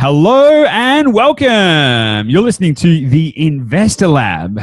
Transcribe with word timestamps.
Hello 0.00 0.64
and 0.66 1.12
welcome. 1.12 2.30
You're 2.30 2.42
listening 2.42 2.76
to 2.76 3.08
the 3.08 3.34
Investor 3.36 4.06
Lab. 4.06 4.60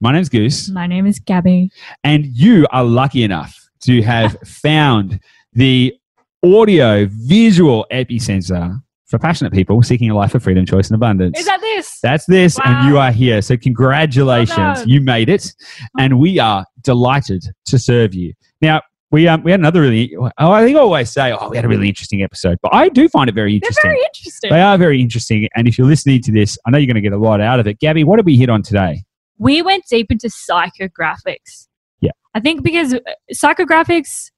My 0.00 0.10
name's 0.10 0.30
Goose, 0.30 0.70
My 0.70 0.86
name 0.86 1.04
is 1.04 1.18
Gabby. 1.18 1.70
and 2.02 2.24
you 2.24 2.66
are 2.70 2.82
lucky 2.82 3.24
enough 3.24 3.54
to 3.82 4.00
have 4.00 4.38
found 4.46 5.20
the 5.52 5.94
audio 6.42 7.06
visual 7.10 7.86
epicenter 7.92 8.80
for 9.04 9.18
passionate 9.18 9.52
people 9.52 9.82
seeking 9.82 10.08
a 10.08 10.14
life 10.14 10.34
of 10.34 10.42
freedom, 10.42 10.64
choice, 10.64 10.88
and 10.88 10.94
abundance. 10.94 11.38
Is 11.38 11.44
that 11.44 11.60
this? 11.60 12.00
That's 12.00 12.24
this, 12.24 12.58
and 12.64 12.88
you 12.88 12.98
are 12.98 13.12
here. 13.12 13.42
So, 13.42 13.58
congratulations, 13.58 14.56
Well 14.56 14.88
you 14.88 15.02
made 15.02 15.28
it, 15.28 15.54
and 15.98 16.18
we 16.18 16.38
are 16.38 16.64
delighted 16.80 17.44
to 17.66 17.78
serve 17.78 18.14
you. 18.14 18.32
Now, 18.62 18.80
we 19.14 19.26
um, 19.28 19.42
we 19.42 19.50
had 19.50 19.60
another 19.60 19.80
really. 19.80 20.14
Oh, 20.16 20.30
I 20.38 20.64
think 20.64 20.76
I 20.76 20.80
always 20.80 21.10
say, 21.10 21.32
oh, 21.32 21.48
we 21.48 21.56
had 21.56 21.64
a 21.64 21.68
really 21.68 21.88
interesting 21.88 22.22
episode, 22.22 22.58
but 22.62 22.74
I 22.74 22.88
do 22.88 23.08
find 23.08 23.28
it 23.30 23.34
very 23.34 23.54
interesting. 23.54 23.80
They're 23.82 23.92
very 23.92 24.04
interesting. 24.04 24.50
They 24.50 24.60
are 24.60 24.76
very 24.76 25.00
interesting, 25.00 25.48
and 25.56 25.66
if 25.66 25.78
you're 25.78 25.86
listening 25.86 26.20
to 26.22 26.32
this, 26.32 26.58
I 26.66 26.70
know 26.70 26.78
you're 26.78 26.86
going 26.86 26.96
to 26.96 27.00
get 27.00 27.12
a 27.12 27.18
lot 27.18 27.40
out 27.40 27.60
of 27.60 27.66
it. 27.66 27.78
Gabby, 27.78 28.04
what 28.04 28.16
did 28.16 28.26
we 28.26 28.36
hit 28.36 28.50
on 28.50 28.62
today? 28.62 29.04
we 29.38 29.62
went 29.62 29.84
deep 29.88 30.10
into 30.10 30.28
psychographics. 30.28 31.68
Yeah. 32.00 32.12
I 32.34 32.40
think 32.40 32.62
because 32.62 32.94
uh, 32.94 33.00
psychographics 33.32 34.30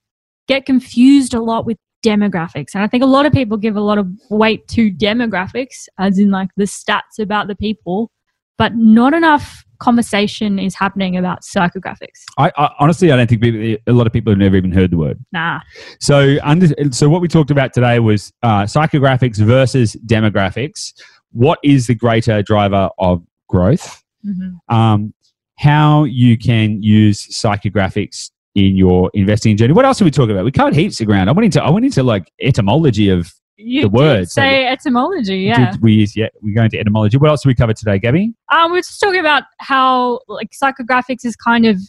get 0.48 0.66
confused 0.66 1.34
a 1.34 1.40
lot 1.40 1.66
with 1.66 1.78
demographics. 2.04 2.74
And 2.74 2.84
I 2.84 2.86
think 2.86 3.02
a 3.02 3.06
lot 3.06 3.26
of 3.26 3.32
people 3.32 3.56
give 3.56 3.76
a 3.76 3.80
lot 3.80 3.98
of 3.98 4.08
weight 4.30 4.68
to 4.68 4.92
demographics, 4.92 5.88
as 5.98 6.18
in 6.18 6.30
like 6.30 6.50
the 6.56 6.64
stats 6.64 7.18
about 7.18 7.48
the 7.48 7.56
people, 7.56 8.10
but 8.58 8.74
not 8.76 9.14
enough 9.14 9.64
conversation 9.78 10.58
is 10.58 10.74
happening 10.74 11.16
about 11.16 11.42
psychographics. 11.42 12.24
I, 12.38 12.50
I 12.56 12.70
honestly, 12.78 13.12
I 13.12 13.16
don't 13.16 13.28
think 13.28 13.42
people, 13.42 13.76
a 13.86 13.92
lot 13.92 14.06
of 14.06 14.12
people 14.12 14.32
have 14.32 14.38
never 14.38 14.56
even 14.56 14.72
heard 14.72 14.90
the 14.90 14.96
word. 14.96 15.22
Nah. 15.32 15.60
So, 16.00 16.36
under, 16.42 16.68
so 16.92 17.08
what 17.08 17.20
we 17.20 17.28
talked 17.28 17.50
about 17.50 17.74
today 17.74 17.98
was 17.98 18.32
uh, 18.42 18.62
psychographics 18.62 19.36
versus 19.38 19.94
demographics. 20.06 20.92
What 21.32 21.58
is 21.62 21.88
the 21.88 21.94
greater 21.94 22.42
driver 22.42 22.88
of 22.98 23.22
growth? 23.48 24.02
Mhm. 24.26 24.58
um, 24.68 25.14
how 25.58 26.04
you 26.04 26.36
can 26.36 26.82
use 26.82 27.26
psychographics 27.28 28.30
in 28.54 28.76
your 28.76 29.10
investing 29.14 29.56
journey. 29.56 29.72
What 29.72 29.84
else 29.84 29.98
did 29.98 30.04
we 30.04 30.10
talk 30.10 30.28
about? 30.30 30.44
We 30.44 30.50
covered 30.50 30.74
heaps 30.74 31.00
of 31.00 31.06
ground. 31.06 31.30
I 31.30 31.32
went 31.32 31.44
into 31.44 31.62
I 31.62 31.70
went 31.70 31.84
into 31.86 32.02
like 32.02 32.30
etymology 32.40 33.08
of 33.08 33.32
You 33.58 33.82
The 33.82 33.88
words, 33.88 34.32
say 34.32 34.66
etymology, 34.66 35.38
yeah. 35.38 35.70
did 35.70 35.82
we 35.82 35.94
use 35.94 36.14
yeah 36.14 36.28
we 36.42 36.52
go 36.52 36.62
into 36.62 36.78
etymology. 36.78 37.16
What 37.16 37.30
else 37.30 37.42
did 37.42 37.48
we 37.48 37.54
cover 37.54 37.72
today, 37.72 37.98
Gabby? 37.98 38.34
Um, 38.54 38.70
we're 38.70 38.78
just 38.78 39.00
talking 39.00 39.20
about 39.20 39.44
how 39.58 40.20
like 40.28 40.50
psychographics 40.50 41.24
is 41.24 41.36
kind 41.36 41.64
of 41.64 41.80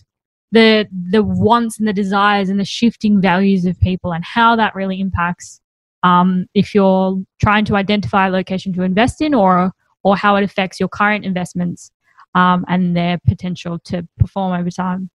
the 0.52 0.88
the 1.10 1.24
wants 1.24 1.78
and 1.78 1.88
the 1.88 1.94
desires 1.94 2.48
and 2.50 2.58
the 2.60 2.66
shifting 2.66 3.20
values 3.20 3.66
of 3.66 3.78
people 3.82 4.14
and 4.14 4.24
how 4.24 4.56
that 4.56 4.76
really 4.76 5.02
impacts 5.02 5.60
um, 6.04 6.48
if 6.54 6.74
you're 6.74 7.22
trying 7.42 7.66
to 7.66 7.76
identify 7.76 8.28
a 8.28 8.30
location 8.30 8.72
to 8.74 8.84
invest 8.84 9.22
in 9.22 9.34
or 9.34 9.72
or 10.04 10.16
how 10.16 10.38
it 10.38 10.44
affects 10.44 10.80
your 10.80 10.88
current 10.88 11.26
investments 11.26 11.92
um, 12.34 12.64
and 12.70 12.96
their 12.96 13.18
potential 13.28 13.80
to 13.80 14.08
perform 14.18 14.58
over 14.58 14.72
time. 14.72 15.10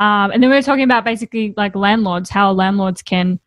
Um, 0.00 0.30
and 0.32 0.42
then 0.42 0.50
we 0.50 0.56
were 0.56 0.62
talking 0.62 0.84
about 0.84 1.04
basically 1.04 1.54
like 1.56 1.76
landlords, 1.76 2.28
how 2.28 2.50
landlords 2.52 3.02
can 3.02 3.38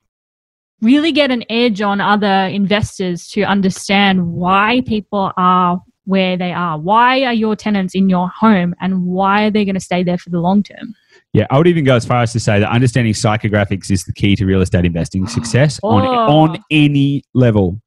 really 0.82 1.12
get 1.12 1.32
an 1.32 1.44
edge 1.50 1.82
on 1.82 2.02
other 2.02 2.46
investors 2.48 3.28
to 3.30 3.44
understand 3.44 4.28
why 4.34 4.82
people 4.86 5.32
are 5.38 5.82
where 6.06 6.38
they 6.38 6.52
are. 6.52 6.80
Why 6.80 7.24
are 7.24 7.34
your 7.34 7.56
tenants 7.56 7.94
in 7.94 8.10
your 8.10 8.30
home 8.30 8.74
and 8.82 9.06
why 9.06 9.44
are 9.44 9.52
they 9.52 9.64
going 9.64 9.76
to 9.76 9.80
stay 9.82 10.04
there 10.04 10.18
for 10.18 10.32
the 10.32 10.40
long 10.40 10.64
term? 10.64 10.96
Yeah, 11.34 11.46
I 11.52 11.58
would 11.60 11.68
even 11.68 11.84
go 11.84 11.96
as 11.96 12.06
far 12.06 12.24
as 12.24 12.32
to 12.34 12.40
say 12.40 12.60
that 12.60 12.70
understanding 12.72 13.14
psychographics 13.14 13.92
is 13.92 14.06
the 14.06 14.14
key 14.14 14.36
to 14.38 14.46
real 14.46 14.62
estate 14.62 14.86
investing 14.86 15.28
success 15.38 15.80
on 15.84 16.04
Oh. 16.06 16.10
on 16.10 16.60
any 16.72 17.24
level. 17.36 17.80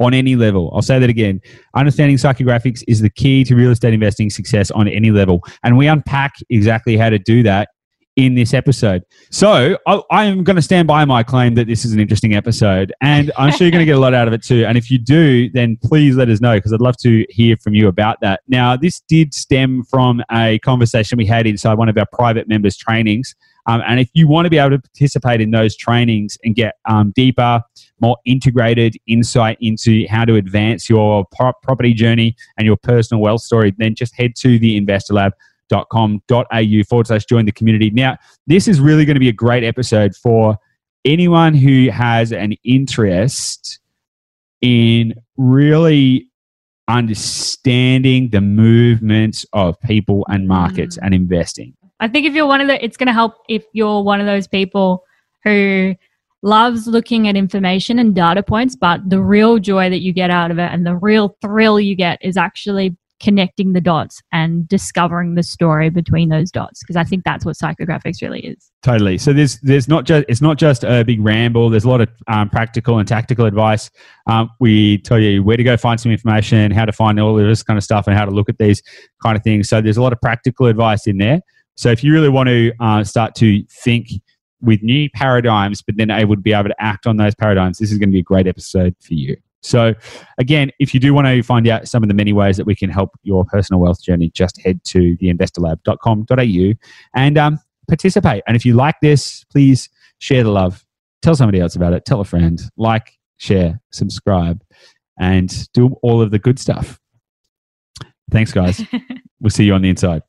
On 0.00 0.12
any 0.14 0.36
level. 0.36 0.70
I'll 0.74 0.82
say 0.82 0.98
that 0.98 1.10
again. 1.10 1.40
Understanding 1.74 2.16
psychographics 2.16 2.82
is 2.86 3.00
the 3.00 3.10
key 3.10 3.42
to 3.44 3.54
real 3.56 3.70
estate 3.70 3.94
investing 3.94 4.30
success 4.30 4.70
on 4.72 4.86
any 4.88 5.10
level. 5.10 5.42
And 5.64 5.76
we 5.76 5.86
unpack 5.88 6.34
exactly 6.50 6.96
how 6.96 7.10
to 7.10 7.18
do 7.18 7.42
that 7.44 7.68
in 8.16 8.34
this 8.34 8.54
episode. 8.54 9.04
So 9.30 9.76
I, 9.86 10.02
I 10.10 10.24
am 10.24 10.44
going 10.44 10.56
to 10.56 10.62
stand 10.62 10.86
by 10.86 11.04
my 11.04 11.22
claim 11.22 11.54
that 11.54 11.66
this 11.66 11.84
is 11.84 11.92
an 11.92 12.00
interesting 12.00 12.34
episode. 12.34 12.92
And 13.00 13.32
I'm 13.36 13.50
sure 13.50 13.66
you're 13.66 13.72
going 13.72 13.80
to 13.80 13.86
get 13.86 13.96
a 13.96 14.00
lot 14.00 14.14
out 14.14 14.28
of 14.28 14.34
it 14.34 14.42
too. 14.42 14.64
And 14.64 14.78
if 14.78 14.90
you 14.90 14.98
do, 14.98 15.50
then 15.50 15.76
please 15.82 16.16
let 16.16 16.28
us 16.28 16.40
know 16.40 16.56
because 16.56 16.72
I'd 16.72 16.80
love 16.80 16.96
to 16.98 17.26
hear 17.28 17.56
from 17.56 17.74
you 17.74 17.88
about 17.88 18.20
that. 18.20 18.40
Now, 18.46 18.76
this 18.76 19.00
did 19.08 19.34
stem 19.34 19.82
from 19.84 20.22
a 20.30 20.58
conversation 20.60 21.18
we 21.18 21.26
had 21.26 21.46
inside 21.46 21.74
one 21.74 21.88
of 21.88 21.98
our 21.98 22.06
private 22.12 22.48
members' 22.48 22.76
trainings. 22.76 23.34
Um, 23.66 23.82
and 23.86 23.98
if 23.98 24.10
you 24.12 24.28
want 24.28 24.46
to 24.46 24.50
be 24.50 24.58
able 24.58 24.76
to 24.76 24.78
participate 24.78 25.40
in 25.40 25.50
those 25.50 25.74
trainings 25.74 26.36
and 26.44 26.54
get 26.54 26.74
um, 26.84 27.12
deeper, 27.16 27.62
more 28.00 28.18
integrated 28.26 28.96
insight 29.06 29.56
into 29.60 30.06
how 30.08 30.24
to 30.26 30.34
advance 30.34 30.90
your 30.90 31.24
pro- 31.34 31.54
property 31.62 31.94
journey 31.94 32.36
and 32.58 32.66
your 32.66 32.76
personal 32.76 33.22
wealth 33.22 33.40
story, 33.40 33.74
then 33.78 33.94
just 33.94 34.14
head 34.14 34.36
to 34.36 34.58
the 34.58 34.76
investorlab.com.au 35.70 36.84
forward 36.88 37.06
slash 37.06 37.24
join 37.24 37.46
the 37.46 37.52
community. 37.52 37.90
Now, 37.90 38.16
this 38.46 38.68
is 38.68 38.80
really 38.80 39.04
going 39.04 39.14
to 39.14 39.20
be 39.20 39.28
a 39.28 39.32
great 39.32 39.64
episode 39.64 40.14
for 40.14 40.58
anyone 41.04 41.54
who 41.54 41.90
has 41.90 42.32
an 42.32 42.54
interest 42.64 43.78
in 44.60 45.14
really 45.36 46.28
understanding 46.88 48.30
the 48.30 48.40
movements 48.40 49.46
of 49.52 49.80
people 49.80 50.26
and 50.28 50.48
markets 50.48 50.96
mm. 50.96 51.00
and 51.04 51.14
investing. 51.14 51.74
I 52.00 52.08
think 52.08 52.26
if 52.26 52.34
you're 52.34 52.46
one 52.46 52.60
of 52.60 52.66
the, 52.66 52.82
it's 52.84 52.96
going 52.96 53.06
to 53.06 53.12
help 53.12 53.34
if 53.48 53.64
you're 53.72 54.02
one 54.02 54.20
of 54.20 54.26
those 54.26 54.46
people 54.46 55.04
who 55.44 55.94
loves 56.42 56.86
looking 56.86 57.26
at 57.28 57.36
information 57.36 57.98
and 57.98 58.14
data 58.14 58.42
points, 58.42 58.76
but 58.76 59.00
the 59.08 59.20
real 59.20 59.58
joy 59.58 59.88
that 59.88 60.00
you 60.00 60.12
get 60.12 60.30
out 60.30 60.50
of 60.50 60.58
it 60.58 60.70
and 60.72 60.86
the 60.86 60.96
real 60.96 61.36
thrill 61.40 61.80
you 61.80 61.94
get 61.94 62.18
is 62.22 62.36
actually 62.36 62.96
connecting 63.24 63.72
the 63.72 63.80
dots 63.80 64.20
and 64.32 64.68
discovering 64.68 65.34
the 65.34 65.42
story 65.42 65.88
between 65.88 66.28
those 66.28 66.50
dots. 66.50 66.80
Because 66.82 66.94
I 66.94 67.04
think 67.04 67.24
that's 67.24 67.44
what 67.44 67.56
psychographics 67.56 68.20
really 68.20 68.40
is. 68.40 68.70
Totally. 68.82 69.16
So 69.16 69.32
there's 69.32 69.58
there's 69.60 69.88
not 69.88 70.04
just 70.04 70.26
it's 70.28 70.42
not 70.42 70.58
just 70.58 70.84
a 70.84 71.02
big 71.04 71.24
ramble. 71.24 71.70
There's 71.70 71.84
a 71.84 71.88
lot 71.88 72.02
of 72.02 72.10
um, 72.28 72.50
practical 72.50 72.98
and 72.98 73.08
tactical 73.08 73.46
advice. 73.46 73.90
Um, 74.26 74.50
we 74.60 74.98
tell 74.98 75.18
you 75.18 75.42
where 75.42 75.56
to 75.56 75.64
go 75.64 75.76
find 75.78 75.98
some 75.98 76.12
information, 76.12 76.70
how 76.70 76.84
to 76.84 76.92
find 76.92 77.18
all 77.18 77.38
of 77.38 77.46
this 77.46 77.62
kind 77.62 77.78
of 77.78 77.82
stuff, 77.82 78.06
and 78.06 78.16
how 78.16 78.26
to 78.26 78.30
look 78.30 78.50
at 78.50 78.58
these 78.58 78.82
kind 79.22 79.36
of 79.36 79.42
things. 79.42 79.70
So 79.70 79.80
there's 79.80 79.96
a 79.96 80.02
lot 80.02 80.12
of 80.12 80.20
practical 80.20 80.66
advice 80.66 81.06
in 81.06 81.16
there. 81.16 81.40
So 81.76 81.90
if 81.90 82.04
you 82.04 82.12
really 82.12 82.28
want 82.28 82.48
to 82.50 82.72
uh, 82.78 83.02
start 83.04 83.34
to 83.36 83.64
think 83.82 84.08
with 84.60 84.82
new 84.82 85.08
paradigms, 85.10 85.82
but 85.82 85.96
then 85.96 86.10
able 86.10 86.34
to 86.34 86.40
be 86.40 86.52
able 86.52 86.68
to 86.68 86.82
act 86.82 87.06
on 87.06 87.16
those 87.16 87.34
paradigms, 87.34 87.78
this 87.78 87.90
is 87.90 87.98
going 87.98 88.10
to 88.10 88.12
be 88.12 88.20
a 88.20 88.22
great 88.22 88.46
episode 88.46 88.94
for 89.00 89.14
you. 89.14 89.36
So, 89.64 89.94
again, 90.38 90.70
if 90.78 90.92
you 90.92 91.00
do 91.00 91.14
want 91.14 91.26
to 91.26 91.42
find 91.42 91.66
out 91.66 91.88
some 91.88 92.02
of 92.02 92.08
the 92.08 92.14
many 92.14 92.32
ways 92.32 92.56
that 92.58 92.66
we 92.66 92.76
can 92.76 92.90
help 92.90 93.10
your 93.22 93.44
personal 93.46 93.80
wealth 93.80 94.02
journey, 94.02 94.30
just 94.30 94.60
head 94.60 94.84
to 94.84 95.16
theinvestorlab.com.au 95.16 96.78
and 97.14 97.38
um, 97.38 97.58
participate. 97.88 98.42
And 98.46 98.56
if 98.56 98.66
you 98.66 98.74
like 98.74 98.96
this, 99.00 99.44
please 99.44 99.88
share 100.18 100.44
the 100.44 100.50
love. 100.50 100.84
Tell 101.22 101.34
somebody 101.34 101.60
else 101.60 101.74
about 101.74 101.94
it. 101.94 102.04
Tell 102.04 102.20
a 102.20 102.24
friend. 102.24 102.60
Like, 102.76 103.12
share, 103.38 103.80
subscribe, 103.90 104.62
and 105.18 105.72
do 105.72 105.96
all 106.02 106.20
of 106.20 106.30
the 106.30 106.38
good 106.38 106.58
stuff. 106.58 107.00
Thanks, 108.30 108.52
guys. 108.52 108.82
we'll 109.40 109.50
see 109.50 109.64
you 109.64 109.74
on 109.74 109.82
the 109.82 109.88
inside. 109.88 110.22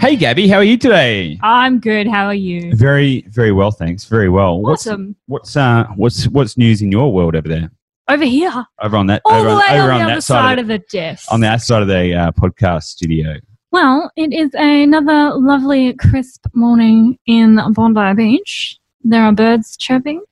Hey, 0.00 0.14
Gabby, 0.16 0.46
how 0.48 0.56
are 0.58 0.64
you 0.64 0.78
today? 0.78 1.38
I'm 1.42 1.80
good. 1.80 2.06
How 2.06 2.26
are 2.26 2.34
you? 2.34 2.74
Very, 2.74 3.22
very 3.30 3.50
well, 3.52 3.70
thanks. 3.72 4.04
Very 4.04 4.28
well. 4.28 4.60
What's 4.60 4.86
Awesome. 4.86 5.16
what's 5.26 5.56
uh 5.56 5.86
what's 5.96 6.28
what's 6.28 6.56
news 6.56 6.82
in 6.82 6.92
your 6.92 7.12
world 7.12 7.34
over 7.34 7.48
there? 7.48 7.70
Over 8.08 8.24
here, 8.24 8.64
Over 8.80 8.96
on 8.96 9.06
that 9.08 9.22
all 9.24 9.32
over 9.34 9.48
the 9.48 9.54
on, 9.54 9.58
way 9.60 9.80
over 9.80 9.92
on 9.92 9.98
the 10.04 10.12
other 10.12 10.20
side, 10.20 10.40
side 10.40 10.58
of 10.60 10.64
of 10.64 10.68
the 10.68 10.78
desk. 10.78 11.26
the, 11.28 11.34
on 11.34 11.40
that 11.40 11.60
side 11.62 11.82
of 11.82 11.88
the 11.88 12.14
uh, 12.14 12.30
podcast 12.32 12.84
studio. 12.84 13.34
Well, 13.72 14.10
it 14.16 14.32
is 14.32 14.50
another 14.54 15.34
lovely, 15.34 15.92
crisp 15.94 16.46
morning 16.54 17.18
in 17.26 17.60
Bondi 17.74 18.14
Beach. 18.14 18.78
There 19.02 19.22
are 19.24 19.32
birds 19.32 19.76
chirping. 19.76 20.22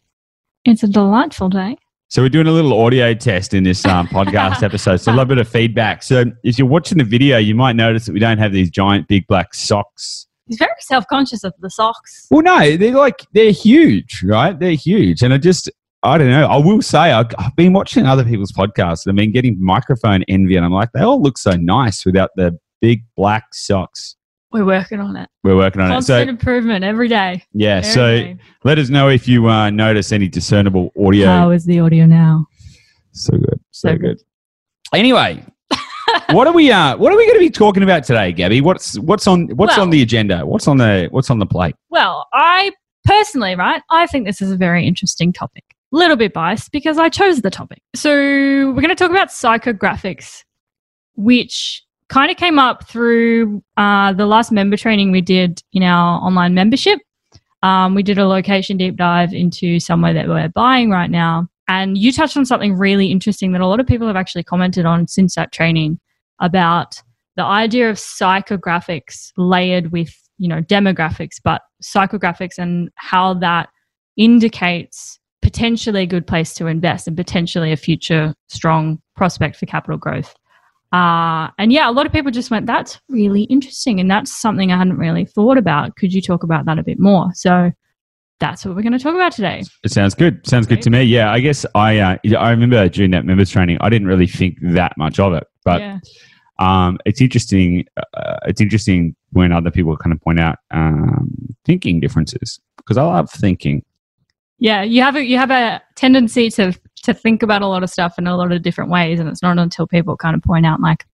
It's 0.64 0.82
a 0.84 0.88
delightful 0.88 1.48
day. 1.50 1.76
So 2.08 2.22
we're 2.22 2.28
doing 2.28 2.46
a 2.46 2.52
little 2.52 2.80
audio 2.80 3.14
test 3.14 3.52
in 3.52 3.64
this 3.64 3.84
um, 3.84 4.06
podcast 4.06 4.62
episode. 4.62 4.98
So 4.98 5.10
a 5.10 5.12
little 5.12 5.26
bit 5.26 5.38
of 5.38 5.48
feedback. 5.48 6.04
So 6.04 6.24
if 6.44 6.56
you're 6.56 6.68
watching 6.68 6.98
the 6.98 7.04
video, 7.04 7.38
you 7.38 7.54
might 7.54 7.74
notice 7.74 8.06
that 8.06 8.12
we 8.12 8.20
don't 8.20 8.38
have 8.38 8.52
these 8.52 8.70
giant, 8.70 9.08
big 9.08 9.26
black 9.26 9.54
socks. 9.54 10.26
He's 10.46 10.58
very 10.58 10.70
self 10.78 11.04
conscious 11.08 11.42
of 11.42 11.52
the 11.58 11.68
socks. 11.68 12.28
Well, 12.30 12.42
no, 12.42 12.76
they're 12.76 12.94
like 12.94 13.26
they're 13.32 13.50
huge, 13.50 14.22
right? 14.22 14.56
They're 14.56 14.70
huge, 14.70 15.22
and 15.22 15.34
I 15.34 15.38
just 15.38 15.68
I 16.04 16.18
don't 16.18 16.30
know. 16.30 16.46
I 16.46 16.58
will 16.58 16.82
say 16.82 16.98
I've, 16.98 17.26
I've 17.38 17.56
been 17.56 17.72
watching 17.72 18.06
other 18.06 18.24
people's 18.24 18.52
podcasts 18.52 19.04
and 19.04 19.12
I've 19.12 19.16
been 19.16 19.32
getting 19.32 19.56
microphone 19.60 20.22
envy, 20.28 20.54
and 20.54 20.64
I'm 20.64 20.72
like, 20.72 20.92
they 20.92 21.00
all 21.00 21.20
look 21.20 21.36
so 21.36 21.52
nice 21.52 22.06
without 22.06 22.30
the 22.36 22.56
big 22.80 23.02
black 23.16 23.52
socks. 23.52 24.15
We're 24.56 24.64
working 24.64 25.00
on 25.00 25.16
it. 25.16 25.28
We're 25.44 25.54
working 25.56 25.82
on 25.82 25.90
it. 25.90 25.94
Constant 25.94 26.26
So 26.26 26.30
improvement 26.30 26.82
every 26.82 27.08
day. 27.08 27.44
yeah, 27.52 27.76
Every 27.76 27.90
so 27.90 28.16
day. 28.16 28.36
let 28.64 28.78
us 28.78 28.88
know 28.88 29.08
if 29.10 29.28
you 29.28 29.48
uh, 29.48 29.68
notice 29.68 30.12
any 30.12 30.28
discernible 30.28 30.92
audio. 30.98 31.26
How 31.26 31.50
is 31.50 31.66
the 31.66 31.80
audio 31.80 32.06
now? 32.06 32.46
So 33.12 33.32
good, 33.36 33.60
so, 33.70 33.88
So 33.88 33.92
good. 33.92 34.00
good. 34.00 34.18
Anyway, 34.94 35.44
what 36.30 36.46
are 36.46 36.54
we 36.54 36.70
uh 36.72 36.96
what 36.96 37.12
are 37.12 37.16
we 37.18 37.26
going 37.26 37.38
to 37.38 37.44
be 37.44 37.50
talking 37.50 37.82
about 37.82 38.04
today, 38.04 38.32
Gabby? 38.32 38.60
What's 38.62 38.98
what's 39.00 39.26
on 39.26 39.48
what's 39.56 39.76
Well- 39.76 39.82
on 39.82 39.90
the 39.90 40.00
agenda? 40.00 40.46
What's 40.46 40.66
on 40.68 40.78
the 40.78 41.08
what's 41.10 41.28
on 41.30 41.38
the 41.38 41.46
plate? 41.46 41.74
Well, 41.90 42.26
I 42.32 42.72
personally, 43.04 43.54
right, 43.56 43.82
I 43.90 44.06
think 44.06 44.26
this 44.26 44.40
is 44.40 44.50
a 44.50 44.56
very 44.56 44.86
interesting 44.86 45.32
topic. 45.34 45.64
Little 45.92 46.16
bit 46.16 46.32
biased 46.32 46.72
because 46.72 46.98
I 46.98 47.08
chose 47.08 47.42
the 47.42 47.50
topic. 47.50 47.82
So 47.94 48.10
we're 48.10 48.72
going 48.82 48.88
to 48.88 48.94
talk 48.96 49.10
about 49.10 49.28
psychographics, 49.28 50.42
which 51.14 51.82
kind 52.08 52.30
of 52.30 52.36
came 52.36 52.58
up 52.58 52.88
through 52.88 53.62
uh, 53.76 54.12
the 54.12 54.26
last 54.26 54.52
member 54.52 54.76
training 54.76 55.10
we 55.10 55.20
did 55.20 55.62
in 55.72 55.82
our 55.82 56.20
online 56.20 56.54
membership. 56.54 56.98
Um, 57.62 57.94
we 57.94 58.02
did 58.02 58.18
a 58.18 58.26
location 58.26 58.76
deep 58.76 58.96
dive 58.96 59.32
into 59.32 59.80
somewhere 59.80 60.14
that 60.14 60.28
we're 60.28 60.48
buying 60.48 60.90
right 60.90 61.10
now. 61.10 61.48
And 61.68 61.98
you 61.98 62.12
touched 62.12 62.36
on 62.36 62.46
something 62.46 62.76
really 62.76 63.10
interesting 63.10 63.52
that 63.52 63.60
a 63.60 63.66
lot 63.66 63.80
of 63.80 63.86
people 63.86 64.06
have 64.06 64.16
actually 64.16 64.44
commented 64.44 64.86
on 64.86 65.08
since 65.08 65.34
that 65.34 65.52
training 65.52 65.98
about 66.40 67.02
the 67.36 67.42
idea 67.42 67.90
of 67.90 67.96
psychographics 67.96 69.32
layered 69.36 69.92
with 69.92 70.14
you 70.38 70.48
know 70.48 70.60
demographics 70.62 71.36
but 71.42 71.62
psychographics 71.82 72.58
and 72.58 72.90
how 72.96 73.32
that 73.34 73.68
indicates 74.16 75.18
potentially 75.42 76.02
a 76.02 76.06
good 76.06 76.26
place 76.26 76.54
to 76.54 76.66
invest 76.66 77.06
and 77.06 77.16
potentially 77.16 77.72
a 77.72 77.76
future 77.76 78.34
strong 78.48 79.00
prospect 79.14 79.56
for 79.56 79.66
capital 79.66 79.96
growth 79.96 80.34
uh, 80.92 81.48
and 81.58 81.72
yeah 81.72 81.88
a 81.88 81.92
lot 81.92 82.06
of 82.06 82.12
people 82.12 82.30
just 82.30 82.50
went 82.50 82.66
that's 82.66 83.00
really 83.08 83.42
interesting 83.44 84.00
and 84.00 84.10
that's 84.10 84.32
something 84.32 84.72
i 84.72 84.76
hadn't 84.76 84.96
really 84.96 85.24
thought 85.24 85.58
about 85.58 85.96
could 85.96 86.12
you 86.12 86.22
talk 86.22 86.42
about 86.42 86.64
that 86.64 86.78
a 86.78 86.82
bit 86.82 86.98
more 86.98 87.30
so 87.34 87.72
that's 88.38 88.64
what 88.64 88.76
we're 88.76 88.82
going 88.82 88.92
to 88.92 88.98
talk 88.98 89.14
about 89.14 89.32
today 89.32 89.62
It 89.82 89.92
sounds 89.92 90.14
good. 90.14 90.46
Sounds 90.46 90.66
good 90.66 90.82
to 90.82 90.90
me. 90.90 91.04
Yeah, 91.04 91.32
I 91.32 91.40
guess 91.40 91.64
I 91.74 91.98
uh, 92.00 92.16
I 92.38 92.50
remember 92.50 92.86
during 92.90 93.10
that 93.12 93.24
members 93.24 93.50
training, 93.50 93.78
I 93.80 93.88
didn't 93.88 94.08
really 94.08 94.26
think 94.26 94.58
that 94.60 94.92
much 94.98 95.18
of 95.18 95.32
it, 95.32 95.44
but 95.64 95.80
yeah 95.80 95.98
um, 96.58 96.98
it's 97.04 97.20
interesting. 97.20 97.84
Uh, 98.14 98.36
it's 98.46 98.60
interesting 98.60 99.14
when 99.32 99.52
other 99.52 99.70
people 99.70 99.96
kind 99.96 100.12
of 100.12 100.20
point 100.20 100.40
out 100.40 100.58
um, 100.70 101.54
thinking 101.64 102.00
differences 102.00 102.60
because 102.78 102.96
I 102.96 103.02
love 103.02 103.30
thinking. 103.30 103.82
yeah 104.58 104.82
you 104.82 105.02
have 105.02 105.16
a 105.16 105.24
you 105.24 105.36
have 105.36 105.50
a 105.50 105.82
tendency 105.96 106.50
to 106.50 106.72
to 107.06 107.14
think 107.14 107.42
about 107.42 107.62
a 107.62 107.66
lot 107.66 107.82
of 107.82 107.90
stuff 107.90 108.18
in 108.18 108.26
a 108.26 108.36
lot 108.36 108.52
of 108.52 108.62
different 108.62 108.90
ways 108.90 109.18
and 109.18 109.28
it's 109.28 109.42
not 109.42 109.58
until 109.58 109.86
people 109.86 110.16
kind 110.16 110.36
of 110.36 110.42
point 110.42 110.66
out 110.66 110.80
like 110.80 111.06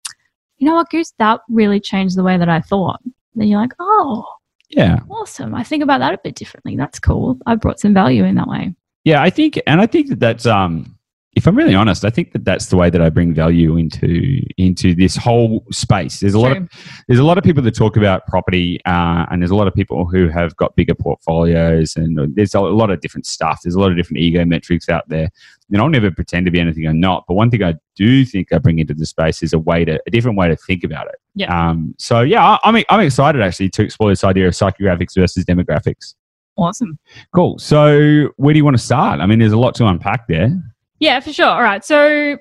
you 0.57 0.67
know 0.67 0.75
what 0.75 0.89
goose 0.89 1.13
that 1.19 1.41
really 1.49 1.79
changed 1.79 2.17
the 2.17 2.23
way 2.23 2.38
that 2.38 2.49
i 2.49 2.59
thought 2.59 2.99
then 3.35 3.47
you're 3.47 3.61
like 3.61 3.73
oh 3.79 4.25
Yeah, 4.69 4.99
awesome 5.09 5.53
i 5.53 5.63
think 5.63 5.83
about 5.83 5.99
that 5.99 6.13
a 6.13 6.19
bit 6.23 6.35
differently 6.35 6.75
that's 6.75 6.99
cool 6.99 7.38
i 7.45 7.55
brought 7.55 7.79
some 7.79 7.93
value 7.93 8.23
in 8.23 8.35
that 8.35 8.47
way 8.47 8.73
yeah. 9.03 9.21
I 9.21 9.29
think, 9.29 9.59
and 9.67 9.81
I 9.81 9.88
think 9.88 10.09
that 10.09 10.19
that's 10.19 10.45
um, 10.45 10.97
if 11.33 11.47
I'm 11.47 11.55
really 11.55 11.75
honest, 11.75 12.03
I 12.03 12.09
think 12.09 12.33
that 12.33 12.43
that's 12.43 12.67
the 12.67 12.77
way 12.77 12.89
that 12.89 13.01
I 13.01 13.09
bring 13.09 13.33
value 13.33 13.77
into 13.77 14.41
into 14.57 14.93
this 14.93 15.15
whole 15.15 15.65
space. 15.71 16.19
There's 16.19 16.33
a 16.33 16.39
lot 16.39 16.57
of 16.57 16.69
there's 17.07 17.19
a 17.19 17.23
lot 17.23 17.38
of 17.38 17.43
people 17.43 17.63
that 17.63 17.75
talk 17.75 17.97
about 17.97 18.27
property, 18.27 18.79
uh, 18.85 19.25
and 19.31 19.41
there's 19.41 19.51
a 19.51 19.55
lot 19.55 19.67
of 19.67 19.73
people 19.73 20.05
who 20.05 20.27
have 20.27 20.55
got 20.57 20.75
bigger 20.75 20.93
portfolios, 20.93 21.95
and 21.95 22.35
there's 22.35 22.53
a 22.53 22.59
lot 22.59 22.91
of 22.91 23.01
different 23.01 23.25
stuff. 23.25 23.61
There's 23.63 23.75
a 23.75 23.79
lot 23.79 23.91
of 23.91 23.97
different 23.97 24.19
ego 24.19 24.45
metrics 24.45 24.89
out 24.89 25.07
there. 25.07 25.29
And 25.71 25.81
I'll 25.81 25.89
never 25.89 26.12
pretend 26.12 26.45
to 26.45 26.51
be 26.51 26.59
anything 26.59 26.85
I'm 26.85 27.00
not. 27.00 27.23
But 27.27 27.35
one 27.35 27.50
thing 27.50 27.63
I 27.63 27.75
do 27.95 28.25
think 28.25 28.51
I 28.51 28.57
bring 28.57 28.79
into 28.79 28.94
the 28.94 29.06
space 29.06 29.41
is 29.41 29.53
a 29.53 29.59
way 29.59 29.85
to 29.85 30.00
a 30.06 30.12
different 30.12 30.38
way 30.38 30.47
to 30.50 30.56
think 30.56 30.83
about 30.83 31.07
it. 31.07 31.15
Yeah. 31.35 31.69
Um, 31.69 31.95
so 31.97 32.21
yeah, 32.21 32.45
I, 32.45 32.59
I'm 32.63 32.83
I'm 32.89 33.00
excited 33.00 33.41
actually 33.41 33.69
to 33.69 33.83
explore 33.83 34.09
this 34.09 34.23
idea 34.23 34.47
of 34.47 34.53
psychographics 34.53 35.15
versus 35.15 35.45
demographics. 35.45 36.15
awesome 36.57 37.00
Cool. 37.33 37.57
So 37.59 38.29
where 38.38 38.53
do 38.53 38.57
you 38.57 38.65
want 38.65 38.77
to 38.77 38.83
start? 38.83 39.19
I 39.21 39.25
mean, 39.25 39.39
there's 39.39 39.53
a 39.53 39.57
lot 39.59 39.75
to 39.75 39.85
unpack 39.88 40.27
there. 40.27 40.51
yeah 41.00 41.19
for 41.19 41.33
sure 41.33 41.47
all 41.47 41.63
right 41.63 41.83
so 41.83 42.38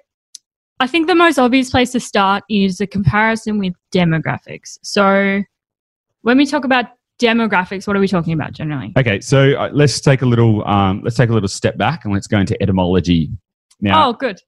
i 0.81 0.87
think 0.87 1.06
the 1.06 1.15
most 1.15 1.38
obvious 1.38 1.71
place 1.71 1.93
to 1.93 2.00
start 2.00 2.44
is 2.50 2.76
the 2.79 2.87
comparison 2.87 3.59
with 3.59 3.73
demographics 3.93 4.79
so 4.83 5.41
when 6.23 6.37
we 6.37 6.44
talk 6.44 6.65
about 6.65 6.87
demographics 7.21 7.87
what 7.87 7.97
are 7.97 8.01
we 8.01 8.09
talking 8.09 8.33
about 8.33 8.53
generally 8.53 8.93
Okay, 8.97 9.21
so 9.21 9.53
uh, 9.55 9.69
let's 9.73 10.01
take 10.01 10.23
a 10.23 10.27
little 10.27 10.67
um, 10.67 11.03
let's 11.05 11.17
take 11.17 11.31
a 11.31 11.33
little 11.33 11.49
step 11.49 11.77
back 11.77 12.05
and 12.05 12.15
let's 12.15 12.27
go 12.27 12.39
into 12.39 12.61
etymology. 12.63 13.31
Now, 13.81 14.09
oh 14.09 14.13
good 14.15 14.41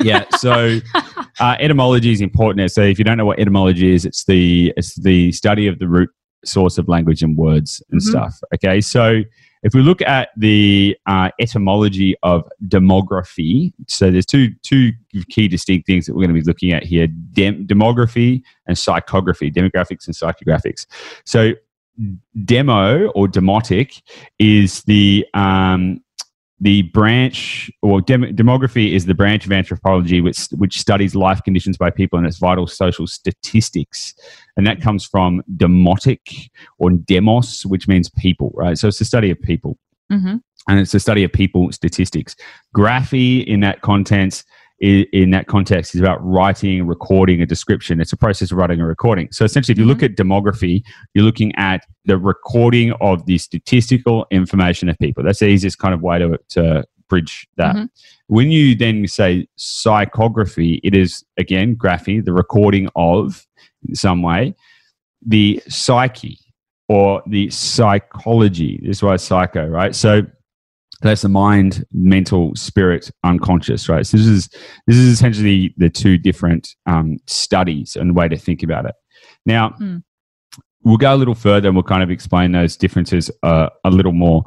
yeah, 0.00 0.24
so 0.36 0.78
uh, 1.40 1.56
etymology 1.60 2.12
is 2.12 2.20
important. 2.20 2.70
So 2.72 2.82
if 2.82 2.98
you 2.98 3.04
don't 3.04 3.16
know 3.16 3.26
what 3.26 3.38
etymology 3.38 3.94
is, 3.94 4.04
it's 4.04 4.24
the 4.24 4.72
it's 4.76 4.94
the 4.96 5.32
study 5.32 5.66
of 5.66 5.78
the 5.78 5.88
root 5.88 6.10
source 6.44 6.78
of 6.78 6.88
language 6.88 7.22
and 7.22 7.36
words 7.36 7.82
and 7.90 8.00
Mhm. 8.00 8.04
stuff. 8.04 8.34
Okay, 8.54 8.80
so 8.80 9.22
if 9.62 9.74
we 9.74 9.80
look 9.82 10.00
at 10.02 10.28
the 10.36 10.96
uh, 11.06 11.30
etymology 11.40 12.14
of 12.22 12.48
demography, 12.68 13.72
so 13.88 14.10
there's 14.10 14.26
two 14.26 14.50
two 14.62 14.92
key 15.30 15.48
distinct 15.48 15.86
things 15.86 16.06
that 16.06 16.14
we're 16.14 16.26
going 16.26 16.34
to 16.34 16.40
be 16.40 16.46
looking 16.46 16.72
at 16.72 16.84
here: 16.84 17.06
Dem- 17.32 17.66
demography 17.66 18.42
and 18.66 18.76
psychography, 18.76 19.52
demographics 19.52 20.06
and 20.06 20.14
psychographics. 20.14 20.86
So 21.24 21.54
demo 22.44 23.08
or 23.08 23.26
demotic 23.26 24.02
is 24.38 24.82
the 24.84 25.26
um, 25.34 26.00
the 26.60 26.82
branch 26.82 27.70
or 27.82 28.00
dem- 28.00 28.34
demography 28.34 28.92
is 28.92 29.06
the 29.06 29.14
branch 29.14 29.46
of 29.46 29.52
anthropology 29.52 30.20
which 30.20 30.46
which 30.56 30.80
studies 30.80 31.14
life 31.14 31.42
conditions 31.44 31.76
by 31.76 31.90
people 31.90 32.18
and 32.18 32.26
its 32.26 32.38
vital 32.38 32.66
social 32.66 33.06
statistics. 33.06 34.14
And 34.56 34.66
that 34.66 34.80
comes 34.80 35.04
from 35.04 35.42
demotic 35.56 36.50
or 36.78 36.90
demos 36.90 37.64
which 37.64 37.86
means 37.86 38.10
people 38.10 38.52
right? 38.54 38.76
So 38.76 38.88
it's 38.88 38.98
the 38.98 39.04
study 39.04 39.30
of 39.30 39.40
people. 39.40 39.78
Hmm 40.10 40.36
and 40.68 40.78
it's 40.78 40.94
a 40.94 41.00
study 41.00 41.24
of 41.24 41.32
people 41.32 41.72
statistics. 41.72 42.36
Graphy 42.76 43.44
in 43.44 43.60
that 43.60 43.80
context 43.80 44.44
in 44.80 45.30
that 45.30 45.48
context 45.48 45.94
is 45.94 46.00
about 46.00 46.24
writing, 46.24 46.86
recording 46.86 47.42
a 47.42 47.46
description. 47.46 48.00
It's 48.00 48.12
a 48.12 48.16
process 48.16 48.52
of 48.52 48.58
writing 48.58 48.80
a 48.80 48.86
recording. 48.86 49.28
So 49.32 49.44
essentially, 49.44 49.72
if 49.72 49.78
you 49.78 49.84
look 49.84 50.02
at 50.02 50.14
demography, 50.14 50.82
you're 51.14 51.24
looking 51.24 51.52
at 51.56 51.84
the 52.04 52.16
recording 52.16 52.92
of 53.00 53.26
the 53.26 53.38
statistical 53.38 54.26
information 54.30 54.88
of 54.88 54.96
people. 54.98 55.24
That's 55.24 55.40
the 55.40 55.46
easiest 55.46 55.78
kind 55.78 55.94
of 55.94 56.02
way 56.02 56.20
to, 56.20 56.38
to 56.50 56.84
bridge 57.08 57.48
that. 57.56 57.74
Mhm. 57.74 57.88
When 58.28 58.52
you 58.52 58.76
then 58.76 59.06
say 59.08 59.48
psychography, 59.58 60.80
it 60.84 60.94
is 60.94 61.24
again 61.38 61.74
graphy, 61.74 62.24
the 62.24 62.32
recording 62.32 62.88
of 62.94 63.46
in 63.88 63.94
some 63.94 64.22
way 64.22 64.54
the 65.24 65.60
psyche 65.68 66.38
or 66.88 67.22
the 67.26 67.50
psychology. 67.50 68.80
This 68.82 68.98
is 68.98 69.02
why 69.02 69.14
it's 69.14 69.24
psycho, 69.24 69.66
right? 69.66 69.94
So 69.94 70.22
that's 71.00 71.22
the 71.22 71.28
mind, 71.28 71.84
mental, 71.92 72.54
spirit, 72.56 73.10
unconscious, 73.24 73.88
right? 73.88 74.06
So 74.06 74.16
this 74.16 74.26
is 74.26 74.48
this 74.86 74.96
is 74.96 75.08
essentially 75.08 75.74
the 75.76 75.88
two 75.90 76.18
different 76.18 76.74
um, 76.86 77.18
studies 77.26 77.96
and 77.96 78.16
way 78.16 78.28
to 78.28 78.36
think 78.36 78.62
about 78.62 78.84
it. 78.86 78.94
Now, 79.46 79.70
Hmm. 79.78 79.98
we'll 80.82 80.96
go 80.96 81.14
a 81.14 81.16
little 81.16 81.34
further 81.34 81.68
and 81.68 81.76
we'll 81.76 81.82
kind 81.82 82.02
of 82.02 82.10
explain 82.10 82.52
those 82.52 82.76
differences 82.76 83.30
uh, 83.42 83.68
a 83.84 83.90
little 83.90 84.12
more, 84.12 84.44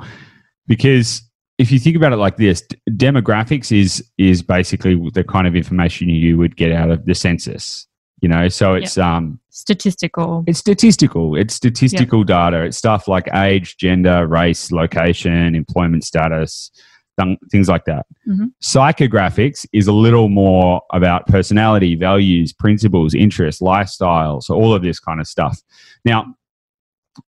because 0.67 1.21
if 1.57 1.71
you 1.71 1.79
think 1.79 1.95
about 1.95 2.11
it 2.11 2.17
like 2.17 2.37
this, 2.37 2.63
demographics 2.89 3.71
is 3.71 4.03
is 4.17 4.41
basically 4.41 4.95
the 5.13 5.23
kind 5.23 5.47
of 5.47 5.55
information 5.55 6.09
you 6.09 6.37
would 6.37 6.55
get 6.55 6.71
out 6.71 6.89
of 6.89 7.05
the 7.05 7.13
census. 7.13 7.87
You 8.21 8.29
know, 8.29 8.49
so 8.49 8.75
it's 8.75 8.97
um, 8.97 9.39
statistical 9.51 10.43
it's 10.47 10.59
statistical. 10.59 11.35
It's 11.35 11.53
statistical 11.53 12.23
data. 12.23 12.63
It's 12.63 12.77
stuff 12.77 13.07
like 13.07 13.27
age, 13.33 13.77
gender, 13.77 14.25
race, 14.27 14.71
location, 14.71 15.53
employment 15.55 16.03
status, 16.03 16.71
th- 17.19 17.37
things 17.51 17.67
like 17.69 17.85
that. 17.85 18.05
Mhm. 18.27 18.51
Psychographics 18.63 19.65
is 19.73 19.87
a 19.87 19.93
little 19.93 20.29
more 20.29 20.81
about 20.93 21.27
personality, 21.27 21.95
values, 21.95 22.53
principles, 22.53 23.13
interests, 23.13 23.61
lifestyles, 23.61 24.43
so 24.43 24.55
all 24.55 24.73
of 24.73 24.81
this 24.81 24.99
kind 24.99 25.19
of 25.19 25.27
stuff. 25.27 25.59
Now, 26.05 26.33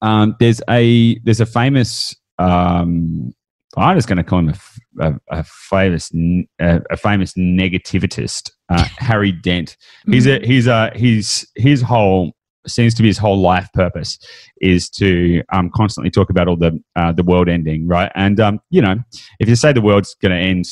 um, 0.01 0.35
there's 0.39 0.61
a 0.69 1.19
there's 1.19 1.41
a 1.41 1.45
famous. 1.45 2.15
Um, 2.39 3.33
I'm 3.77 3.97
just 3.97 4.07
going 4.07 4.17
to 4.17 4.23
call 4.23 4.39
him 4.39 4.53
a 4.99 5.15
a 5.29 5.43
famous 5.43 6.11
n- 6.13 6.47
a, 6.59 6.81
a 6.91 6.97
famous 6.97 7.33
negativist, 7.33 8.51
uh, 8.69 8.83
Harry 8.97 9.31
Dent. 9.31 9.77
He's 10.07 10.27
a 10.27 10.39
he's 10.45 10.67
a 10.67 10.91
he's 10.95 11.47
his 11.55 11.81
whole 11.81 12.33
seems 12.67 12.93
to 12.93 13.01
be 13.01 13.09
his 13.09 13.17
whole 13.17 13.41
life 13.41 13.67
purpose 13.73 14.17
is 14.61 14.89
to 14.89 15.43
um, 15.51 15.69
constantly 15.75 16.09
talk 16.09 16.29
about 16.29 16.47
all 16.47 16.55
the 16.55 16.79
uh, 16.95 17.11
the 17.11 17.23
world 17.23 17.49
ending, 17.49 17.87
right? 17.87 18.11
And 18.15 18.39
um, 18.39 18.59
you 18.69 18.81
know, 18.81 18.95
if 19.39 19.49
you 19.49 19.55
say 19.55 19.73
the 19.73 19.81
world's 19.81 20.15
going 20.21 20.31
to 20.31 20.37
end 20.37 20.65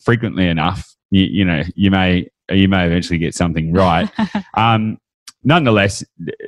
frequently 0.00 0.46
enough, 0.46 0.94
you, 1.10 1.24
you 1.24 1.44
know, 1.44 1.62
you 1.74 1.90
may 1.90 2.28
you 2.50 2.68
may 2.68 2.86
eventually 2.86 3.18
get 3.18 3.34
something 3.34 3.72
right. 3.72 4.08
um, 4.54 4.98
nonetheless, 5.46 6.04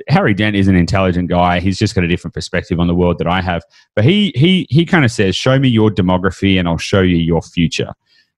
Harry 0.09 0.35
Dent 0.35 0.55
is 0.57 0.69
an 0.69 0.75
intelligent 0.77 1.31
guy. 1.31 1.61
He's 1.61 1.79
just 1.79 1.95
got 1.95 2.05
a 2.05 2.09
different 2.09 2.35
perspective 2.35 2.79
on 2.79 2.87
the 2.87 2.95
world 2.95 3.17
that 3.19 3.27
I 3.27 3.41
have. 3.41 3.63
But 3.97 4.05
he 4.05 4.33
he 4.35 4.67
he 4.69 4.85
kind 4.85 5.07
of 5.07 5.11
says, 5.11 5.35
"Show 5.35 5.59
me 5.59 5.69
your 5.69 5.89
demography, 5.91 6.59
and 6.59 6.69
I'll 6.69 6.77
show 6.77 7.01
you 7.01 7.17
your 7.17 7.41
future." 7.41 7.93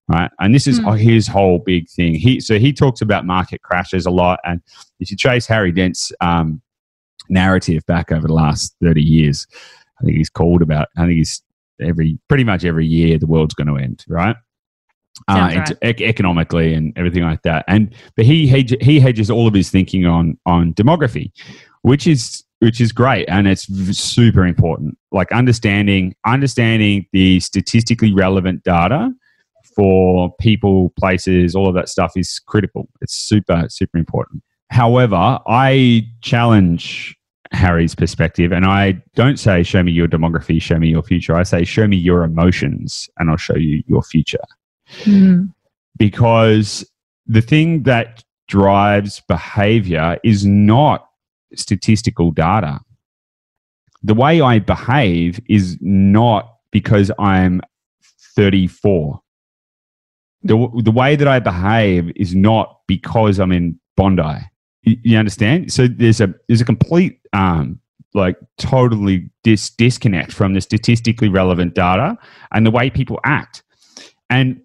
Right, 0.07 0.31
and 0.39 0.53
this 0.53 0.67
is 0.67 0.79
Hmm. 0.79 0.93
his 0.95 1.27
whole 1.27 1.59
big 1.59 1.89
thing. 1.89 2.15
He 2.15 2.39
so 2.39 2.57
he 2.59 2.71
talks 2.73 3.01
about 3.01 3.25
market 3.25 3.61
crashes 3.61 4.05
a 4.05 4.11
lot, 4.11 4.39
and 4.45 4.61
if 4.99 5.11
you 5.11 5.17
trace 5.17 5.45
Harry 5.47 5.71
Dent's 5.71 6.11
um, 6.21 6.61
narrative 7.29 7.85
back 7.85 8.11
over 8.11 8.27
the 8.27 8.33
last 8.33 8.75
thirty 8.81 9.01
years, 9.03 9.47
I 10.01 10.05
think 10.05 10.17
he's 10.17 10.29
called 10.29 10.61
about. 10.61 10.89
I 10.97 11.01
think 11.01 11.13
he's 11.17 11.41
every 11.79 12.19
pretty 12.27 12.43
much 12.43 12.65
every 12.65 12.85
year 12.85 13.17
the 13.19 13.27
world's 13.27 13.53
going 13.53 13.67
to 13.67 13.77
end. 13.77 14.03
Right, 14.07 14.35
uh, 15.27 15.51
into 15.53 15.77
ec- 15.81 16.01
economically 16.01 16.73
and 16.73 16.93
everything 16.97 17.23
like 17.23 17.41
that. 17.43 17.65
And 17.67 17.93
but 18.15 18.25
he 18.25 18.47
hedge, 18.47 18.75
he 18.81 18.99
hedges 18.99 19.29
all 19.29 19.47
of 19.47 19.53
his 19.53 19.69
thinking 19.69 20.05
on 20.05 20.37
on 20.45 20.73
demography, 20.73 21.31
which 21.81 22.07
is 22.07 22.43
which 22.59 22.79
is 22.79 22.91
great 22.91 23.27
and 23.27 23.47
it's 23.47 23.65
v- 23.65 23.93
super 23.93 24.45
important. 24.45 24.97
Like 25.11 25.31
understanding 25.31 26.15
understanding 26.25 27.05
the 27.11 27.39
statistically 27.39 28.13
relevant 28.13 28.63
data 28.63 29.11
for 29.75 30.33
people, 30.39 30.91
places, 30.99 31.55
all 31.55 31.67
of 31.67 31.75
that 31.75 31.89
stuff 31.89 32.13
is 32.15 32.39
critical. 32.39 32.87
It's 33.01 33.15
super 33.15 33.65
super 33.69 33.97
important. 33.97 34.43
However, 34.69 35.39
I 35.47 36.07
challenge 36.21 37.17
Harry's 37.51 37.93
perspective 37.93 38.53
and 38.53 38.65
I 38.65 39.01
don't 39.15 39.37
say 39.37 39.63
show 39.63 39.83
me 39.83 39.91
your 39.91 40.07
demography, 40.07 40.61
show 40.61 40.79
me 40.79 40.87
your 40.87 41.03
future. 41.03 41.35
I 41.35 41.43
say 41.43 41.65
show 41.65 41.85
me 41.85 41.97
your 41.97 42.23
emotions 42.23 43.09
and 43.17 43.29
I'll 43.29 43.37
show 43.37 43.57
you 43.57 43.83
your 43.87 44.01
future 44.01 44.39
Mm. 45.03 45.53
because 45.97 46.85
the 47.25 47.41
thing 47.41 47.83
that 47.83 48.23
drives 48.47 49.21
behavior 49.27 50.19
is 50.23 50.45
not 50.45 51.07
statistical 51.55 52.31
data. 52.31 52.79
The 54.03 54.13
way 54.13 54.41
I 54.41 54.59
behave 54.59 55.39
is 55.47 55.77
not 55.79 56.57
because 56.71 57.11
I'm 57.19 57.61
34. 58.35 59.21
The, 60.43 60.81
the 60.83 60.91
way 60.91 61.15
that 61.15 61.27
I 61.27 61.39
behave 61.39 62.11
is 62.15 62.33
not 62.33 62.79
because 62.87 63.39
I'm 63.39 63.51
in 63.51 63.79
Bondi. 63.95 64.39
You, 64.83 64.97
you 65.03 65.17
understand? 65.17 65.71
So 65.71 65.87
there's 65.87 66.19
a 66.19 66.33
there's 66.47 66.61
a 66.61 66.65
complete 66.65 67.19
um, 67.33 67.79
like 68.13 68.37
totally 68.57 69.29
dis- 69.43 69.69
disconnect 69.69 70.33
from 70.33 70.53
the 70.53 70.61
statistically 70.61 71.29
relevant 71.29 71.75
data 71.75 72.17
and 72.51 72.65
the 72.65 72.71
way 72.71 72.89
people 72.89 73.19
act. 73.23 73.63
And 74.29 74.61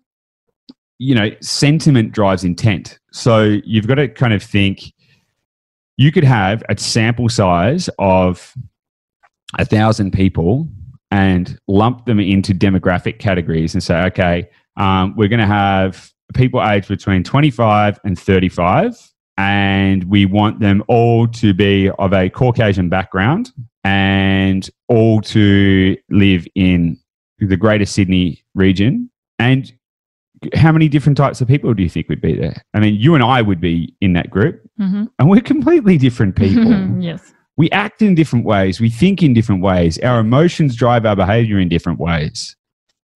you 0.99 1.15
know, 1.15 1.31
sentiment 1.41 2.13
drives 2.13 2.45
intent. 2.45 2.99
So 3.13 3.59
you've 3.65 3.87
got 3.87 3.97
to 3.97 4.09
kind 4.09 4.33
of 4.33 4.43
think 4.43 4.93
you 5.97 6.13
could 6.13 6.25
have 6.25 6.63
a 6.69 6.79
sample 6.79 7.29
size 7.29 7.89
of 7.99 8.55
a 9.59 9.65
thousand 9.65 10.13
people 10.13 10.69
and 11.11 11.59
lump 11.69 12.05
them 12.07 12.21
into 12.21 12.53
demographic 12.53 13.19
categories 13.19 13.75
and 13.75 13.83
say, 13.83 14.03
okay, 14.05 14.49
um, 14.77 15.15
we're 15.17 15.29
going 15.29 15.41
to 15.41 15.47
have 15.47 16.13
people 16.35 16.63
aged 16.63 16.89
between 16.89 17.23
25 17.23 18.01
and 18.05 18.19
35, 18.19 19.13
and 19.39 20.05
we 20.05 20.27
want 20.27 20.61
them 20.61 20.83
all 20.89 21.29
to 21.29 21.55
be 21.55 21.91
of 21.99 22.13
a 22.13 22.29
Caucasian 22.29 22.89
background 22.89 23.53
and 23.85 24.69
all 24.89 25.21
to 25.21 25.97
live 26.11 26.47
in 26.55 26.99
the 27.39 27.57
greater 27.57 27.87
Sydney 27.87 28.43
region. 28.55 29.11
And 29.39 29.73
how 30.55 30.71
many 30.73 30.89
different 30.89 31.17
types 31.17 31.41
of 31.41 31.49
people 31.49 31.73
do 31.75 31.83
you 31.83 31.89
think 31.89 32.09
would 32.09 32.21
be 32.21 32.35
there? 32.35 32.55
I 32.75 32.81
mean, 32.81 32.95
you 32.95 33.15
and 33.15 33.25
I 33.25 33.43
would 33.43 33.61
be 33.61 33.95
in 34.01 34.13
that 34.15 34.31
group, 34.31 34.61
Mhm. 34.81 35.09
and 35.19 35.29
we're 35.31 35.41
completely 35.41 35.97
different 35.99 36.37
people. 36.45 37.01
yes. 37.01 37.33
we 37.59 37.71
act 37.71 38.03
in 38.03 38.15
different 38.15 38.45
ways, 38.45 38.81
we 38.81 38.91
think 38.91 39.23
in 39.23 39.33
different 39.33 39.63
ways, 39.63 39.99
our 40.01 40.21
emotions 40.21 40.77
drive 40.77 41.07
our 41.07 41.17
behavior 41.17 41.59
in 41.59 41.71
different 41.71 41.99
ways. 41.99 42.55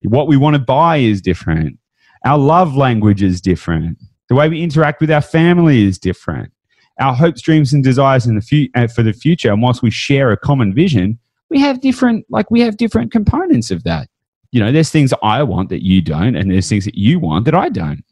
What 0.02 0.28
we 0.28 0.38
want 0.38 0.54
to 0.54 0.62
buy 0.62 0.96
is 0.96 1.20
different, 1.20 1.78
our 2.24 2.38
love 2.38 2.74
language 2.74 3.22
is 3.22 3.40
different, 3.42 3.98
the 4.30 4.34
way 4.34 4.48
we 4.48 4.62
interact 4.62 5.00
with 5.02 5.10
our 5.10 5.20
family 5.20 5.84
is 5.84 5.98
different. 5.98 6.50
Our 6.98 7.14
hopes, 7.14 7.42
dreams, 7.42 7.72
and 7.74 7.84
desires 7.84 8.26
in 8.26 8.34
the 8.34 8.40
fu- 8.40 8.68
uh, 8.74 8.86
for 8.86 9.02
the 9.02 9.12
future, 9.12 9.52
and 9.52 9.60
whilst 9.60 9.82
we 9.82 9.90
share 9.90 10.30
a 10.32 10.36
common 10.38 10.72
vision, 10.74 11.18
we 11.50 11.58
have 11.60 11.80
different, 11.82 12.24
like 12.30 12.50
we 12.50 12.60
have 12.60 12.76
different 12.78 13.10
components 13.12 13.70
of 13.70 13.84
that 13.84 14.08
you 14.52 14.60
know, 14.60 14.72
there's 14.72 14.90
things 14.90 15.12
I 15.22 15.42
want 15.42 15.68
that 15.68 15.84
you 15.84 16.02
don't, 16.02 16.34
and 16.36 16.50
there's 16.50 16.68
things 16.68 16.84
that 16.84 16.96
you 16.96 17.18
want 17.18 17.44
that 17.44 17.54
I 17.54 17.68
don't. 17.68 18.04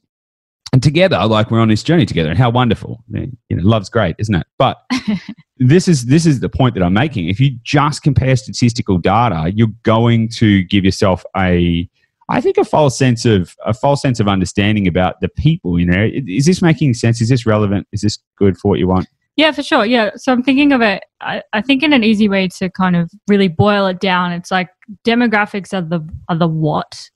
And 0.73 0.83
together, 0.83 1.25
like 1.26 1.50
we're 1.50 1.61
on 1.61 1.68
this 1.68 1.83
journey 1.83 2.04
together, 2.04 2.28
and 2.28 2.38
how 2.38 2.50
wonderful! 2.50 3.02
You 3.12 3.33
know, 3.50 3.62
love's 3.62 3.88
great, 3.88 4.16
isn't 4.18 4.35
it? 4.35 4.47
But 4.59 4.76
this 5.57 5.88
is 5.88 6.07
this 6.07 6.26
is 6.26 6.40
the 6.40 6.49
point 6.49 6.75
that 6.75 6.83
I'm 6.83 6.92
making. 6.92 7.28
If 7.28 7.40
you 7.40 7.59
just 7.62 8.02
compare 8.02 8.37
statistical 8.37 8.99
data, 8.99 9.50
you're 9.54 9.73
going 9.83 10.28
to 10.37 10.62
give 10.64 10.85
yourself 10.85 11.25
a, 11.37 11.88
I 12.28 12.40
think, 12.42 12.59
a 12.59 12.64
false 12.64 12.99
sense 12.99 13.25
of 13.25 13.57
a 13.64 13.73
false 13.73 14.02
sense 14.02 14.21
of 14.21 14.28
understanding 14.28 14.87
about 14.87 15.21
the 15.23 15.28
people. 15.28 15.80
You 15.80 15.87
know, 15.87 16.11
is 16.12 16.45
this 16.45 16.61
making 16.61 16.92
sense? 16.95 17.23
Is 17.23 17.30
this 17.30 17.47
relevant? 17.47 17.87
Is 17.92 18.02
this 18.02 18.18
good 18.37 18.59
for 18.59 18.68
what 18.68 18.78
you 18.78 18.88
want? 18.88 19.09
Yeah, 19.38 19.52
for 19.52 19.62
sure. 19.62 19.87
Yeah. 19.87 20.11
So 20.16 20.33
I'm 20.33 20.42
thinking 20.42 20.73
of 20.73 20.83
it, 20.83 21.04
I, 21.21 21.45
I 21.52 21.62
think 21.62 21.85
in 21.85 21.92
an 21.92 22.02
easy 22.02 22.28
way 22.28 22.49
to 22.49 22.68
kind 22.68 22.97
of 22.97 23.09
really 23.28 23.47
boil 23.47 23.87
it 23.87 24.00
down, 24.00 24.33
it's 24.33 24.50
like 24.50 24.68
demographics 25.04 25.73
are 25.73 25.80
the 25.80 26.00
are 26.28 26.37
the 26.37 26.49
what 26.49 27.09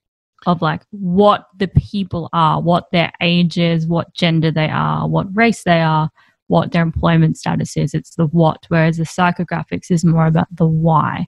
of 0.47 0.63
like 0.63 0.83
what 0.91 1.47
the 1.59 1.67
people 1.67 2.29
are, 2.33 2.63
what 2.63 2.85
their 2.93 3.11
age 3.21 3.59
is, 3.59 3.89
what 3.89 4.15
gender 4.15 4.53
they 4.53 4.69
are, 4.69 5.09
what 5.09 5.37
race 5.37 5.65
they 5.65 5.81
are, 5.81 6.11
what 6.47 6.71
their 6.71 6.83
employment 6.83 7.37
status 7.37 7.77
is. 7.77 7.93
It's 7.93 8.15
the 8.15 8.27
what, 8.27 8.67
whereas 8.69 8.99
the 8.99 9.05
psychographics 9.05 9.91
is 9.91 10.05
more 10.05 10.27
about 10.27 10.47
the 10.55 10.67
why 10.67 11.27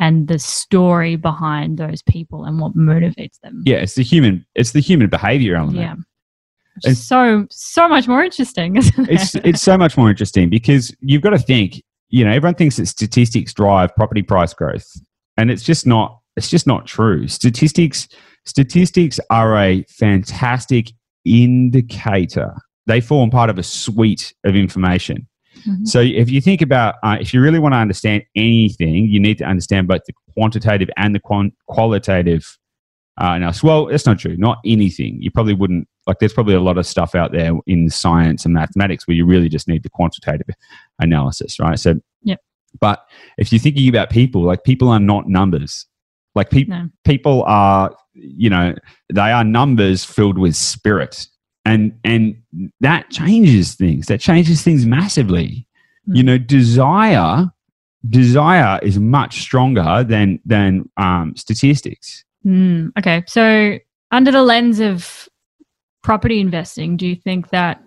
and 0.00 0.26
the 0.26 0.40
story 0.40 1.14
behind 1.14 1.78
those 1.78 2.02
people 2.02 2.44
and 2.44 2.58
what 2.58 2.74
motivates 2.74 3.38
them. 3.44 3.62
Yeah, 3.64 3.76
it's 3.76 3.94
the 3.94 4.02
human. 4.02 4.44
It's 4.56 4.72
the 4.72 4.80
human 4.80 5.08
behavior 5.08 5.54
element. 5.54 5.78
Yeah. 5.78 5.94
Which 6.84 6.96
so 6.96 7.46
so 7.50 7.88
much 7.88 8.08
more 8.08 8.22
interesting, 8.22 8.76
isn't 8.76 9.08
it's 9.08 9.34
it? 9.34 9.46
it's 9.46 9.62
so 9.62 9.76
much 9.78 9.96
more 9.96 10.10
interesting 10.10 10.48
because 10.50 10.94
you've 11.00 11.22
got 11.22 11.30
to 11.30 11.38
think. 11.38 11.82
You 12.10 12.24
know, 12.24 12.30
everyone 12.30 12.54
thinks 12.54 12.76
that 12.76 12.86
statistics 12.86 13.52
drive 13.52 13.94
property 13.94 14.22
price 14.22 14.54
growth, 14.54 14.86
and 15.36 15.50
it's 15.50 15.62
just 15.62 15.86
not. 15.86 16.20
It's 16.36 16.48
just 16.48 16.66
not 16.66 16.86
true. 16.86 17.26
Statistics 17.28 18.08
statistics 18.46 19.18
are 19.30 19.56
a 19.58 19.84
fantastic 19.88 20.90
indicator. 21.24 22.54
They 22.86 23.00
form 23.00 23.30
part 23.30 23.50
of 23.50 23.58
a 23.58 23.62
suite 23.62 24.32
of 24.44 24.54
information. 24.56 25.26
Mhm. 25.66 25.86
So 25.86 26.00
if 26.00 26.30
you 26.30 26.40
think 26.40 26.62
about, 26.62 26.94
uh, 27.02 27.18
if 27.20 27.34
you 27.34 27.40
really 27.40 27.58
want 27.58 27.74
to 27.74 27.78
understand 27.78 28.22
anything, 28.36 29.06
you 29.06 29.20
need 29.20 29.38
to 29.38 29.44
understand 29.44 29.88
both 29.88 30.02
the 30.06 30.12
quantitative 30.34 30.88
and 30.96 31.14
the 31.14 31.20
quan- 31.20 31.52
qualitative. 31.66 32.56
Uh, 33.20 33.36
now, 33.38 33.52
well, 33.62 33.86
that's 33.86 34.06
not 34.06 34.18
true. 34.18 34.36
Not 34.36 34.58
anything. 34.64 35.18
You 35.20 35.30
probably 35.30 35.54
wouldn't 35.54 35.88
like. 36.08 36.18
There's 36.18 36.32
probably 36.32 36.54
a 36.54 36.60
lot 36.60 36.76
of 36.78 36.86
stuff 36.86 37.14
out 37.14 37.30
there 37.32 37.52
in 37.68 37.88
science 37.90 38.44
and 38.44 38.52
mathematics 38.54 39.06
where 39.06 39.16
you 39.16 39.24
really 39.24 39.48
just 39.48 39.68
need 39.68 39.84
the 39.84 39.90
quantitative 39.90 40.48
analysis, 40.98 41.60
right? 41.60 41.78
So, 41.78 41.94
Yep. 42.24 42.40
But 42.80 43.00
if 43.38 43.52
you're 43.52 43.60
thinking 43.60 43.88
about 43.88 44.10
people, 44.10 44.42
like 44.42 44.64
people 44.64 44.88
are 44.88 44.98
not 45.00 45.28
numbers. 45.28 45.86
Like 46.34 46.50
people, 46.50 46.74
No. 46.76 46.88
people 47.04 47.44
are, 47.46 47.94
you 48.14 48.50
know, 48.50 48.74
they 49.12 49.30
are 49.32 49.44
numbers 49.44 50.04
filled 50.04 50.38
with 50.38 50.54
spirit, 50.56 51.26
and 51.64 51.92
and 52.04 52.36
that 52.80 53.10
changes 53.10 53.74
things. 53.74 54.06
That 54.06 54.20
changes 54.20 54.62
things 54.62 54.84
massively. 54.86 55.66
You 56.06 56.22
Mm. 56.22 56.26
know, 56.26 56.38
desire, 56.38 57.50
desire 58.08 58.78
is 58.82 58.98
much 58.98 59.40
stronger 59.40 60.04
than 60.04 60.38
than 60.44 60.88
um, 60.96 61.34
statistics. 61.36 62.24
Mm, 62.46 62.92
okay. 62.98 63.24
So, 63.26 63.78
under 64.10 64.30
the 64.30 64.42
lens 64.42 64.80
of 64.80 65.28
property 66.02 66.40
investing, 66.40 66.96
do 66.96 67.06
you 67.06 67.16
think 67.16 67.50
that 67.50 67.82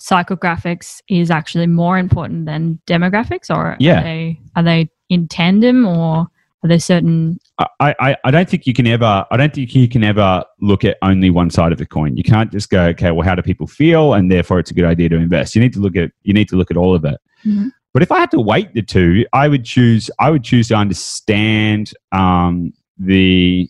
psychographics 0.00 1.00
is 1.08 1.30
actually 1.30 1.66
more 1.66 1.98
important 1.98 2.46
than 2.46 2.80
demographics, 2.86 3.54
or 3.54 3.76
Yeah. 3.78 4.00
are 4.00 4.02
they 4.02 4.40
are 4.56 4.62
they 4.62 4.90
in 5.08 5.28
tandem, 5.28 5.86
or 5.86 6.26
are 6.64 6.68
there 6.68 6.80
certain? 6.80 7.38
I, 7.80 7.94
I, 8.00 8.16
I 8.24 8.30
don't 8.30 8.48
think 8.48 8.66
you 8.66 8.74
can 8.74 8.86
ever 8.86 9.24
I 9.30 9.36
don't 9.36 9.54
think 9.54 9.74
you 9.74 9.88
can 9.88 10.02
ever 10.02 10.44
look 10.60 10.84
at 10.84 10.96
only 11.02 11.30
one 11.30 11.50
side 11.50 11.70
of 11.72 11.78
the 11.78 11.86
coin. 11.86 12.16
You 12.16 12.24
can't 12.24 12.50
just 12.50 12.70
go, 12.70 12.84
okay, 12.86 13.10
well, 13.12 13.26
how 13.26 13.34
do 13.34 13.42
people 13.42 13.66
feel, 13.66 14.14
and 14.14 14.30
therefore 14.30 14.58
it's 14.58 14.70
a 14.70 14.74
good 14.74 14.84
idea 14.84 15.08
to 15.10 15.16
invest. 15.16 15.54
You 15.54 15.60
need 15.60 15.72
to 15.74 15.80
look 15.80 15.96
at 15.96 16.10
you 16.22 16.34
need 16.34 16.48
to 16.48 16.56
look 16.56 16.70
at 16.70 16.76
all 16.76 16.94
of 16.94 17.04
it. 17.04 17.20
Mhm. 17.46 17.70
But 17.92 18.02
if 18.02 18.10
I 18.10 18.18
had 18.18 18.30
to 18.30 18.40
weight 18.40 18.72
the 18.72 18.82
two, 18.82 19.26
I 19.32 19.48
would 19.48 19.64
choose 19.64 20.10
I 20.18 20.30
would 20.30 20.42
choose 20.42 20.68
to 20.68 20.74
understand 20.74 21.92
um, 22.10 22.72
the 22.98 23.68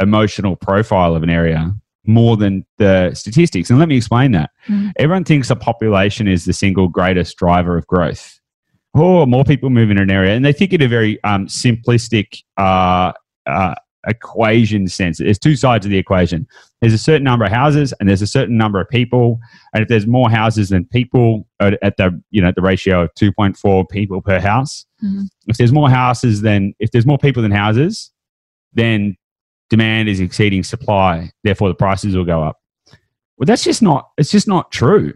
emotional 0.00 0.56
profile 0.56 1.14
of 1.14 1.22
an 1.22 1.30
area 1.30 1.72
more 2.06 2.36
than 2.36 2.64
the 2.78 3.12
statistics. 3.14 3.70
And 3.70 3.78
let 3.78 3.88
me 3.88 3.96
explain 3.96 4.32
that. 4.32 4.50
Mhm. 4.68 4.92
Everyone 4.96 5.24
thinks 5.24 5.48
the 5.48 5.56
population 5.56 6.28
is 6.28 6.44
the 6.44 6.52
single 6.52 6.88
greatest 6.88 7.36
driver 7.36 7.76
of 7.78 7.86
growth. 7.86 8.38
Oh, 8.94 9.26
more 9.26 9.44
people 9.44 9.70
move 9.70 9.90
in 9.90 9.98
an 9.98 10.10
area, 10.10 10.34
and 10.36 10.44
they 10.44 10.52
think 10.52 10.72
in 10.72 10.80
a 10.82 10.88
very 10.88 11.22
um, 11.24 11.46
simplistic 11.46 12.42
uh, 12.56 13.12
uh, 13.46 13.74
equation 14.06 14.86
sense. 14.86 15.18
There's 15.18 15.38
two 15.38 15.56
sides 15.56 15.84
of 15.84 15.90
the 15.90 15.98
equation. 15.98 16.46
There's 16.80 16.92
a 16.92 16.98
certain 16.98 17.24
number 17.24 17.44
of 17.44 17.50
houses, 17.50 17.92
and 17.98 18.08
there's 18.08 18.22
a 18.22 18.26
certain 18.26 18.56
number 18.56 18.80
of 18.80 18.88
people. 18.88 19.40
And 19.72 19.82
if 19.82 19.88
there's 19.88 20.06
more 20.06 20.30
houses 20.30 20.68
than 20.68 20.84
people 20.84 21.48
at, 21.58 21.76
at 21.82 21.96
the 21.96 22.20
you 22.30 22.40
know 22.40 22.52
the 22.54 22.62
ratio 22.62 23.02
of 23.04 23.14
2.4 23.14 23.88
people 23.88 24.20
per 24.22 24.38
house, 24.38 24.84
Mhm. 25.04 25.24
if 25.48 25.56
there's 25.56 25.72
more 25.72 25.90
houses 25.90 26.42
than 26.42 26.74
if 26.78 26.90
there's 26.92 27.06
more 27.06 27.18
people 27.18 27.42
than 27.42 27.50
houses, 27.50 28.12
then 28.74 29.16
demand 29.70 30.08
is 30.08 30.20
exceeding 30.20 30.62
supply. 30.62 31.30
Therefore, 31.42 31.68
the 31.68 31.74
prices 31.74 32.16
will 32.16 32.24
go 32.24 32.42
up. 32.42 32.60
Well, 33.36 33.46
that's 33.46 33.64
just 33.64 33.82
not. 33.82 34.10
It's 34.18 34.30
just 34.30 34.48
not 34.48 34.70
true. 34.70 35.12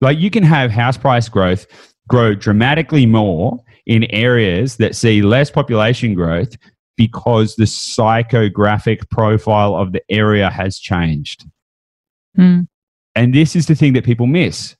Like 0.00 0.18
you 0.18 0.30
can 0.30 0.42
have 0.42 0.70
house 0.70 0.96
price 0.96 1.28
growth 1.28 1.66
grow 2.08 2.34
dramatically 2.34 3.06
more 3.06 3.58
in 3.86 4.04
areas 4.10 4.76
that 4.76 4.94
see 4.94 5.22
less 5.22 5.50
population 5.50 6.14
growth 6.14 6.56
because 6.96 7.56
the 7.56 7.64
psychographic 7.64 9.08
profile 9.10 9.74
of 9.74 9.92
the 9.92 10.02
area 10.10 10.50
has 10.50 10.78
changed. 10.78 11.44
Mm. 12.38 12.68
And 13.16 13.34
this 13.34 13.56
is 13.56 13.66
the 13.66 13.74
thing 13.74 13.92
that 13.94 14.04
people 14.04 14.26
miss. 14.26 14.76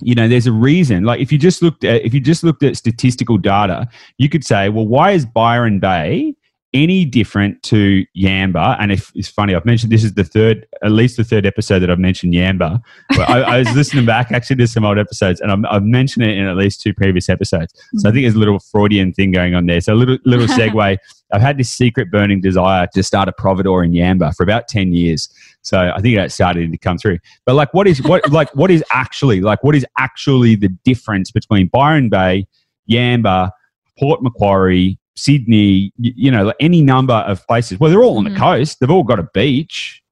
You 0.00 0.14
know, 0.14 0.26
there's 0.26 0.46
a 0.46 0.52
reason. 0.52 1.04
Like 1.04 1.20
if 1.20 1.30
you 1.30 1.38
just 1.38 1.62
looked 1.62 1.84
at 1.84 2.02
if 2.02 2.12
you 2.12 2.20
just 2.20 2.42
looked 2.42 2.62
at 2.62 2.76
statistical 2.76 3.38
data, 3.38 3.88
you 4.18 4.28
could 4.28 4.44
say, 4.44 4.68
well, 4.68 4.86
why 4.86 5.12
is 5.12 5.26
Byron 5.26 5.78
Bay 5.78 6.34
any 6.74 7.04
different 7.04 7.62
to 7.64 8.04
Yamba? 8.16 8.76
And 8.80 8.90
if 8.90 9.12
it's 9.14 9.28
funny, 9.28 9.54
I've 9.54 9.64
mentioned 9.64 9.92
this 9.92 10.04
is 10.04 10.14
the 10.14 10.24
third, 10.24 10.66
at 10.82 10.92
least 10.92 11.16
the 11.16 11.24
third 11.24 11.46
episode 11.46 11.80
that 11.80 11.90
I've 11.90 11.98
mentioned 11.98 12.34
Yamba. 12.34 12.80
But 13.10 13.28
I, 13.28 13.40
I, 13.40 13.58
was 13.58 13.72
listening 13.74 14.06
back 14.06 14.32
actually 14.32 14.56
to 14.56 14.66
some 14.66 14.84
old 14.84 14.98
episodes, 14.98 15.40
and 15.40 15.52
I've, 15.52 15.64
I've, 15.70 15.84
mentioned 15.84 16.24
it 16.24 16.36
in 16.36 16.46
at 16.46 16.56
least 16.56 16.80
two 16.80 16.94
previous 16.94 17.28
episodes. 17.28 17.74
So 17.74 17.80
I 17.80 17.96
mm-hmm. 17.96 18.14
think 18.14 18.24
there's 18.24 18.34
a 18.34 18.38
little 18.38 18.58
Freudian 18.58 19.12
thing 19.12 19.32
going 19.32 19.54
on 19.54 19.66
there. 19.66 19.80
So 19.80 19.92
a 19.92 19.96
little 19.96 20.18
little 20.24 20.46
segue. 20.56 20.98
I've 21.32 21.40
had 21.40 21.56
this 21.58 21.70
secret 21.70 22.10
burning 22.10 22.40
desire 22.40 22.86
to 22.94 23.02
start 23.02 23.28
a 23.28 23.32
providore 23.32 23.84
in 23.84 23.92
Yamba 23.92 24.34
for 24.34 24.42
about 24.42 24.68
ten 24.68 24.92
years. 24.92 25.28
So 25.62 25.92
I 25.94 26.00
think 26.00 26.16
that 26.16 26.32
started 26.32 26.70
to 26.70 26.78
come 26.78 26.98
through. 26.98 27.18
But 27.46 27.54
like, 27.54 27.72
what 27.72 27.86
is 27.86 28.02
what 28.02 28.28
like 28.32 28.54
what 28.54 28.70
is 28.70 28.82
actually 28.90 29.40
like 29.40 29.62
what 29.62 29.74
is 29.74 29.86
actually 29.98 30.54
the 30.54 30.68
difference 30.84 31.30
between 31.30 31.68
Byron 31.68 32.08
Bay, 32.08 32.46
Yamba, 32.90 33.50
Port 33.98 34.22
Macquarie, 34.22 34.98
Sydney, 35.16 35.92
you, 35.98 36.30
know, 36.30 36.52
any 36.60 36.82
number 36.82 37.14
of 37.14 37.46
places. 37.46 37.78
Well, 37.78 37.90
they're 37.90 38.02
all 38.02 38.18
on 38.18 38.24
the 38.24 38.30
Mhm. 38.30 38.38
coast. 38.38 38.80
They've 38.80 38.90
all 38.90 39.02
got 39.04 39.18
a 39.18 39.28
beach. 39.34 40.02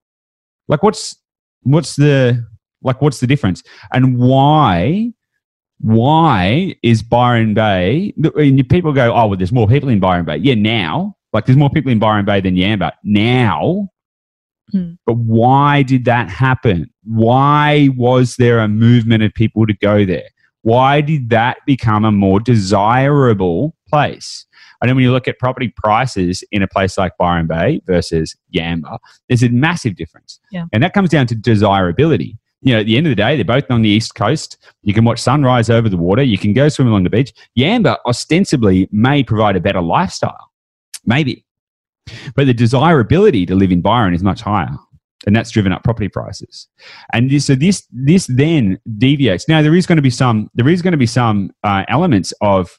Like, 0.69 0.83
what's 0.83 1.17
what's 1.63 1.97
the 1.97 2.47
like 2.83 3.03
what's 3.03 3.21
the 3.21 3.27
difference, 3.27 3.63
and 3.93 4.19
why? 4.19 5.13
Why 5.83 6.75
is 6.83 7.03
Byron 7.03 7.55
Bay? 7.55 8.13
And 8.37 8.69
people 8.69 8.93
go, 8.93 9.15
oh, 9.15 9.29
well, 9.29 9.37
there's 9.37 9.53
more 9.53 9.67
people 9.67 9.89
in 9.89 9.99
Byron 9.99 10.27
Bay. 10.27 10.37
Yeah, 10.37 10.55
now, 10.55 11.17
like, 11.33 11.47
there's 11.47 11.57
more 11.57 11.71
people 11.71 11.91
in 11.91 11.99
Byron 11.99 12.27
Bay 12.27 12.43
than 12.43 12.55
Yamba 12.55 12.93
now. 13.03 13.89
Hmm. 14.73 14.93
But 15.07 15.17
why 15.17 15.83
did 15.83 16.05
that 16.05 16.29
happen? 16.29 16.91
Why 17.05 17.89
was 17.97 18.37
there 18.37 18.59
a 18.61 18.69
movement 18.69 19.23
of 19.23 19.33
people 19.33 19.67
to 19.67 19.73
go 19.73 20.05
there? 20.05 20.29
Why 20.63 21.01
did 21.01 21.31
that 21.31 21.57
become 21.67 22.05
a 22.05 22.13
more 22.13 22.41
desirable 22.41 23.75
place? 23.91 24.47
And 24.81 24.89
then 24.89 24.97
when 24.97 25.05
you 25.05 25.13
look 25.13 25.29
at 25.29 25.39
property 25.39 25.73
prices 25.77 26.43
in 26.53 26.63
a 26.63 26.69
place 26.69 26.97
like 26.97 27.17
Byron 27.19 27.47
Bay 27.47 27.83
versus 27.87 28.37
Yamba, 28.55 28.99
there's 29.29 29.43
a 29.43 29.51
massive 29.51 29.97
difference. 29.97 30.41
Yeah. 30.51 30.65
And 30.73 30.83
that 30.83 30.95
comes 30.95 31.11
down 31.11 31.27
to 31.29 31.35
desirability. 31.35 32.39
You 32.63 32.75
know, 32.75 32.81
at 32.81 32.87
the 32.87 32.97
end 32.97 33.07
of 33.07 33.11
the 33.11 33.17
day, 33.17 33.37
they're 33.37 33.45
both 33.45 33.71
on 33.71 33.83
the 33.83 33.89
east 33.89 34.15
coast. 34.15 34.59
You 34.83 34.93
can 34.93 35.05
watch 35.05 35.19
sunrise 35.19 35.71
over 35.71 35.89
the 35.89 35.97
water. 35.97 36.23
You 36.23 36.39
can 36.39 36.53
go 36.53 36.69
swim 36.69 36.89
along 36.89 37.05
the 37.05 37.11
beach. 37.11 37.33
Yamba 37.59 37.97
ostensibly 38.07 38.89
may 38.93 39.23
provide 39.23 39.57
a 39.57 39.61
better 39.61 39.81
lifestyle. 39.81 40.51
Maybe. 41.07 41.45
But 42.35 42.47
the 42.47 42.55
desirability 42.55 43.47
to 43.47 43.55
live 43.55 43.73
in 43.73 43.81
Byron 43.81 44.15
is 44.15 44.23
much 44.23 44.43
higher. 44.43 44.77
And 45.27 45.37
that's 45.37 45.51
driven 45.51 45.73
up 45.73 45.85
property 45.85 46.09
prices. 46.09 46.67
And 47.13 47.31
this, 47.31 47.47
so 47.47 47.55
this 47.55 47.87
this 47.93 48.27
then 48.27 48.79
deviates. 48.97 49.49
Now 49.49 49.61
there 49.61 49.75
is 49.75 49.87
going 49.87 49.97
to 49.97 50.03
be 50.03 50.11
some 50.11 50.51
there 50.55 50.69
is 50.69 50.81
going 50.81 50.93
to 50.93 50.99
be 50.99 51.07
some 51.07 51.51
uh, 51.63 51.85
elements 51.89 52.33
of 52.41 52.79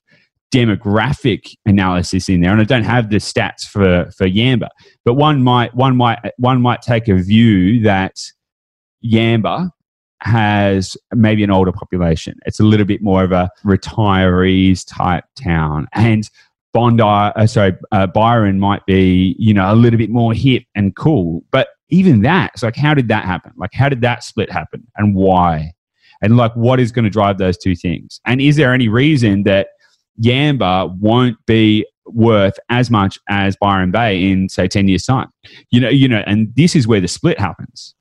demographic 0.52 1.56
analysis 1.66 2.30
in 2.30 2.42
there, 2.42 2.52
and 2.52 2.62
I 2.62 2.66
don't 2.66 2.84
have 2.84 3.10
the 3.10 3.18
stats 3.18 3.64
for 3.64 4.10
for 4.12 4.28
Yamba, 4.28 4.68
but 5.06 5.16
one 5.16 5.44
might 5.44 5.74
one 5.74 5.96
might 5.96 6.20
one 6.38 6.62
might 6.62 6.82
take 6.82 7.08
a 7.08 7.16
view 7.16 7.82
that 7.84 8.20
Yamba 9.04 9.70
has 10.22 10.96
maybe 11.14 11.44
an 11.44 11.50
older 11.50 11.72
population. 11.72 12.38
It's 12.46 12.60
a 12.60 12.64
little 12.64 12.86
bit 12.86 13.02
more 13.02 13.24
of 13.24 13.32
a 13.32 13.50
retirees 13.66 14.84
type 14.88 15.24
town, 15.42 15.88
and 15.94 16.30
Bondi, 16.74 17.04
uh, 17.04 17.48
sorry, 17.48 17.74
uh, 17.92 18.08
Byron 18.08 18.60
might 18.60 18.86
be 18.86 19.36
you 19.40 19.54
know 19.54 19.74
a 19.74 19.76
little 19.76 19.98
bit 19.98 20.10
more 20.10 20.34
hip 20.34 20.64
and 20.76 20.96
cool, 20.96 21.44
but 21.52 21.70
even 21.90 22.22
that, 22.22 22.52
it's 22.54 22.64
like 22.64 22.76
how 22.76 22.94
did 22.94 23.08
that 23.08 23.26
happen? 23.26 23.54
Like 23.56 23.74
how 23.74 23.90
did 23.90 24.02
that 24.02 24.24
split 24.24 24.52
happen, 24.52 24.86
and 24.98 25.16
why? 25.16 25.72
And 26.22 26.38
like 26.38 26.54
what 26.56 26.80
is 26.80 26.92
going 26.92 27.06
to 27.06 27.10
drive 27.10 27.38
those 27.38 27.58
two 27.58 27.76
things? 27.76 28.20
And 28.26 28.42
is 28.42 28.56
there 28.56 28.74
any 28.74 28.90
reason 28.90 29.44
that 29.44 29.70
Yamba 30.20 30.98
won't 30.98 31.38
be 31.46 31.86
worth 32.06 32.58
as 32.70 32.90
much 32.90 33.18
as 33.30 33.56
Byron 33.56 33.92
Bay 33.92 34.30
in 34.30 34.50
say 34.50 34.68
10 34.68 34.88
years 34.88 35.06
time. 35.06 35.30
You 35.70 35.80
know, 35.80 35.90
you 35.90 36.08
know, 36.08 36.24
and 36.26 36.54
this 36.56 36.76
is 36.76 36.88
where 36.88 37.00
the 37.00 37.08
split 37.08 37.40
happens. 37.40 37.96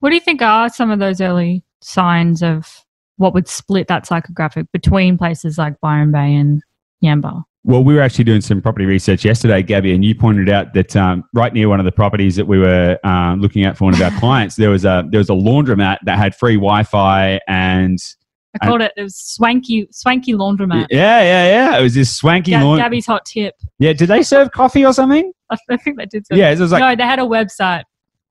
What 0.00 0.10
do 0.10 0.16
you 0.16 0.20
think 0.20 0.42
are 0.42 0.68
some 0.68 0.90
of 0.90 0.98
those 0.98 1.20
early 1.20 1.64
signs 1.80 2.42
of 2.42 2.84
what 3.16 3.34
would 3.34 3.48
split 3.48 3.88
that 3.88 4.06
psychographic 4.06 4.66
between 4.72 5.16
places 5.16 5.58
like 5.58 5.80
Byron 5.80 6.12
Bay 6.12 6.34
and 6.34 6.62
Yamba? 7.02 7.44
Well, 7.66 7.82
we 7.82 7.94
were 7.94 8.02
actually 8.02 8.24
doing 8.24 8.42
some 8.42 8.60
property 8.60 8.84
research 8.84 9.24
yesterday, 9.24 9.62
Gabby, 9.62 9.94
and 9.94 10.04
you 10.04 10.14
pointed 10.14 10.50
out 10.50 10.74
that 10.74 10.94
um, 10.96 11.24
right 11.32 11.52
near 11.52 11.70
one 11.70 11.80
of 11.80 11.86
the 11.86 11.92
properties 11.92 12.36
that 12.36 12.46
we 12.46 12.58
were 12.58 12.98
um, 13.04 13.40
looking 13.40 13.64
at 13.64 13.78
for 13.78 13.84
one 13.84 13.94
of 13.94 14.02
our 14.02 14.10
clients, 14.20 14.56
there 14.56 14.68
was 14.68 14.84
a 14.84 15.06
there 15.08 15.18
was 15.18 15.30
a 15.30 15.34
laundromat 15.34 15.96
that 16.02 16.18
had 16.18 16.34
free 16.34 16.56
Wi-Fi 16.56 17.40
and 17.48 17.98
I 18.60 18.66
called 18.66 18.80
it 18.82 18.92
it 18.96 19.02
was 19.02 19.16
swanky 19.16 19.88
swanky 19.90 20.32
laundromat. 20.32 20.86
yeah, 20.90 21.20
yeah, 21.22 21.46
yeah. 21.72 21.78
It 21.78 21.82
was 21.82 21.94
this 21.94 22.14
swanky 22.14 22.52
Ga- 22.52 22.62
laund- 22.62 22.80
Gabby's 22.80 23.06
hot 23.06 23.24
tip. 23.24 23.54
Yeah, 23.78 23.92
did 23.92 24.08
they 24.08 24.22
serve 24.22 24.52
coffee 24.52 24.84
or 24.84 24.92
something? 24.92 25.32
I, 25.50 25.56
I 25.70 25.76
think 25.76 25.98
they 25.98 26.06
did. 26.06 26.26
Some, 26.26 26.38
Yeah, 26.38 26.50
it 26.50 26.58
was 26.58 26.72
like 26.72 26.80
no, 26.80 26.94
they 26.96 27.08
had 27.08 27.18
a 27.18 27.22
website. 27.22 27.82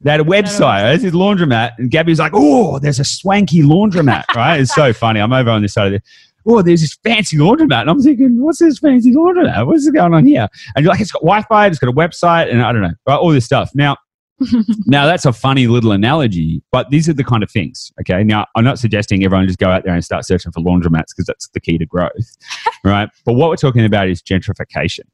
They 0.01 0.11
had 0.11 0.19
a 0.19 0.23
website. 0.25 0.95
This 0.95 1.05
is 1.05 1.13
laundromat, 1.13 1.71
and 1.77 1.89
Gabby's 1.89 2.19
like, 2.19 2.33
"Oh, 2.35 2.77
there's 2.79 2.99
a 2.99 3.05
swanky 3.05 3.61
laundromat." 3.61 4.25
Right? 4.35 4.59
It's 4.59 4.75
so 4.75 4.91
funny. 4.93 5.19
I'm 5.21 5.31
over 5.31 5.49
on 5.49 5.61
this 5.61 5.73
side 5.73 5.93
of 5.93 6.01
the. 6.01 6.01
Oh, 6.45 6.61
there's 6.61 6.81
this 6.81 6.97
fancy 7.05 7.37
laundromat, 7.37 7.81
and 7.81 7.89
I'm 7.89 8.01
thinking, 8.01 8.41
"What's 8.43 8.59
this 8.59 8.79
fancy 8.79 9.13
laundromat? 9.13 9.65
What's 9.65 9.89
going 9.89 10.13
on 10.13 10.25
here?" 10.27 10.47
And 10.75 10.83
you're 10.83 10.91
like, 10.91 10.99
"It's 10.99 11.11
got 11.13 11.21
Wi-Fi. 11.21 11.67
It's 11.67 11.79
got 11.79 11.89
a 11.89 11.93
website, 11.93 12.51
and 12.51 12.61
I 12.61 12.73
don't 12.73 12.81
know, 12.81 12.91
right? 13.07 13.15
All 13.15 13.29
this 13.31 13.45
stuff." 13.45 13.71
Now, 13.75 13.95
now 14.85 15.05
that's 15.05 15.25
a 15.25 15.33
funny 15.33 15.67
little 15.67 15.91
analogy, 15.91 16.61
but 16.71 16.89
these 16.89 17.07
are 17.07 17.13
the 17.13 17.23
kind 17.23 17.43
of 17.43 17.51
things. 17.51 17.91
Okay. 17.99 18.23
Now, 18.23 18.45
I'm 18.55 18.63
not 18.63 18.79
suggesting 18.79 19.23
everyone 19.23 19.47
just 19.47 19.59
go 19.59 19.69
out 19.69 19.83
there 19.83 19.93
and 19.93 20.03
start 20.03 20.25
searching 20.25 20.51
for 20.51 20.61
laundromats 20.61 21.07
because 21.15 21.25
that's 21.27 21.47
the 21.49 21.59
key 21.59 21.77
to 21.77 21.85
growth, 21.85 22.37
right? 22.83 23.09
But 23.25 23.33
what 23.33 23.49
we're 23.49 23.55
talking 23.55 23.85
about 23.85 24.07
is 24.09 24.21
gentrification. 24.21 25.05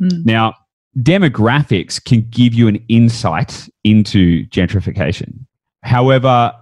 Mm. 0.00 0.24
Now, 0.24 0.54
demographics 0.98 2.02
can 2.02 2.26
give 2.30 2.54
you 2.54 2.68
an 2.68 2.84
insight 2.88 3.68
into 3.84 4.46
gentrification. 4.46 5.46
However, 5.82 6.52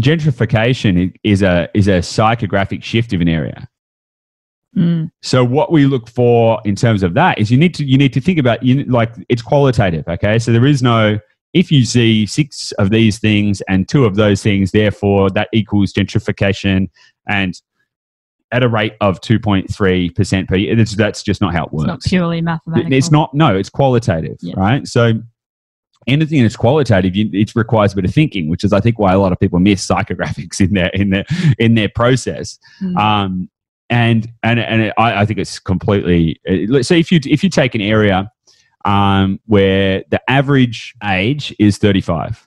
gentrification 0.00 1.14
is 1.22 1.42
a 1.42 1.68
is 1.74 1.88
a 1.88 1.98
psychographic 1.98 2.82
shift 2.82 3.12
of 3.12 3.20
an 3.20 3.28
area. 3.28 3.68
Mm. 4.76 5.10
So 5.22 5.44
what 5.44 5.70
we 5.70 5.86
look 5.86 6.08
for 6.08 6.60
in 6.64 6.74
terms 6.74 7.02
of 7.02 7.14
that 7.14 7.38
is 7.38 7.50
you 7.50 7.58
need 7.58 7.74
to 7.74 7.84
you 7.84 7.96
need 7.96 8.12
to 8.12 8.20
think 8.20 8.38
about 8.38 8.62
you 8.62 8.84
like 8.84 9.12
it's 9.28 9.42
qualitative. 9.42 10.06
Okay, 10.08 10.38
so 10.38 10.52
there 10.52 10.66
is 10.66 10.82
no 10.82 11.18
if 11.54 11.70
you 11.72 11.84
see 11.84 12.26
six 12.26 12.72
of 12.72 12.90
these 12.90 13.18
things 13.18 13.62
and 13.68 13.88
two 13.88 14.04
of 14.04 14.16
those 14.16 14.42
things, 14.42 14.72
therefore 14.72 15.30
that 15.30 15.48
equals 15.52 15.92
gentrification 15.92 16.90
and 17.28 17.60
at 18.52 18.62
a 18.62 18.68
rate 18.68 18.94
of 19.00 19.20
2.3% 19.20 20.46
per 20.48 20.54
year. 20.56 20.76
That's, 20.76 21.22
just 21.22 21.40
not 21.40 21.52
how 21.54 21.64
it 21.64 21.72
works. 21.72 21.84
It's 21.84 21.88
not 21.88 22.02
purely 22.02 22.40
mathematical. 22.40 22.92
It's 22.92 23.10
not. 23.10 23.34
No, 23.34 23.56
it's 23.56 23.70
qualitative, 23.70 24.36
Yeah. 24.42 24.54
right? 24.56 24.86
So 24.86 25.14
anything 26.06 26.42
that's 26.42 26.54
qualitative, 26.56 27.16
you, 27.16 27.30
it 27.32 27.54
requires 27.56 27.92
a 27.92 27.96
bit 27.96 28.04
of 28.04 28.14
thinking, 28.14 28.48
which 28.48 28.62
is, 28.62 28.72
I 28.72 28.80
think, 28.80 28.98
why 28.98 29.12
a 29.12 29.18
lot 29.18 29.32
of 29.32 29.40
people 29.40 29.58
miss 29.58 29.84
psychographics 29.90 30.60
in 30.60 30.74
their 30.74 30.88
in 30.88 31.10
their 31.10 31.24
in 31.58 31.74
their 31.74 31.88
process. 31.88 32.58
Mm. 32.82 32.96
Um, 32.96 33.50
and 33.90 34.28
and 34.42 34.60
and 34.60 34.82
it, 34.82 34.94
I, 34.98 35.22
I 35.22 35.26
think 35.26 35.38
it's 35.40 35.58
completely. 35.58 36.40
uh, 36.48 36.82
So 36.82 36.94
if 36.94 37.10
you 37.10 37.18
if 37.24 37.42
you 37.42 37.50
take 37.50 37.74
an 37.74 37.80
area 37.80 38.30
um, 38.84 39.40
where 39.46 40.04
the 40.10 40.20
average 40.30 40.94
age 41.02 41.54
is 41.58 41.78
thirty 41.78 42.00
five, 42.00 42.46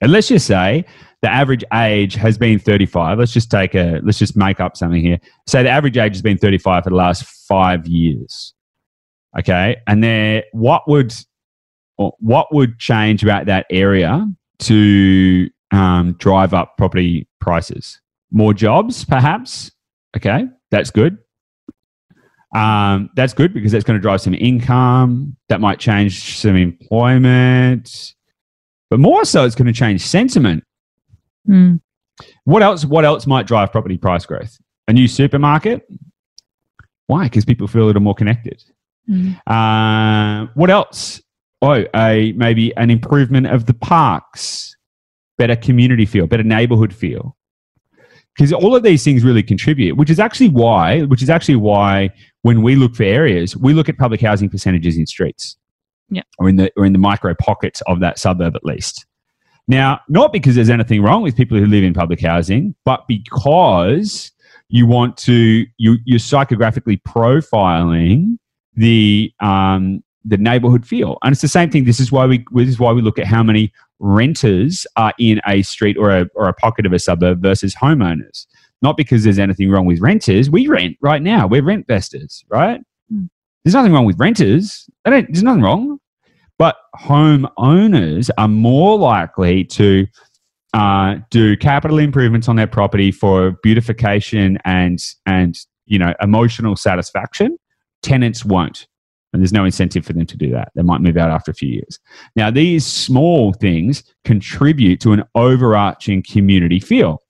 and 0.00 0.12
let's 0.12 0.28
just 0.28 0.46
say 0.46 0.84
the 1.22 1.30
average 1.30 1.64
age 1.74 2.14
has 2.14 2.38
been 2.38 2.60
35 2.60 3.18
let's 3.18 3.32
just 3.32 3.50
take 3.50 3.74
a 3.74 4.00
let's 4.04 4.20
just 4.20 4.36
make 4.36 4.60
up 4.60 4.76
something 4.76 5.02
here. 5.02 5.18
Say 5.48 5.64
the 5.64 5.68
average 5.68 5.96
age 5.96 6.14
has 6.14 6.22
been 6.22 6.38
35 6.38 6.84
for 6.84 6.90
the 6.90 6.96
last 6.96 7.24
five 7.24 7.88
years 7.88 8.54
okay? 9.38 9.76
And 9.86 10.02
then 10.02 10.42
what 10.52 10.88
would 10.88 11.14
what 11.96 12.54
would 12.54 12.78
change 12.78 13.24
about 13.24 13.46
that 13.46 13.66
area 13.70 14.24
to 14.60 15.50
um, 15.72 16.12
drive 16.14 16.54
up 16.54 16.76
property 16.76 17.26
prices? 17.40 18.00
More 18.30 18.54
jobs 18.54 19.04
perhaps? 19.04 19.70
Okay 20.16 20.44
that's 20.70 20.90
good 20.90 21.16
um, 22.54 23.10
that's 23.14 23.34
good 23.34 23.52
because 23.52 23.72
that's 23.72 23.84
going 23.84 23.98
to 23.98 24.02
drive 24.02 24.20
some 24.20 24.34
income 24.34 25.36
that 25.48 25.60
might 25.60 25.78
change 25.78 26.38
some 26.38 26.56
employment 26.56 28.14
but 28.90 28.98
more 28.98 29.24
so 29.24 29.44
it's 29.44 29.54
going 29.54 29.66
to 29.66 29.72
change 29.72 30.00
sentiment 30.02 30.64
Mm. 31.48 31.80
what 32.44 32.62
else? 32.62 32.84
What 32.84 33.06
else 33.06 33.26
might 33.26 33.46
drive 33.46 33.72
property 33.72 33.96
price 33.96 34.26
growth? 34.26 34.58
A 34.86 34.92
new 34.92 35.08
supermarket. 35.08 35.88
Why? 37.06 37.24
Because 37.24 37.46
people 37.46 37.66
feel 37.66 37.84
a 37.84 37.86
little 37.86 38.02
more 38.02 38.14
connected. 38.14 38.62
Mm. 39.08 39.40
Uh, 39.46 40.50
what 40.54 40.68
else? 40.68 41.22
Oh, 41.62 41.84
a 41.94 42.32
maybe 42.36 42.76
an 42.76 42.90
improvement 42.90 43.46
of 43.46 43.64
the 43.64 43.72
parks, 43.72 44.76
better 45.38 45.56
community 45.56 46.04
feel, 46.04 46.26
better 46.26 46.42
neighborhood 46.42 46.94
feel. 46.94 47.34
Because 48.36 48.52
all 48.52 48.76
of 48.76 48.82
these 48.82 49.02
things 49.02 49.24
really 49.24 49.42
contribute, 49.42 49.96
which 49.96 50.10
is 50.10 50.20
actually 50.20 50.50
why, 50.50 51.02
which 51.02 51.22
is 51.22 51.30
actually 51.30 51.56
why 51.56 52.10
when 52.48 52.62
we 52.62 52.76
look 52.76 52.96
for 52.96 53.02
areas, 53.02 53.54
we 53.54 53.74
look 53.74 53.90
at 53.90 53.98
public 53.98 54.22
housing 54.22 54.48
percentages 54.48 54.96
in 54.96 55.06
streets. 55.06 55.58
Yeah. 56.08 56.22
Or 56.38 56.48
in 56.48 56.56
the 56.56 56.72
or 56.78 56.86
in 56.86 56.94
the 56.94 56.98
micro 56.98 57.34
pockets 57.34 57.82
of 57.86 58.00
that 58.00 58.18
suburb 58.18 58.56
at 58.56 58.64
least. 58.64 59.04
Now, 59.66 60.00
not 60.08 60.32
because 60.32 60.54
there's 60.54 60.70
anything 60.70 61.02
wrong 61.02 61.22
with 61.22 61.36
people 61.36 61.58
who 61.58 61.66
live 61.66 61.84
in 61.84 61.92
public 61.92 62.22
housing, 62.22 62.74
but 62.86 63.06
because 63.06 64.32
you 64.70 64.86
want 64.86 65.18
to 65.18 65.66
you 65.76 65.98
you're 66.06 66.18
psychographically 66.18 66.98
profiling 67.02 68.38
the 68.74 69.30
um, 69.40 70.02
the 70.24 70.38
neighborhood 70.38 70.86
feel, 70.86 71.18
and 71.22 71.32
it's 71.32 71.42
the 71.42 71.48
same 71.48 71.68
thing. 71.68 71.84
This 71.84 72.00
is 72.00 72.10
why 72.10 72.24
we 72.24 72.46
this 72.52 72.68
is 72.70 72.78
why 72.80 72.92
we 72.92 73.02
look 73.02 73.18
at 73.18 73.26
how 73.26 73.42
many 73.42 73.70
renters 73.98 74.86
are 74.96 75.12
in 75.18 75.42
a 75.46 75.60
street 75.60 75.98
or 75.98 76.08
a 76.16 76.26
or 76.34 76.48
a 76.48 76.54
pocket 76.54 76.86
of 76.86 76.94
a 76.94 76.98
suburb 76.98 77.42
versus 77.42 77.74
homeowners. 77.74 78.46
Not 78.82 78.96
because 78.96 79.24
there's 79.24 79.38
anything 79.38 79.70
wrong 79.70 79.86
with 79.86 80.00
renters. 80.00 80.50
We 80.50 80.68
rent 80.68 80.96
right 81.00 81.22
now. 81.22 81.46
We're 81.46 81.62
rentvestors, 81.62 82.44
right? 82.48 82.80
Mm. 83.12 83.28
There's 83.64 83.74
nothing 83.74 83.92
wrong 83.92 84.04
with 84.04 84.18
renters. 84.18 84.88
There's 85.04 85.42
nothing 85.42 85.62
wrong. 85.62 85.98
But 86.58 86.76
homeowners 86.96 88.30
are 88.36 88.48
more 88.48 88.98
likely 88.98 89.64
to 89.64 90.06
uh, 90.74 91.16
do 91.30 91.56
capital 91.56 91.98
improvements 91.98 92.48
on 92.48 92.56
their 92.56 92.66
property 92.66 93.10
for 93.10 93.52
beautification 93.62 94.58
and 94.64 94.98
and 95.26 95.58
you 95.86 95.98
know 95.98 96.14
emotional 96.20 96.76
satisfaction. 96.76 97.56
Tenants 98.02 98.44
won't, 98.44 98.86
and 99.32 99.40
there's 99.40 99.52
no 99.52 99.64
incentive 99.64 100.04
for 100.04 100.12
them 100.12 100.26
to 100.26 100.36
do 100.36 100.50
that. 100.50 100.70
They 100.74 100.82
might 100.82 101.00
move 101.00 101.16
out 101.16 101.30
after 101.30 101.50
a 101.50 101.54
few 101.54 101.68
years. 101.68 101.98
Now, 102.36 102.50
these 102.50 102.84
small 102.84 103.52
things 103.52 104.04
contribute 104.24 105.00
to 105.00 105.12
an 105.12 105.24
overarching 105.34 106.22
community 106.22 106.80
feel. 106.80 107.22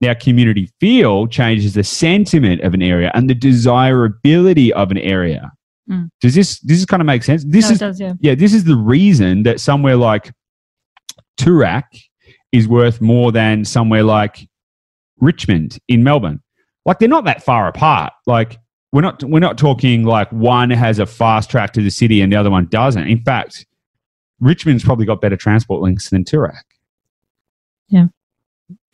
Now, 0.00 0.14
community 0.14 0.70
feel 0.80 1.26
changes 1.26 1.74
the 1.74 1.84
sentiment 1.84 2.62
of 2.62 2.74
an 2.74 2.82
area 2.82 3.10
and 3.14 3.30
the 3.30 3.34
desirability 3.34 4.72
of 4.72 4.90
an 4.90 4.98
area. 4.98 5.52
Mm. 5.90 6.10
Does 6.20 6.34
this 6.34 6.60
this 6.60 6.78
is 6.78 6.86
kind 6.86 7.00
of 7.00 7.06
make 7.06 7.22
sense? 7.22 7.44
This 7.44 7.66
No, 7.68 7.72
is 7.72 7.78
does, 7.78 8.00
yeah. 8.00 8.12
yeah, 8.20 8.34
this 8.34 8.52
is 8.54 8.64
the 8.64 8.76
reason 8.76 9.42
that 9.44 9.60
somewhere 9.60 9.96
like 9.96 10.32
Toorak 11.38 11.84
is 12.52 12.66
worth 12.68 13.00
more 13.00 13.32
than 13.32 13.64
somewhere 13.64 14.02
like 14.02 14.48
Richmond 15.20 15.78
in 15.88 16.02
Melbourne. 16.02 16.40
Like 16.86 16.98
they're 16.98 17.08
not 17.08 17.24
that 17.24 17.42
far 17.42 17.68
apart. 17.68 18.12
Like 18.26 18.58
we're 18.92 19.00
not 19.02 19.22
we're 19.24 19.40
not 19.40 19.58
talking 19.58 20.04
like 20.04 20.30
one 20.30 20.70
has 20.70 20.98
a 20.98 21.06
fast 21.06 21.50
track 21.50 21.72
to 21.74 21.82
the 21.82 21.90
city 21.90 22.20
and 22.20 22.32
the 22.32 22.36
other 22.36 22.50
one 22.50 22.66
doesn't. 22.66 23.06
In 23.06 23.20
fact, 23.22 23.66
Richmond's 24.40 24.84
probably 24.84 25.06
got 25.06 25.20
better 25.20 25.36
transport 25.36 25.82
links 25.82 26.10
than 26.10 26.24
Toorak. 26.24 26.62
Yeah. 27.88 28.06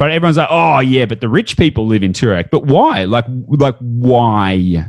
But 0.00 0.12
everyone's 0.12 0.38
like, 0.38 0.48
oh 0.50 0.78
yeah, 0.78 1.04
but 1.04 1.20
the 1.20 1.28
rich 1.28 1.58
people 1.58 1.86
live 1.86 2.02
in 2.02 2.14
Toorak. 2.14 2.48
But 2.50 2.64
why? 2.64 3.04
Like 3.04 3.26
like 3.28 3.76
why? 3.80 4.86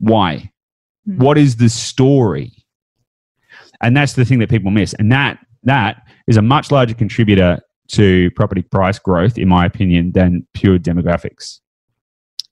Why? 0.00 0.52
Hmm. 1.06 1.16
What 1.16 1.38
is 1.38 1.56
the 1.56 1.70
story? 1.70 2.52
And 3.80 3.96
that's 3.96 4.12
the 4.12 4.26
thing 4.26 4.38
that 4.40 4.50
people 4.50 4.70
miss. 4.70 4.92
And 4.92 5.10
that 5.12 5.38
that 5.62 6.02
is 6.26 6.36
a 6.36 6.42
much 6.42 6.70
larger 6.70 6.92
contributor 6.92 7.58
to 7.92 8.30
property 8.32 8.60
price 8.60 8.98
growth, 8.98 9.38
in 9.38 9.48
my 9.48 9.64
opinion, 9.64 10.12
than 10.12 10.46
pure 10.52 10.78
demographics. 10.78 11.60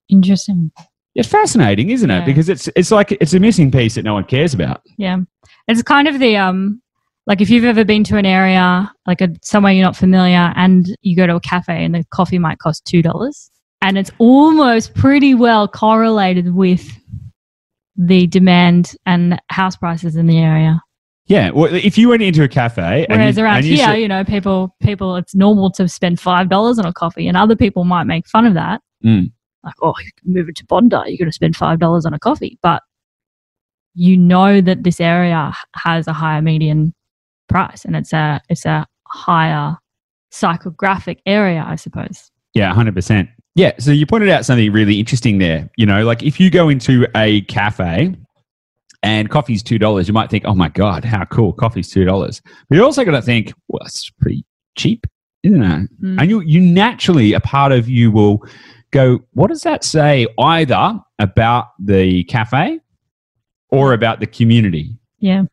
Interesting. 0.08 0.72
It's 1.14 1.28
fascinating, 1.28 1.90
isn't 1.90 2.10
it? 2.10 2.24
Because 2.24 2.48
it's 2.48 2.70
it's 2.74 2.90
like 2.90 3.12
it's 3.12 3.34
a 3.34 3.38
missing 3.38 3.70
piece 3.70 3.96
that 3.96 4.02
no 4.02 4.14
one 4.14 4.24
cares 4.24 4.54
about. 4.54 4.80
Yeah. 4.96 5.18
It's 5.68 5.82
kind 5.82 6.08
of 6.08 6.20
the 6.20 6.38
um 6.38 6.80
like 7.26 7.40
if 7.40 7.50
you've 7.50 7.64
ever 7.64 7.84
been 7.84 8.04
to 8.04 8.16
an 8.16 8.26
area 8.26 8.90
like 9.06 9.20
a 9.20 9.28
somewhere 9.42 9.72
you're 9.72 9.84
not 9.84 9.96
familiar 9.96 10.52
and 10.56 10.96
you 11.02 11.16
go 11.16 11.26
to 11.26 11.36
a 11.36 11.40
cafe 11.40 11.84
and 11.84 11.94
the 11.94 12.04
coffee 12.10 12.38
might 12.38 12.58
cost 12.58 12.84
two 12.84 13.02
dollars 13.02 13.50
and 13.82 13.98
it's 13.98 14.10
almost 14.18 14.94
pretty 14.94 15.34
well 15.34 15.68
correlated 15.68 16.54
with 16.54 16.98
the 17.96 18.26
demand 18.26 18.94
and 19.06 19.40
house 19.48 19.76
prices 19.76 20.16
in 20.16 20.26
the 20.26 20.38
area. 20.38 20.80
Yeah. 21.26 21.50
Well, 21.50 21.74
if 21.74 21.98
you 21.98 22.08
went 22.10 22.22
into 22.22 22.42
a 22.44 22.48
cafe, 22.48 23.06
and 23.08 23.18
Whereas 23.18 23.36
you, 23.36 23.44
around 23.44 23.64
you 23.64 23.76
here, 23.76 23.86
said- 23.86 23.94
you 23.94 24.08
know, 24.08 24.24
people 24.24 24.74
people 24.80 25.16
it's 25.16 25.34
normal 25.34 25.70
to 25.72 25.88
spend 25.88 26.20
five 26.20 26.48
dollars 26.48 26.78
on 26.78 26.86
a 26.86 26.92
coffee 26.92 27.26
and 27.26 27.36
other 27.36 27.56
people 27.56 27.84
might 27.84 28.04
make 28.04 28.26
fun 28.28 28.46
of 28.46 28.54
that. 28.54 28.80
Mm. 29.04 29.32
Like, 29.64 29.74
oh, 29.82 29.94
you 29.98 30.10
can 30.20 30.32
move 30.32 30.48
it 30.48 30.56
to 30.56 30.66
Bondi, 30.66 30.96
you're 31.06 31.18
gonna 31.18 31.32
spend 31.32 31.56
five 31.56 31.80
dollars 31.80 32.06
on 32.06 32.14
a 32.14 32.18
coffee. 32.18 32.58
But 32.62 32.82
you 33.94 34.16
know 34.16 34.60
that 34.60 34.84
this 34.84 35.00
area 35.00 35.52
has 35.74 36.06
a 36.06 36.12
higher 36.12 36.42
median 36.42 36.94
price 37.48 37.84
and 37.84 37.96
it's 37.96 38.12
a 38.12 38.40
it's 38.48 38.64
a 38.64 38.86
higher 39.06 39.76
psychographic 40.32 41.18
area, 41.26 41.64
I 41.66 41.76
suppose. 41.76 42.30
Yeah, 42.54 42.72
hundred 42.74 42.94
percent. 42.94 43.28
Yeah. 43.54 43.72
So 43.78 43.90
you 43.90 44.06
pointed 44.06 44.28
out 44.28 44.44
something 44.44 44.70
really 44.72 45.00
interesting 45.00 45.38
there. 45.38 45.70
You 45.76 45.86
know, 45.86 46.04
like 46.04 46.22
if 46.22 46.38
you 46.38 46.50
go 46.50 46.68
into 46.68 47.06
a 47.14 47.42
cafe 47.42 48.14
and 49.02 49.30
coffee's 49.30 49.62
two 49.62 49.78
dollars, 49.78 50.08
you 50.08 50.14
might 50.14 50.30
think, 50.30 50.44
"Oh 50.46 50.54
my 50.54 50.68
god, 50.68 51.04
how 51.04 51.24
cool! 51.26 51.52
Coffee's 51.52 51.90
two 51.90 52.04
dollars." 52.04 52.42
But 52.68 52.76
you're 52.76 52.84
also 52.84 53.04
got 53.04 53.12
to 53.12 53.22
think, 53.22 53.52
"Well, 53.68 53.80
that's 53.82 54.10
pretty 54.20 54.44
cheap, 54.76 55.06
isn't 55.42 55.62
it?" 55.62 55.88
Mm. 56.02 56.20
And 56.20 56.30
you, 56.30 56.40
you 56.40 56.60
naturally, 56.60 57.32
a 57.32 57.40
part 57.40 57.72
of 57.72 57.88
you 57.88 58.10
will 58.10 58.44
go, 58.90 59.20
"What 59.32 59.48
does 59.48 59.62
that 59.62 59.84
say?" 59.84 60.26
Either 60.38 60.98
about 61.18 61.68
the 61.78 62.24
cafe 62.24 62.80
or 63.70 63.92
about 63.92 64.20
the 64.20 64.26
community. 64.26 64.98
Yeah. 65.18 65.44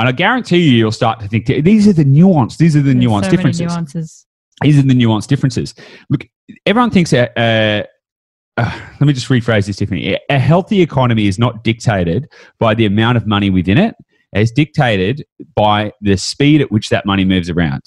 And 0.00 0.08
I 0.08 0.12
guarantee 0.12 0.62
you, 0.62 0.78
you'll 0.78 0.92
start 0.92 1.20
to 1.20 1.28
think 1.28 1.44
these 1.44 1.86
are 1.86 1.92
the 1.92 2.06
nuance. 2.06 2.56
These 2.56 2.74
are 2.74 2.80
the 2.80 2.94
There's 2.94 2.96
nuance 2.96 3.26
so 3.26 3.32
many 3.32 3.36
differences 3.36 3.66
nuances. 3.66 4.26
these 4.62 4.78
are 4.78 4.82
the 4.82 4.94
nuance 4.94 5.26
differences. 5.26 5.74
Look, 6.08 6.26
everyone 6.64 6.90
thinks 6.90 7.10
that. 7.10 7.36
Uh, 7.36 7.86
uh, 8.56 8.80
let 8.98 9.06
me 9.06 9.12
just 9.12 9.28
rephrase 9.28 9.66
this 9.66 9.76
differently. 9.76 10.18
A 10.30 10.38
healthy 10.38 10.80
economy 10.80 11.26
is 11.26 11.38
not 11.38 11.64
dictated 11.64 12.28
by 12.58 12.74
the 12.74 12.86
amount 12.86 13.18
of 13.18 13.26
money 13.26 13.50
within 13.50 13.76
it. 13.76 13.94
It's 14.32 14.50
dictated 14.50 15.22
by 15.54 15.92
the 16.00 16.16
speed 16.16 16.62
at 16.62 16.72
which 16.72 16.88
that 16.88 17.04
money 17.04 17.26
moves 17.26 17.50
around. 17.50 17.82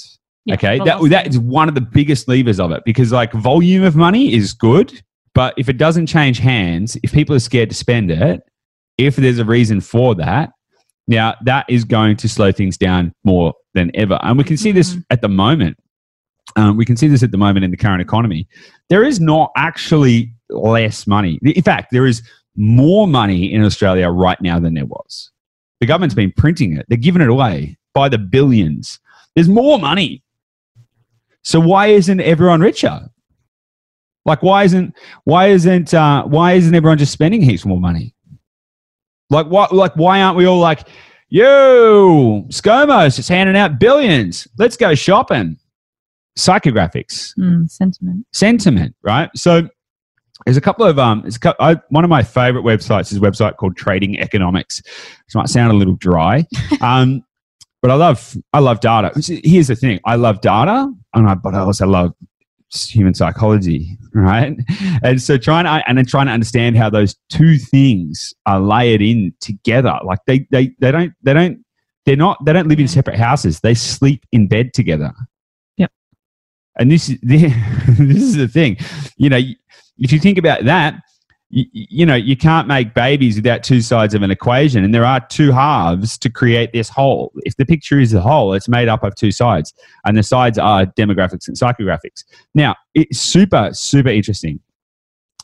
Yeah, 0.46 0.54
okay, 0.54 0.78
that, 0.80 1.02
that 1.10 1.28
is 1.28 1.40
one 1.40 1.68
of 1.68 1.74
the 1.74 1.82
biggest 1.82 2.28
levers 2.28 2.60
of 2.60 2.72
it 2.72 2.84
because, 2.86 3.12
like, 3.12 3.34
volume 3.34 3.84
of 3.84 3.96
money 3.96 4.34
is 4.34 4.54
good, 4.54 5.02
but 5.34 5.56
if 5.58 5.68
it 5.68 5.78
doesn't 5.78 6.06
change 6.06 6.38
hands, 6.38 6.96
if 7.02 7.12
people 7.12 7.36
are 7.36 7.40
scared 7.40 7.70
to 7.70 7.76
spend 7.76 8.12
it, 8.12 8.44
if 9.00 9.16
there's 9.16 9.40
a 9.40 9.46
reason 9.46 9.82
for 9.82 10.14
that, 10.16 10.52
now 11.08 11.36
that 11.44 11.66
is 11.70 11.84
going 11.84 12.18
to 12.18 12.30
slow 12.30 12.52
things 12.52 12.78
down 12.78 13.14
more 13.24 13.54
than 13.74 13.92
ever. 13.96 14.20
And 14.22 14.38
we 14.38 14.44
can 14.44 14.58
see 14.58 14.72
this 14.72 14.96
Mhm. 14.96 15.06
at 15.10 15.22
the 15.22 15.28
moment. 15.30 15.78
Um, 16.56 16.78
we 16.78 16.86
can 16.86 16.98
see 16.98 17.08
this 17.08 17.24
at 17.24 17.32
the 17.32 17.38
moment 17.38 17.64
in 17.66 17.72
the 17.72 17.78
current 17.78 18.02
economy. 18.02 18.48
There 18.90 19.04
is 19.04 19.20
not 19.20 19.52
actually 19.56 20.34
less 20.50 21.08
money. 21.08 21.40
In 21.42 21.64
fact, 21.64 21.92
there 21.92 22.06
is 22.06 22.22
more 22.56 23.08
money 23.08 23.52
in 23.52 23.64
Australia 23.64 24.10
right 24.10 24.40
now 24.42 24.60
than 24.60 24.74
there 24.76 24.86
was. 24.86 25.32
The 25.80 25.88
government's 25.88 26.16
been 26.16 26.32
printing 26.32 26.78
it, 26.78 26.86
they're 26.90 26.98
giving 26.98 27.22
it 27.22 27.30
away 27.30 27.78
by 27.94 28.10
the 28.10 28.18
billions. 28.18 29.00
There's 29.36 29.50
more 29.50 29.80
money. 29.80 30.22
So 31.44 31.60
why 31.60 31.88
isn't 31.88 32.22
everyone 32.22 32.62
richer? 32.62 33.10
Like 34.26 34.42
why 34.44 34.64
isn't 34.64 34.96
why 35.26 35.48
isn't 35.48 35.94
uh, 35.94 36.24
why 36.24 36.54
isn't 36.54 36.74
everyone 36.74 36.98
just 36.98 37.12
spending 37.12 37.42
heaps 37.42 37.66
more 37.66 37.80
money? 37.80 38.14
Like 39.30 39.48
what 39.48 39.74
like 39.74 39.96
why 39.96 40.22
aren't 40.22 40.38
we 40.38 40.46
all 40.46 40.60
like, 40.60 40.88
yo, 41.30 42.44
ScoMo's 42.50 43.16
just 43.16 43.30
handing 43.30 43.56
out 43.56 43.80
billions. 43.80 44.48
Let's 44.58 44.78
go 44.78 44.94
shopping. 44.96 45.58
Psychographics, 46.38 47.32
Mm, 47.38 47.70
sentiment. 47.70 48.26
sentiment, 48.34 48.96
right? 49.04 49.30
So 49.36 49.70
there's 50.46 50.58
a 50.58 50.62
couple 50.62 50.84
of 50.86 50.98
um 50.98 51.24
it's 51.26 51.36
a, 51.36 51.40
cou- 51.40 51.54
I, 51.60 51.76
one 51.90 52.04
of 52.04 52.10
my 52.10 52.24
favorite 52.24 52.64
websites 52.64 53.12
is 53.12 53.18
a 53.18 53.22
website 53.22 53.58
called 53.58 53.78
Trading 53.78 54.20
Economics. 54.20 54.82
Which 55.26 55.36
might 55.36 55.50
sound 55.50 55.72
a 55.72 55.76
little 55.76 55.96
dry. 55.96 56.46
um 56.82 57.24
but 57.84 57.92
I 57.92 57.96
love 57.96 58.36
I 58.54 58.60
love 58.60 58.80
data. 58.80 59.12
Here's 59.44 59.68
the 59.68 59.76
thing: 59.76 60.00
I 60.06 60.16
love 60.16 60.40
data, 60.42 60.90
and 61.14 61.30
I, 61.30 61.36
but 61.36 61.54
I 61.54 61.60
also 61.60 61.86
love 61.86 62.14
human 62.74 63.14
psychology, 63.14 63.98
right? 64.14 64.58
And 65.04 65.22
so 65.22 65.38
trying 65.38 65.66
to 65.66 65.88
and 65.88 65.98
then 65.98 66.06
trying 66.06 66.28
to 66.28 66.32
understand 66.32 66.78
how 66.78 66.90
those 66.90 67.16
two 67.30 67.58
things 67.58 68.34
are 68.46 68.60
layered 68.60 69.02
in 69.02 69.34
together. 69.40 69.98
Like 70.04 70.20
they 70.28 70.48
they 70.52 70.72
they 70.80 70.92
don't 70.92 71.14
they 71.24 71.34
don't 71.34 71.64
they're 72.06 72.16
not 72.16 72.44
they 72.46 72.54
don't 72.54 72.68
live 72.68 72.80
in 72.80 72.88
separate 72.88 73.18
houses. 73.18 73.60
They 73.60 73.74
sleep 73.74 74.26
in 74.32 74.48
bed 74.48 74.74
together. 74.74 75.12
Yep. 75.78 75.92
And 76.80 76.92
this 76.92 77.10
is 77.10 77.20
this 77.24 78.22
is 78.22 78.36
the 78.36 78.48
thing, 78.48 78.78
you 79.18 79.30
know. 79.30 79.40
If 80.00 80.12
you 80.12 80.20
think 80.20 80.40
about 80.40 80.66
that, 80.66 80.96
you, 81.54 81.66
you 81.72 82.06
know 82.06 82.16
you 82.16 82.36
can't 82.36 82.68
make 82.68 82.94
babies 82.94 83.36
without 83.36 83.64
two 83.64 83.82
sides 83.82 84.14
of 84.14 84.24
an 84.24 84.32
equation, 84.32 84.84
and 84.84 84.94
there 84.94 85.06
are 85.06 85.20
two 85.28 85.52
halves 85.52 86.18
to 86.18 86.30
create 86.30 86.74
this 86.74 86.90
whole. 86.90 87.32
If 87.46 87.56
the 87.58 87.66
picture 87.66 88.00
is 88.00 88.12
the 88.12 88.22
whole, 88.22 88.54
it's 88.54 88.68
made 88.68 88.88
up 88.88 89.04
of 89.04 89.16
two 89.16 89.32
sides, 89.32 89.74
and 90.06 90.18
the 90.18 90.24
sides 90.24 90.58
are 90.58 90.86
demographics 90.86 91.48
and 91.48 91.56
psychographics. 91.56 92.24
Now, 92.56 92.76
it's 92.96 93.20
super 93.20 93.70
super 93.74 94.10
interesting. 94.10 94.60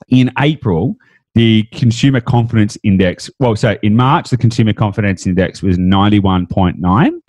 In 0.08 0.32
April, 0.40 0.96
the 1.36 1.64
consumer 1.74 2.22
confidence 2.22 2.78
index. 2.84 3.30
Well, 3.40 3.56
so 3.56 3.78
in 3.84 3.96
March, 3.96 4.32
the 4.32 4.38
consumer 4.38 4.74
confidence 4.74 5.28
index 5.28 5.62
was 5.62 5.78
ninety 5.78 6.20
one 6.20 6.48
point 6.48 6.80
nine. 6.80 7.22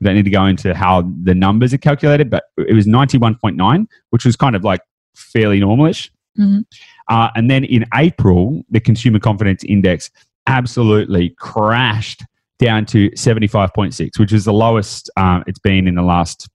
We 0.00 0.04
don't 0.04 0.14
need 0.14 0.26
to 0.26 0.30
go 0.30 0.44
into 0.44 0.74
how 0.74 1.10
the 1.22 1.34
numbers 1.34 1.72
are 1.72 1.78
calculated, 1.78 2.28
but 2.28 2.44
it 2.58 2.74
was 2.74 2.86
ninety 2.86 3.16
one 3.16 3.36
point 3.36 3.56
nine, 3.56 3.88
which 4.10 4.26
was 4.26 4.36
kind 4.36 4.54
of 4.54 4.64
like 4.64 4.80
fairly 5.16 5.60
normalish. 5.60 6.10
Mhm. 6.38 6.64
Uh, 7.08 7.30
and 7.34 7.50
then 7.50 7.64
in 7.64 7.84
April, 7.94 8.62
the 8.70 8.80
consumer 8.80 9.18
confidence 9.18 9.64
index 9.64 10.10
absolutely 10.46 11.30
crashed 11.38 12.22
down 12.58 12.84
to 12.86 13.10
75.6, 13.10 14.18
which 14.18 14.32
is 14.32 14.44
the 14.44 14.52
lowest 14.52 15.10
uh, 15.16 15.42
it's 15.46 15.58
been 15.58 15.86
in 15.86 15.94
the 15.94 16.02
last 16.02 16.48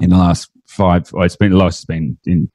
in 0.00 0.10
the 0.10 0.16
last 0.16 0.50
five. 0.66 1.10
Well, 1.12 1.24
it's 1.24 1.36
been 1.36 1.50
the 1.52 1.56
lowest 1.56 1.80
it's 1.80 1.84
been 1.84 2.18
in. 2.24 2.50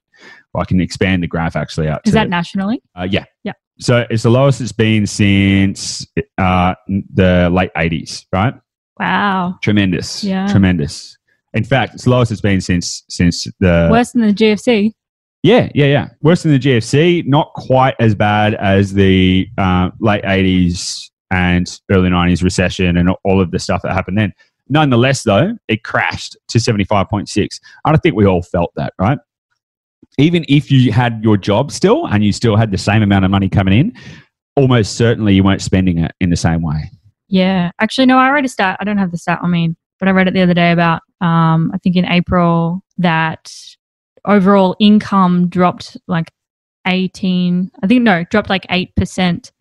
Well, 0.54 0.62
I 0.62 0.66
can 0.66 0.82
expand 0.82 1.22
the 1.24 1.28
graph 1.28 1.56
actually 1.56 1.88
out. 1.88 2.02
Is 2.06 2.12
to, 2.12 2.16
that 2.16 2.30
nationally? 2.30 2.82
uh, 2.96 3.08
yeah. 3.10 3.26
Yeah. 3.44 3.54
So 3.80 4.08
it's 4.10 4.24
the 4.24 4.32
lowest 4.32 4.60
it's 4.60 4.72
been 4.72 5.06
since 5.06 6.06
uh, 6.40 6.74
the 6.88 7.50
late 7.54 7.72
80s, 7.76 8.26
right? 8.32 8.56
Wow. 9.00 9.60
Tremendous. 9.62 10.24
Yeah. 10.24 10.48
Tremendous. 10.48 11.16
In 11.54 11.64
fact, 11.64 11.94
it's 11.94 12.06
the 12.06 12.10
lowest 12.10 12.32
it's 12.32 12.42
been 12.42 12.62
since 12.62 13.04
since 13.10 13.48
the 13.60 13.90
Worse 13.92 14.12
than 14.12 14.24
the 14.24 14.34
GFC. 14.34 14.94
Yeah 15.44 15.70
yeah 15.74 15.86
yeah 15.86 16.10
worse 16.22 16.44
than 16.44 16.52
the 16.52 16.60
GFC. 16.60 17.26
Not 17.26 17.54
quite 17.54 17.96
as 18.00 18.16
bad 18.16 18.56
as 18.56 18.94
the 18.94 19.48
uh, 19.58 19.92
late 20.00 20.24
80s 20.24 21.10
and 21.32 21.80
early 21.92 22.10
90s 22.10 22.44
recession 22.44 22.98
and 22.98 23.10
all 23.24 23.42
of 23.42 23.52
the 23.52 23.60
stuff 23.60 23.82
that 23.84 23.94
happened 23.94 24.18
then. 24.18 24.34
Nonetheless, 24.70 25.24
though, 25.24 25.58
it 25.68 25.84
crashed 25.84 26.38
to 26.50 26.58
75.6. 26.58 27.60
And 27.86 27.96
I 27.96 27.98
think 27.98 28.16
we 28.16 28.26
all 28.26 28.42
felt 28.42 28.72
that, 28.76 28.94
right? 29.00 29.18
Even 30.18 30.46
if 30.50 30.72
you 30.72 30.92
had 30.92 31.24
your 31.24 31.38
job 31.38 31.72
still 31.72 32.06
and 32.08 32.24
you 32.24 32.32
still 32.32 32.56
had 32.56 32.72
the 32.72 32.78
same 32.78 33.02
amount 33.02 33.24
of 33.24 33.32
money 33.32 33.50
coming 33.50 33.78
in, 33.78 33.94
almost 34.56 34.96
certainly 34.96 35.34
you 35.36 35.44
weren't 35.44 35.62
spending 35.62 36.00
it 36.00 36.12
in 36.20 36.30
the 36.30 36.36
same 36.36 36.62
way. 36.62 36.92
Yeah. 37.30 37.72
Actually, 37.80 38.08
no, 38.08 38.18
I 38.18 38.30
read 38.30 38.46
a 38.46 38.50
stat. 38.50 38.78
I 38.80 38.84
don't 38.84 38.98
have 38.98 39.12
the 39.12 39.18
stat 39.18 39.40
on 39.42 39.52
me, 39.52 39.76
but 40.00 40.08
I 40.08 40.12
read 40.12 40.28
it 40.28 40.34
the 40.34 40.42
other 40.42 40.54
day 40.54 40.72
about, 40.72 41.02
um, 41.22 41.72
I 41.74 41.78
think 41.78 41.96
in 41.96 42.06
April, 42.06 42.82
that 42.98 43.52
overall 44.28 44.76
income 44.80 45.50
dropped 45.50 45.98
like 46.08 46.32
18, 46.86 47.72
I 47.82 47.88
think, 47.88 48.04
no, 48.04 48.24
dropped 48.30 48.50
like 48.50 48.66
8%, 48.68 49.52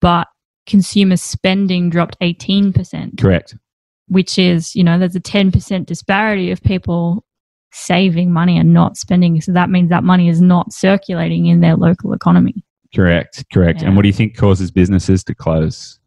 but 0.00 0.28
consumer 0.66 1.16
spending 1.16 1.90
dropped 1.90 2.18
18%, 2.20 3.18
Correct. 3.18 3.56
which 4.08 4.38
is, 4.38 4.74
you 4.74 4.84
know, 4.84 4.98
there's 4.98 5.16
a 5.16 5.20
10% 5.20 5.86
disparity 5.86 6.50
of 6.50 6.62
people 6.62 7.24
saving 7.72 8.32
money 8.32 8.56
and 8.56 8.72
not 8.72 8.96
spending. 8.96 9.40
So 9.40 9.52
that 9.52 9.70
means 9.70 9.90
that 9.90 10.04
money 10.04 10.28
is 10.28 10.40
not 10.40 10.72
circulating 10.72 11.46
in 11.46 11.60
their 11.60 11.76
local 11.76 12.12
economy. 12.12 12.64
Correct. 12.94 13.44
Correct. 13.52 13.82
Yeah. 13.82 13.88
And 13.88 13.96
what 13.96 14.02
do 14.02 14.08
you 14.08 14.14
think 14.14 14.36
causes 14.36 14.70
businesses 14.70 15.22
to 15.24 15.34
close? 15.34 15.98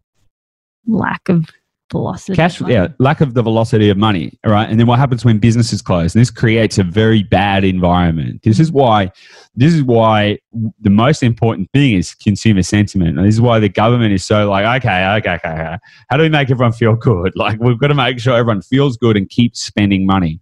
Lack 0.87 1.29
of 1.29 1.49
velocity. 1.91 2.35
Cash, 2.35 2.61
yeah, 2.61 2.87
lack 2.99 3.21
of 3.21 3.33
the 3.33 3.41
velocity 3.41 3.89
of 3.89 3.97
money, 3.97 4.37
all 4.45 4.51
right? 4.51 4.69
And 4.69 4.79
then 4.79 4.87
what 4.87 4.99
happens 4.99 5.25
when 5.25 5.39
businesses 5.39 5.81
close? 5.81 6.15
And 6.15 6.21
this 6.21 6.31
creates 6.31 6.77
a 6.77 6.83
very 6.83 7.23
bad 7.23 7.63
environment. 7.63 8.41
This 8.43 8.59
is 8.59 8.71
why, 8.71 9.11
this 9.55 9.73
is 9.73 9.83
why 9.83 10.39
the 10.81 10.89
most 10.89 11.23
important 11.23 11.69
thing 11.73 11.93
is 11.93 12.13
consumer 12.15 12.63
sentiment. 12.63 13.17
And 13.17 13.27
this 13.27 13.35
is 13.35 13.41
why 13.41 13.59
the 13.59 13.69
government 13.69 14.13
is 14.13 14.25
so 14.25 14.49
like, 14.49 14.83
okay, 14.83 15.05
okay, 15.17 15.35
okay, 15.35 15.49
okay. 15.49 15.77
How 16.09 16.17
do 16.17 16.23
we 16.23 16.29
make 16.29 16.49
everyone 16.49 16.73
feel 16.73 16.95
good? 16.95 17.33
Like 17.39 17.59
we've 17.61 17.79
got 17.79 17.87
to 17.87 17.95
make 17.95 18.19
sure 18.19 18.35
everyone 18.35 18.61
feels 18.61 18.97
good 18.97 19.15
and 19.15 19.29
keeps 19.29 19.63
spending 19.63 20.05
money. 20.05 20.41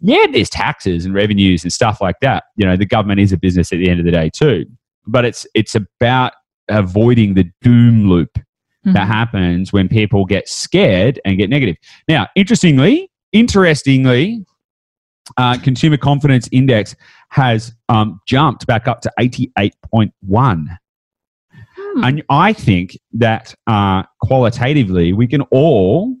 Yeah, 0.00 0.26
there's 0.30 0.50
taxes 0.50 1.06
and 1.06 1.14
revenues 1.14 1.62
and 1.62 1.72
stuff 1.72 2.00
like 2.00 2.16
that. 2.20 2.44
You 2.56 2.66
know, 2.66 2.76
the 2.76 2.84
government 2.84 3.20
is 3.20 3.32
a 3.32 3.38
business 3.38 3.72
at 3.72 3.78
the 3.78 3.88
end 3.88 3.98
of 3.98 4.04
the 4.04 4.12
day 4.12 4.30
too. 4.30 4.66
But 5.06 5.24
it's 5.24 5.46
it's 5.54 5.74
about 5.74 6.34
avoiding 6.68 7.34
the 7.34 7.50
doom 7.62 8.08
loop 8.08 8.38
that 8.86 8.94
Mhm. 8.94 9.06
happens 9.06 9.72
when 9.72 9.88
people 9.88 10.24
get 10.24 10.48
scared 10.48 11.20
and 11.24 11.36
get 11.38 11.50
negative. 11.50 11.76
Now, 12.08 12.28
interestingly, 12.36 13.10
interestingly, 13.32 14.44
uh, 15.36 15.58
consumer 15.58 15.96
confidence 15.96 16.48
index 16.52 16.94
has 17.30 17.74
um, 17.88 18.20
jumped 18.26 18.66
back 18.66 18.86
up 18.86 19.00
to 19.02 19.12
88.1. 19.18 20.66
Hmm. 21.76 22.04
And 22.04 22.22
I 22.30 22.52
think 22.52 22.96
that 23.14 23.54
uh, 23.66 24.04
qualitatively, 24.22 25.12
we 25.12 25.26
can 25.26 25.42
all 25.50 26.16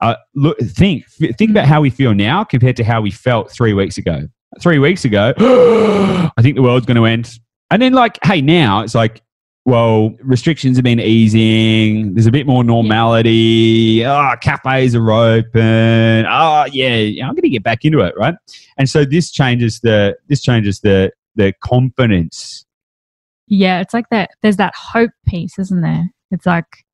uh, 0.00 0.14
look, 0.34 0.58
think, 0.60 1.04
f- 1.22 1.34
think 1.36 1.50
about 1.50 1.64
how 1.66 1.80
we 1.80 1.88
feel 1.90 2.14
now 2.14 2.44
compared 2.44 2.76
to 2.76 2.84
how 2.84 3.00
we 3.00 3.10
felt 3.10 3.50
three 3.50 3.72
weeks 3.72 3.96
ago. 3.98 4.28
Three 4.60 4.78
weeks 4.78 5.04
ago, 5.04 5.32
I 5.38 6.42
think 6.42 6.54
the 6.56 6.62
world's 6.62 6.86
going 6.86 6.96
to 6.96 7.04
end. 7.06 7.38
And 7.70 7.82
then, 7.82 7.92
like, 7.94 8.18
hey, 8.24 8.40
now 8.40 8.80
it's 8.82 8.94
like, 8.94 9.22
well, 9.66 10.14
restrictions 10.22 10.76
have 10.76 10.84
been 10.84 11.00
easing. 11.00 12.14
There's 12.14 12.26
a 12.26 12.30
bit 12.30 12.46
more 12.46 12.62
normality. 12.62 14.06
Oh, 14.06 14.32
cafes 14.40 14.94
are 14.94 15.10
open. 15.10 16.24
Oh, 16.28 16.66
yeah, 16.70 17.26
I'm 17.26 17.34
going 17.34 17.42
to 17.42 17.48
get 17.48 17.64
back 17.64 17.84
into 17.84 17.98
it, 17.98 18.14
right? 18.16 18.36
And 18.78 18.88
so 18.88 19.04
this 19.04 19.32
changes 19.32 19.80
the 19.80 20.16
this 20.28 20.40
changes 20.40 20.80
the 20.80 21.10
the 21.34 21.52
confidence. 21.64 22.64
Yeah, 23.48 23.80
it's 23.80 23.92
like 23.92 24.08
that. 24.10 24.30
There's 24.40 24.56
that 24.56 24.72
hope 24.76 25.10
piece, 25.26 25.58
isn't 25.58 25.80
there? 25.80 26.12
It's 26.30 26.46
like 26.46 26.84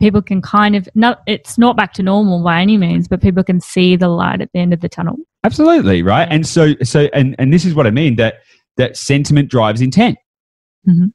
people 0.00 0.22
can 0.22 0.40
kind 0.40 0.76
of 0.76 0.88
not. 0.94 1.22
It's 1.26 1.58
not 1.58 1.76
back 1.76 1.92
to 1.94 2.04
normal 2.04 2.42
by 2.44 2.62
any 2.62 2.76
means, 2.76 3.08
but 3.08 3.20
people 3.20 3.42
can 3.42 3.60
see 3.60 3.96
the 3.96 4.08
light 4.08 4.40
at 4.40 4.48
the 4.52 4.60
end 4.60 4.72
of 4.72 4.80
the 4.80 4.88
tunnel. 4.88 5.16
Absolutely, 5.42 6.04
right? 6.04 6.28
Yeah. 6.28 6.34
And 6.34 6.46
so 6.46 6.74
so 6.84 7.08
and 7.12 7.34
and 7.40 7.52
this 7.52 7.64
is 7.64 7.74
what 7.74 7.88
I 7.88 7.90
mean 7.90 8.14
that 8.16 8.42
that 8.76 8.96
sentiment 8.96 9.50
drives 9.50 9.80
intent. 9.80 10.18
Mhm. 10.88 11.12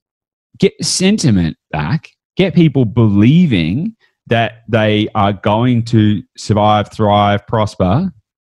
Get 0.59 0.73
sentiment 0.83 1.57
back. 1.71 2.11
Get 2.35 2.53
people 2.53 2.85
believing 2.85 3.95
that 4.27 4.63
they 4.67 5.07
are 5.15 5.33
going 5.33 5.83
to 5.85 6.21
survive, 6.37 6.91
thrive, 6.91 7.45
prosper, 7.47 8.11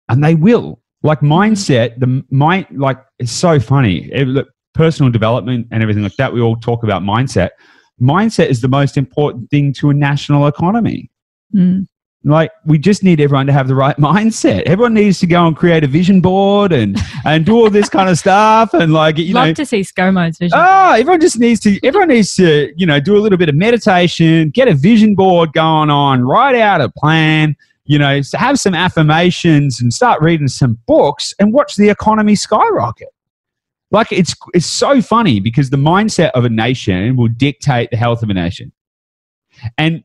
and 0.09 0.23
they 0.23 0.35
will. 0.35 0.81
Like 1.03 1.21
mindset, 1.21 1.99
the 1.99 2.25
mind, 2.31 2.67
like 2.73 2.99
it's 3.19 3.33
so 3.33 3.59
funny. 3.59 4.11
It- 4.13 4.29
look, 4.29 4.49
personal 4.75 5.11
development 5.11 5.67
and 5.71 5.83
everything 5.83 6.03
like 6.03 6.17
that. 6.17 6.33
We 6.33 6.41
all 6.41 6.57
talk 6.57 6.83
about 6.83 7.03
mindset. 7.03 7.51
Mindset 8.01 8.47
is 8.47 8.61
the 8.61 8.69
most 8.69 8.97
important 8.97 9.51
thing 9.51 9.73
to 9.75 9.91
a 9.91 9.95
national 9.95 10.47
economy. 10.47 11.11
Mm. 11.55 11.87
Like 12.25 12.53
we 12.65 12.79
just 12.79 13.03
need 13.03 13.21
everyone 13.21 13.47
to 13.47 13.53
have 13.53 13.67
the 13.67 13.75
right 13.75 13.97
mindset. 13.99 14.63
Everyone 14.63 14.95
needs 14.95 15.19
to 15.21 15.27
go 15.27 15.47
and 15.47 15.57
create 15.57 15.83
a 15.83 15.89
vision 15.89 16.21
board 16.21 16.73
and 16.73 16.97
and 17.25 17.45
do 17.45 17.57
all 17.57 17.71
this 17.71 17.89
kind 17.89 18.09
of 18.09 18.19
stuff 18.19 18.75
and 18.75 18.93
like 18.93 19.19
you 19.19 19.35
know 19.35 19.41
Love 19.41 19.49
know. 19.49 19.55
to 19.55 19.67
see 19.67 19.81
ScoMo's 19.81 20.39
vision. 20.39 20.57
Ah, 20.57 20.95
everyone 20.97 21.21
just 21.21 21.39
needs 21.39 21.61
to. 21.61 21.85
Everyone 21.85 22.09
needs 22.09 22.35
to, 22.37 22.73
you 22.77 22.87
know, 22.87 23.01
do 23.01 23.17
a 23.17 23.21
little 23.21 23.39
bit 23.39 23.49
of 23.49 23.55
meditation, 23.57 24.51
get 24.51 24.69
a 24.69 24.75
vision 24.75 25.15
board 25.15 25.53
going 25.53 25.91
on, 25.91 26.23
write 26.23 26.57
out 26.57 26.81
a 26.81 26.89
plan, 26.91 27.57
you 27.85 27.99
know, 27.99 28.21
have 28.35 28.59
some 28.61 28.75
affirmations, 28.75 29.81
and 29.81 29.93
start 29.93 30.23
reading 30.23 30.49
some 30.49 30.79
books, 30.87 31.35
and 31.41 31.53
watch 31.53 31.75
the 31.77 31.89
economy 31.89 32.37
skyrocket. 32.37 33.09
Like 33.91 34.13
it's 34.13 34.35
it's 34.55 34.67
so 34.67 35.03
funny 35.03 35.41
because 35.41 35.71
the 35.71 35.77
mindset 35.77 36.31
of 36.31 36.45
a 36.45 36.49
nation 36.49 37.17
will 37.17 37.29
dictate 37.29 37.91
the 37.91 37.97
health 37.97 38.23
of 38.23 38.31
a 38.31 38.35
nation, 38.35 38.73
and 39.77 40.05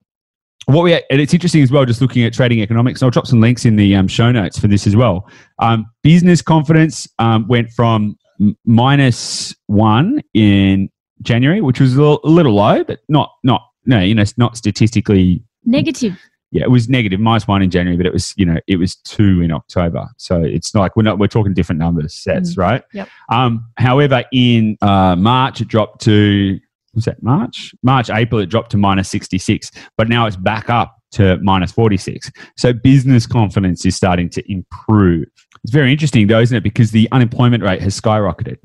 what 0.65 0.83
we 0.83 0.93
and 0.93 1.21
it's 1.21 1.33
interesting 1.33 1.63
as 1.63 1.71
well. 1.71 1.85
Just 1.85 2.01
looking 2.01 2.23
at 2.23 2.33
trading 2.33 2.61
economics, 2.61 3.01
I'll 3.01 3.09
drop 3.09 3.27
some 3.27 3.39
links 3.39 3.65
in 3.65 3.77
the 3.77 3.95
um, 3.95 4.07
show 4.07 4.31
notes 4.31 4.59
for 4.59 4.67
this 4.67 4.85
as 4.85 4.95
well. 4.95 5.29
Um, 5.59 5.85
business 6.03 6.41
confidence 6.41 7.07
um, 7.19 7.47
went 7.47 7.71
from 7.71 8.17
m- 8.41 8.57
minus 8.65 9.55
one 9.67 10.21
in 10.33 10.89
January, 11.21 11.61
which 11.61 11.79
was 11.79 11.95
a 11.95 12.01
little, 12.01 12.19
a 12.23 12.29
little 12.29 12.53
low, 12.53 12.83
but 12.83 12.99
not 13.07 13.31
not 13.43 13.61
no, 13.85 14.01
you 14.01 14.13
know, 14.13 14.21
it's 14.21 14.37
not 14.37 14.57
statistically. 14.57 15.41
Negative. 15.63 16.17
Yeah, 16.51 16.63
it 16.63 16.71
was 16.71 16.87
negative 16.87 17.19
minus 17.19 17.47
one 17.47 17.61
in 17.61 17.69
January, 17.69 17.97
but 17.97 18.05
it 18.05 18.13
was 18.13 18.33
you 18.37 18.45
know 18.45 18.57
it 18.67 18.77
was 18.77 18.95
two 18.95 19.41
in 19.41 19.51
October. 19.51 20.07
So 20.17 20.41
it's 20.41 20.75
like 20.75 20.95
we're 20.95 21.03
not 21.03 21.17
we're 21.17 21.27
talking 21.27 21.53
different 21.53 21.79
numbers 21.79 22.13
sets, 22.13 22.57
right? 22.57 22.83
Yep. 22.93 23.09
Um, 23.29 23.69
however, 23.77 24.23
in 24.33 24.77
uh, 24.81 25.15
March 25.15 25.61
it 25.61 25.67
dropped 25.67 26.01
to 26.03 26.59
was 26.93 27.05
that 27.05 27.21
March? 27.21 27.73
March, 27.83 28.09
April 28.09 28.41
it 28.41 28.47
dropped 28.47 28.71
to 28.71 28.77
minus 28.77 29.09
sixty 29.09 29.37
six, 29.37 29.71
but 29.97 30.09
now 30.09 30.25
it's 30.25 30.35
back 30.35 30.69
up 30.69 30.95
to 31.11 31.37
minus 31.41 31.71
forty 31.71 31.97
six. 31.97 32.31
So 32.57 32.73
business 32.73 33.25
confidence 33.25 33.85
is 33.85 33.95
starting 33.95 34.29
to 34.31 34.51
improve. 34.51 35.27
It's 35.63 35.73
very 35.73 35.91
interesting 35.91 36.27
though, 36.27 36.39
isn't 36.39 36.55
it? 36.55 36.63
Because 36.63 36.91
the 36.91 37.07
unemployment 37.11 37.63
rate 37.63 37.81
has 37.81 37.99
skyrocketed. 37.99 38.57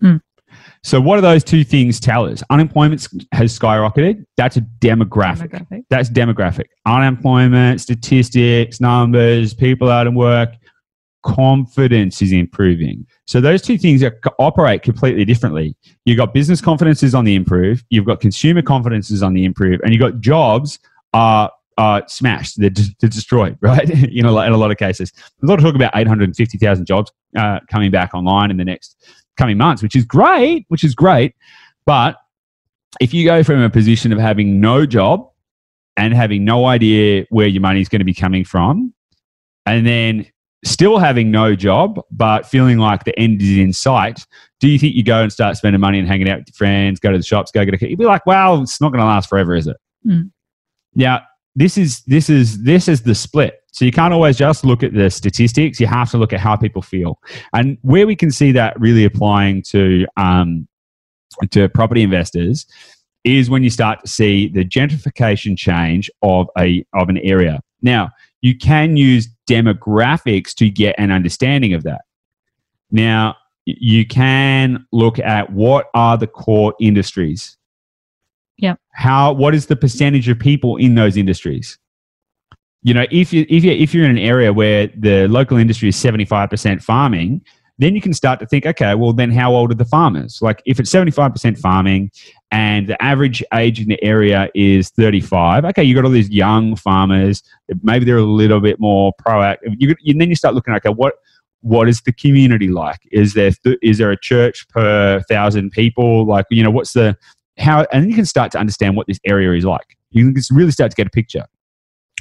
Hmm. 0.00 0.16
So 0.82 1.00
what 1.00 1.16
do 1.16 1.22
those 1.22 1.42
two 1.42 1.64
things 1.64 1.98
tell 1.98 2.26
us? 2.26 2.42
Unemployment 2.50 3.08
has 3.32 3.58
skyrocketed. 3.58 4.24
That's 4.36 4.56
a 4.58 4.60
demographic. 4.60 5.50
Demographic. 5.50 5.84
That's 5.88 6.10
demographic. 6.10 6.66
Unemployment, 6.84 7.80
statistics, 7.80 8.80
numbers, 8.80 9.54
people 9.54 9.90
out 9.90 10.06
of 10.06 10.14
work, 10.14 10.50
confidence 11.24 12.20
is 12.22 12.32
improving. 12.32 13.06
So 13.26 13.40
those 13.40 13.62
two 13.62 13.78
things 13.78 14.02
are, 14.02 14.18
operate 14.38 14.82
completely 14.82 15.24
differently. 15.24 15.74
You've 16.04 16.18
got 16.18 16.34
business 16.34 16.60
confidence 16.60 17.02
is 17.02 17.14
on 17.14 17.24
the 17.24 17.34
improve, 17.34 17.82
you've 17.88 18.04
got 18.04 18.20
consumer 18.20 18.62
confidence 18.62 19.10
is 19.10 19.22
on 19.22 19.32
the 19.32 19.44
improve, 19.44 19.80
and 19.82 19.92
you've 19.92 20.00
got 20.00 20.20
jobs 20.20 20.78
are 21.14 21.50
uh, 21.78 22.02
smashed, 22.06 22.60
they're, 22.60 22.70
de- 22.70 22.94
they're 23.00 23.10
destroyed, 23.10 23.56
right? 23.62 23.88
you 24.10 24.22
know, 24.22 24.38
in 24.40 24.52
a 24.52 24.56
lot 24.56 24.70
of 24.70 24.76
cases. 24.76 25.12
There's 25.12 25.42
a 25.42 25.46
lot 25.46 25.58
of 25.58 25.64
talk 25.64 25.74
about 25.74 25.92
850,000 25.94 26.86
jobs 26.86 27.10
uh, 27.36 27.60
coming 27.70 27.90
back 27.90 28.14
online 28.14 28.50
in 28.50 28.58
the 28.58 28.64
next 28.64 28.96
coming 29.36 29.56
months, 29.56 29.82
which 29.82 29.96
is 29.96 30.04
great, 30.04 30.66
which 30.68 30.84
is 30.84 30.94
great. 30.94 31.34
But 31.86 32.16
if 33.00 33.14
you 33.14 33.24
go 33.24 33.42
from 33.42 33.62
a 33.62 33.70
position 33.70 34.12
of 34.12 34.18
having 34.18 34.60
no 34.60 34.86
job 34.86 35.28
and 35.96 36.12
having 36.12 36.44
no 36.44 36.66
idea 36.66 37.26
where 37.30 37.46
your 37.46 37.62
money 37.62 37.80
is 37.80 37.88
going 37.88 38.00
to 38.00 38.04
be 38.04 38.14
coming 38.14 38.44
from, 38.44 38.92
and 39.66 39.86
then 39.86 40.26
still 40.64 40.98
having 40.98 41.30
no 41.30 41.54
job, 41.54 42.00
but 42.10 42.46
feeling 42.46 42.78
like 42.78 43.04
the 43.04 43.18
end 43.18 43.42
is 43.42 43.58
in 43.58 43.72
sight, 43.72 44.26
do 44.60 44.68
you 44.68 44.78
think 44.78 44.94
you 44.94 45.04
go 45.04 45.22
and 45.22 45.32
start 45.32 45.56
spending 45.56 45.80
money 45.80 45.98
and 45.98 46.08
hanging 46.08 46.28
out 46.28 46.38
with 46.38 46.48
your 46.48 46.54
friends, 46.54 46.98
go 47.00 47.12
to 47.12 47.18
the 47.18 47.24
shops, 47.24 47.50
go 47.50 47.64
get 47.64 47.74
a 47.74 47.88
You'd 47.88 47.98
be 47.98 48.04
like, 48.04 48.24
well, 48.26 48.62
it's 48.62 48.80
not 48.80 48.90
going 48.90 49.00
to 49.00 49.04
last 49.04 49.28
forever, 49.28 49.54
is 49.54 49.66
it? 49.66 49.76
Mm. 50.06 50.30
Now, 50.94 51.22
this 51.56 51.78
is 51.78 52.02
this 52.06 52.28
is 52.28 52.62
this 52.62 52.88
is 52.88 53.02
the 53.02 53.14
split. 53.14 53.60
So 53.72 53.84
you 53.84 53.92
can't 53.92 54.14
always 54.14 54.36
just 54.36 54.64
look 54.64 54.82
at 54.82 54.94
the 54.94 55.10
statistics. 55.10 55.80
You 55.80 55.86
have 55.86 56.10
to 56.10 56.18
look 56.18 56.32
at 56.32 56.40
how 56.40 56.56
people 56.56 56.82
feel, 56.82 57.18
and 57.52 57.78
where 57.82 58.06
we 58.06 58.16
can 58.16 58.30
see 58.30 58.52
that 58.52 58.78
really 58.80 59.04
applying 59.04 59.62
to 59.64 60.06
um, 60.16 60.66
to 61.50 61.68
property 61.68 62.02
investors 62.02 62.66
is 63.24 63.48
when 63.48 63.62
you 63.62 63.70
start 63.70 64.00
to 64.02 64.08
see 64.08 64.48
the 64.48 64.64
gentrification 64.64 65.56
change 65.56 66.10
of 66.22 66.48
a 66.58 66.84
of 66.94 67.08
an 67.08 67.18
area. 67.18 67.60
Now, 67.82 68.10
you 68.40 68.56
can 68.56 68.96
use 68.96 69.28
demographics 69.48 70.54
to 70.54 70.70
get 70.70 70.94
an 70.98 71.10
understanding 71.10 71.74
of 71.74 71.82
that. 71.84 72.02
Now, 72.90 73.36
you 73.66 74.06
can 74.06 74.86
look 74.92 75.18
at 75.18 75.50
what 75.50 75.86
are 75.94 76.18
the 76.18 76.26
core 76.26 76.74
industries. 76.80 77.56
Yeah. 78.56 78.74
How 78.92 79.32
what 79.32 79.54
is 79.54 79.66
the 79.66 79.76
percentage 79.76 80.28
of 80.28 80.38
people 80.38 80.76
in 80.76 80.94
those 80.94 81.16
industries? 81.16 81.78
You 82.82 82.94
know, 82.94 83.06
if 83.10 83.32
you 83.32 83.46
if 83.48 83.64
you 83.64 83.72
if 83.72 83.94
you're 83.94 84.04
in 84.04 84.10
an 84.10 84.18
area 84.18 84.52
where 84.52 84.88
the 84.88 85.26
local 85.28 85.56
industry 85.56 85.88
is 85.88 85.96
75% 85.96 86.82
farming, 86.82 87.42
then 87.78 87.94
you 87.94 88.00
can 88.00 88.12
start 88.12 88.38
to 88.40 88.46
think, 88.46 88.66
okay, 88.66 88.94
well, 88.94 89.12
then 89.12 89.30
how 89.30 89.54
old 89.54 89.70
are 89.72 89.74
the 89.74 89.84
farmers? 89.84 90.40
Like, 90.40 90.62
if 90.64 90.78
it's 90.78 90.92
75% 90.92 91.58
farming 91.58 92.10
and 92.52 92.86
the 92.86 93.02
average 93.02 93.42
age 93.52 93.80
in 93.80 93.88
the 93.88 94.02
area 94.02 94.48
is 94.54 94.90
35, 94.90 95.64
okay, 95.66 95.82
you've 95.82 95.96
got 95.96 96.04
all 96.04 96.10
these 96.10 96.30
young 96.30 96.76
farmers. 96.76 97.42
Maybe 97.82 98.04
they're 98.04 98.16
a 98.16 98.22
little 98.22 98.60
bit 98.60 98.78
more 98.78 99.12
proactive. 99.26 99.74
You, 99.78 99.94
and 100.06 100.20
then 100.20 100.28
you 100.28 100.36
start 100.36 100.54
looking, 100.54 100.74
okay, 100.74 100.90
what 100.90 101.14
what 101.64 101.88
is 101.88 102.02
the 102.02 102.12
community 102.12 102.68
like? 102.68 103.00
Is 103.10 103.32
there 103.32 103.50
there 103.64 104.10
a 104.10 104.20
church 104.20 104.68
per 104.68 105.22
thousand 105.30 105.70
people? 105.70 106.26
Like, 106.26 106.44
you 106.50 106.62
know, 106.62 106.70
what's 106.70 106.92
the 106.92 107.16
how? 107.56 107.86
And 107.90 108.08
you 108.08 108.14
can 108.14 108.26
start 108.26 108.52
to 108.52 108.58
understand 108.58 108.96
what 108.96 109.06
this 109.06 109.18
area 109.24 109.50
is 109.52 109.64
like. 109.64 109.96
You 110.10 110.30
can 110.30 110.42
really 110.50 110.72
start 110.72 110.90
to 110.90 110.94
get 110.94 111.06
a 111.06 111.10
picture. 111.10 111.46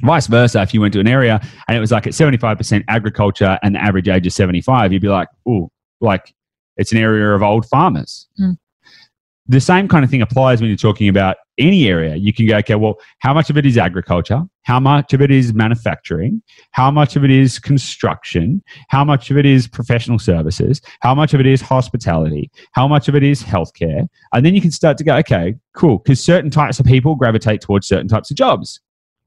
Vice 0.01 0.27
versa, 0.27 0.61
if 0.61 0.73
you 0.73 0.81
went 0.81 0.93
to 0.93 0.99
an 0.99 1.07
area 1.07 1.39
and 1.67 1.77
it 1.77 1.79
was 1.79 1.91
like 1.91 2.07
at 2.07 2.13
75% 2.13 2.83
agriculture 2.87 3.59
and 3.61 3.75
the 3.75 3.79
average 3.79 4.07
age 4.07 4.25
is 4.25 4.35
75, 4.35 4.91
you'd 4.91 5.01
be 5.01 5.07
like, 5.07 5.27
oh, 5.47 5.71
like 6.01 6.33
it's 6.77 6.91
an 6.91 6.97
area 6.97 7.33
of 7.33 7.43
old 7.43 7.67
farmers. 7.67 8.27
Mm. 8.39 8.57
The 9.47 9.59
same 9.59 9.89
kind 9.89 10.05
of 10.05 10.09
thing 10.09 10.21
applies 10.21 10.61
when 10.61 10.69
you're 10.69 10.77
talking 10.77 11.09
about 11.09 11.35
any 11.57 11.87
area. 11.87 12.15
You 12.15 12.31
can 12.31 12.47
go, 12.47 12.55
okay, 12.57 12.75
well, 12.75 12.95
how 13.19 13.33
much 13.33 13.49
of 13.49 13.57
it 13.57 13.65
is 13.65 13.77
agriculture? 13.77 14.41
How 14.63 14.79
much 14.79 15.13
of 15.13 15.21
it 15.21 15.31
is 15.31 15.53
manufacturing? 15.53 16.41
How 16.71 16.89
much 16.89 17.17
of 17.17 17.25
it 17.25 17.29
is 17.29 17.59
construction? 17.59 18.63
How 18.87 19.03
much 19.03 19.29
of 19.29 19.37
it 19.37 19.45
is 19.45 19.67
professional 19.67 20.17
services? 20.17 20.81
How 21.01 21.13
much 21.13 21.33
of 21.33 21.41
it 21.41 21.45
is 21.45 21.61
hospitality? 21.61 22.49
How 22.71 22.87
much 22.87 23.09
of 23.09 23.15
it 23.15 23.23
is 23.23 23.43
healthcare? 23.43 24.07
And 24.33 24.45
then 24.45 24.55
you 24.55 24.61
can 24.61 24.71
start 24.71 24.97
to 24.99 25.03
go, 25.03 25.17
okay, 25.17 25.55
cool, 25.73 25.97
because 25.99 26.23
certain 26.23 26.49
types 26.49 26.79
of 26.79 26.85
people 26.85 27.15
gravitate 27.15 27.59
towards 27.59 27.85
certain 27.85 28.07
types 28.07 28.31
of 28.31 28.37
jobs. 28.37 28.79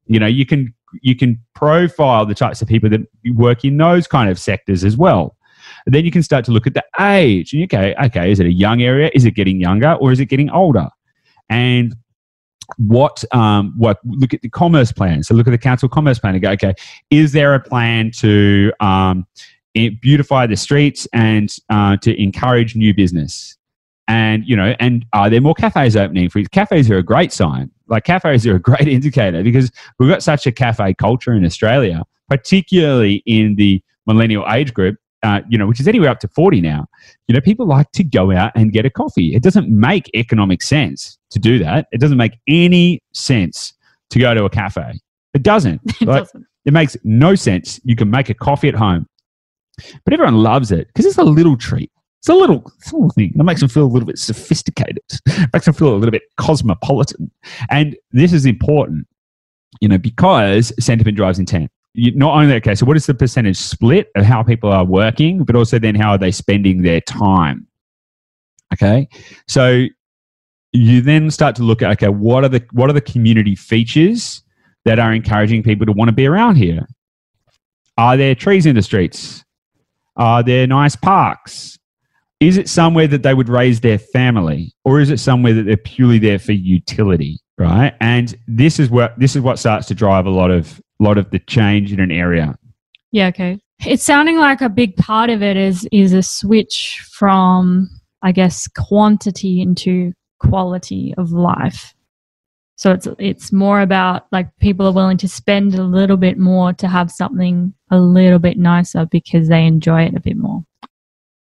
You 0.07 0.21
know, 0.21 0.27
you 0.27 0.47
can 0.47 0.75
you 1.03 1.17
can 1.17 1.39
profile 1.55 2.27
the 2.27 2.35
types 2.35 2.63
of 2.63 2.69
people 2.69 2.89
that 2.91 3.01
work 3.35 3.65
in 3.65 3.77
those 3.77 4.07
kind 4.07 4.31
of 4.31 4.39
sectors 4.39 4.85
as 4.85 4.97
well. 4.97 5.37
And 5.85 5.95
then 5.95 6.05
you 6.05 6.11
can 6.11 6.23
start 6.23 6.45
to 6.47 6.53
look 6.53 6.67
at 6.67 6.75
the 6.75 6.85
age. 7.01 7.55
Okay, 7.55 7.95
okay, 8.05 8.31
is 8.31 8.41
it 8.41 8.47
a 8.47 8.53
young 8.53 8.83
area? 8.83 9.11
Is 9.15 9.25
it 9.25 9.33
getting 9.33 9.61
younger 9.61 9.95
or 9.95 10.13
is 10.13 10.21
it 10.21 10.27
getting 10.27 10.51
older? 10.51 10.89
And 11.49 11.97
what 12.79 13.25
um, 13.33 13.73
what 13.77 13.99
look 14.05 14.35
at 14.35 14.43
the 14.43 14.49
commerce 14.49 14.93
plan. 14.93 15.23
So 15.23 15.35
look 15.35 15.47
at 15.47 15.53
the 15.53 15.59
council 15.59 15.89
commerce 15.89 16.19
plan 16.19 16.35
and 16.35 16.43
go, 16.43 16.51
okay, 16.53 16.75
is 17.11 17.33
there 17.33 17.55
a 17.55 17.61
plan 17.61 18.11
to 18.17 18.73
um, 18.81 19.27
beautify 19.75 20.47
the 20.47 20.57
streets 20.57 21.07
and 21.13 21.55
uh, 21.71 21.97
to 21.99 22.21
encourage 22.21 22.75
new 22.75 22.93
business? 22.93 23.57
And 24.09 24.45
you 24.47 24.57
know, 24.57 24.75
and 24.81 25.05
are 25.13 25.31
there 25.31 25.41
more 25.41 25.55
cafes 25.55 25.97
opening? 25.97 26.29
For 26.29 26.43
cafes 26.45 26.91
are 26.91 26.99
a 26.99 27.03
great 27.03 27.33
sign 27.33 27.71
like 27.89 28.05
cafes 28.05 28.47
are 28.47 28.57
a 28.57 28.61
great 28.61 28.89
indicator 28.89 29.43
because 29.43 29.71
we've 29.99 30.09
got 30.09 30.23
such 30.23 30.47
a 30.47 30.53
cafe 30.53 30.95
culture 30.95 31.33
in 31.33 31.45
Australia, 31.45 32.03
particularly 32.29 33.23
in 33.27 33.57
the 33.57 33.83
millennial 34.07 34.45
age 34.51 34.73
group. 34.75 34.97
Uh, 35.23 35.41
you 35.49 35.59
know, 35.59 35.67
which 35.67 35.81
is 35.81 35.89
anywhere 35.89 36.11
up 36.11 36.21
to 36.21 36.29
40 36.29 36.61
now. 36.61 36.87
You 37.27 37.35
know, 37.35 37.41
people 37.41 37.67
like 37.67 37.91
to 37.93 38.05
go 38.05 38.31
out 38.31 38.53
and 38.55 38.71
get 38.71 38.85
a 38.85 38.91
coffee. 38.91 39.35
It 39.35 39.43
doesn't 39.43 39.69
make 39.69 40.09
economic 40.15 40.63
sense 40.63 41.19
to 41.31 41.41
do 41.41 41.59
that. 41.59 41.89
It 41.91 42.01
doesn't 42.01 42.19
make 42.19 42.35
any 42.47 43.01
sense 43.13 43.73
to 44.11 44.21
go 44.21 44.35
to 44.35 44.45
a 44.45 44.51
cafe. 44.51 44.93
It 45.35 45.43
doesn't. 45.43 45.81
It 46.01 46.07
Like, 46.07 46.25
doesn't. 46.25 46.47
it 46.65 46.73
makes 46.73 46.97
no 47.03 47.35
sense. 47.35 47.81
You 47.83 47.97
can 47.97 48.09
make 48.11 48.29
a 48.31 48.35
coffee 48.35 48.69
at 48.69 48.75
home, 48.75 49.09
but 50.05 50.13
everyone 50.13 50.37
loves 50.37 50.71
it 50.71 50.87
because 50.89 51.07
it's 51.07 51.19
a 51.19 51.25
little 51.25 51.57
treat. 51.57 51.91
It's 52.27 52.31
a 52.33 52.35
little, 52.35 52.73
it's 52.79 52.91
a 52.91 52.97
little 52.97 53.11
thing. 53.11 53.33
It 53.39 53.43
makes 53.45 53.61
them 53.61 53.69
feel 53.69 53.85
a 53.85 53.87
little 53.87 54.05
bit 54.05 54.19
sophisticated. 54.19 54.99
It 55.27 55.49
makes 55.53 55.67
them 55.67 55.75
feel 55.75 55.95
a 55.95 55.95
little 55.95 56.11
bit 56.11 56.23
cosmopolitan. 56.39 57.31
And 57.71 57.97
this 58.11 58.33
is 58.33 58.45
important, 58.47 59.07
you 59.81 59.89
know, 59.89 59.97
because 59.97 60.73
sentiment 60.81 61.17
drives 61.17 61.39
intent. 61.39 61.71
You, 61.95 62.13
not 62.17 62.35
only 62.35 62.53
okay, 62.57 62.75
so 62.75 62.85
what 62.85 62.97
is 62.97 63.07
the 63.07 63.15
percentage 63.15 63.57
split 63.57 64.11
of 64.17 64.25
how 64.25 64.43
people 64.43 64.73
are 64.73 64.85
working, 64.85 65.45
but 65.45 65.55
also 65.55 65.79
then 65.79 65.95
how 65.95 66.11
are 66.11 66.19
they 66.19 66.33
spending 66.33 66.83
their 66.83 67.01
time? 67.01 67.65
Okay, 68.73 69.09
so 69.47 69.87
you 70.73 71.03
then 71.03 71.31
start 71.31 71.55
to 71.55 71.63
look 71.63 71.81
at 71.81 71.93
okay, 71.93 72.09
what 72.09 72.43
are 72.43 72.49
the 72.49 72.67
what 72.73 72.91
are 72.91 72.93
the 72.93 73.01
community 73.01 73.55
features 73.55 74.43
that 74.85 74.99
are 74.99 75.15
encouraging 75.15 75.63
people 75.63 75.87
to 75.87 75.93
want 75.93 76.09
to 76.09 76.13
be 76.13 76.27
around 76.27 76.57
here? 76.57 76.89
Are 77.97 78.17
there 78.17 78.35
trees 78.35 78.67
in 78.67 78.75
the 78.75 78.83
streets? 78.83 79.45
Are 80.17 80.43
there 80.43 80.67
nice 80.67 80.97
parks? 80.97 81.79
Is 82.41 82.59
it 82.59 82.69
somewhere 82.69 83.07
that 83.07 83.23
they 83.23 83.33
would 83.33 83.49
raise 83.49 83.81
their 83.81 83.99
family, 83.99 84.75
or 84.85 85.01
is 85.01 85.11
it 85.11 85.19
somewhere 85.21 85.55
that 85.55 85.63
they're 85.63 85.77
purely 85.77 86.19
there 86.19 86.39
for 86.39 86.53
utility? 86.53 87.41
Right, 87.59 87.95
and 88.01 88.37
this 88.47 88.79
is 88.79 88.91
what 88.91 89.19
this 89.19 89.35
is 89.35 89.43
what 89.43 89.59
starts 89.59 89.87
to 89.89 89.95
drive 89.95 90.27
a 90.27 90.31
lot 90.31 90.51
of 90.51 90.81
lot 90.99 91.17
of 91.19 91.31
the 91.31 91.39
change 91.39 91.93
in 91.93 92.01
an 92.01 92.11
area. 92.11 92.55
Yeah, 93.13 93.29
okay. 93.29 93.59
It's 93.87 94.03
sounding 94.03 94.39
like 94.39 94.61
a 94.61 94.69
big 94.69 94.97
part 94.97 95.31
of 95.31 95.43
it 95.43 95.57
is 95.57 95.89
is 95.93 96.13
a 96.13 96.23
switch 96.23 97.03
from 97.11 97.89
I 98.23 98.33
guess 98.33 98.69
quantity 98.69 99.63
into 99.63 100.13
quality 100.39 101.15
of 101.17 101.33
life. 101.33 101.95
So 102.77 102.93
it's 102.93 103.09
it's 103.19 103.53
more 103.53 103.81
about 103.81 104.27
like 104.33 104.55
people 104.59 104.87
are 104.87 104.93
willing 104.93 105.17
to 105.19 105.29
spend 105.29 105.75
a 105.75 105.83
little 105.83 106.19
bit 106.19 106.37
more 106.37 106.75
to 106.75 106.89
have 106.89 107.11
something 107.11 107.73
a 107.91 107.99
little 107.99 108.39
bit 108.39 108.59
nicer 108.59 109.07
because 109.07 109.49
they 109.49 109.65
enjoy 109.65 110.03
it 110.03 110.15
a 110.15 110.21
bit 110.21 110.37
more. 110.37 110.63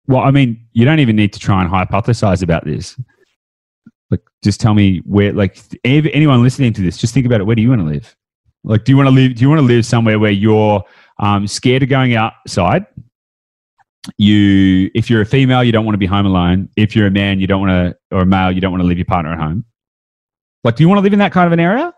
Well, 0.07 0.21
I 0.21 0.31
mean, 0.31 0.65
you 0.73 0.85
don't 0.85 0.99
even 0.99 1.15
need 1.15 1.33
to 1.33 1.39
try 1.39 1.61
and 1.61 1.71
hypothesize 1.71 2.43
about 2.43 2.65
this. 2.65 2.99
Like, 4.11 4.21
just 4.43 4.61
tell 4.61 4.75
me 4.75 4.99
where. 4.99 5.33
Like, 5.33 5.57
anyone 5.83 6.43
listening 6.43 6.73
to 6.73 6.81
this, 6.81 6.97
just 6.97 7.13
think 7.13 7.25
about 7.25 7.41
it. 7.41 7.45
Where 7.45 7.55
do 7.55 7.61
you 7.61 7.69
want 7.69 7.81
to 7.81 7.87
live? 7.87 8.15
Like, 8.63 8.83
do 8.83 8.91
you 8.91 8.97
want 8.97 9.07
to 9.07 9.15
live? 9.15 9.35
Do 9.35 9.41
you 9.41 9.49
want 9.49 9.59
to 9.59 9.65
live 9.65 9.85
somewhere 9.85 10.19
where 10.19 10.31
you're 10.31 10.83
um, 11.19 11.47
scared 11.47 11.81
of 11.81 11.89
going 11.89 12.15
outside? 12.15 12.85
You, 14.17 14.91
if 14.93 15.09
you're 15.09 15.21
a 15.21 15.25
female, 15.25 15.63
you 15.63 15.71
don't 15.71 15.85
want 15.85 15.95
to 15.95 15.99
be 15.99 16.05
home 16.05 16.27
alone. 16.27 16.69
If 16.75 16.95
you're 16.95 17.07
a 17.07 17.11
man, 17.11 17.39
you 17.39 17.47
don't 17.47 17.61
want 17.61 17.71
to, 17.71 18.15
or 18.15 18.21
a 18.21 18.25
male, 18.25 18.51
you 18.51 18.61
don't 18.61 18.71
want 18.71 18.83
to 18.83 18.87
leave 18.87 18.99
your 18.99 19.05
partner 19.05 19.33
at 19.33 19.39
home. 19.39 19.65
Like, 20.63 20.75
do 20.75 20.83
you 20.83 20.87
want 20.87 20.99
to 20.99 21.01
live 21.01 21.13
in 21.13 21.19
that 21.19 21.31
kind 21.31 21.47
of 21.47 21.53
an 21.53 21.59
area? 21.59 21.91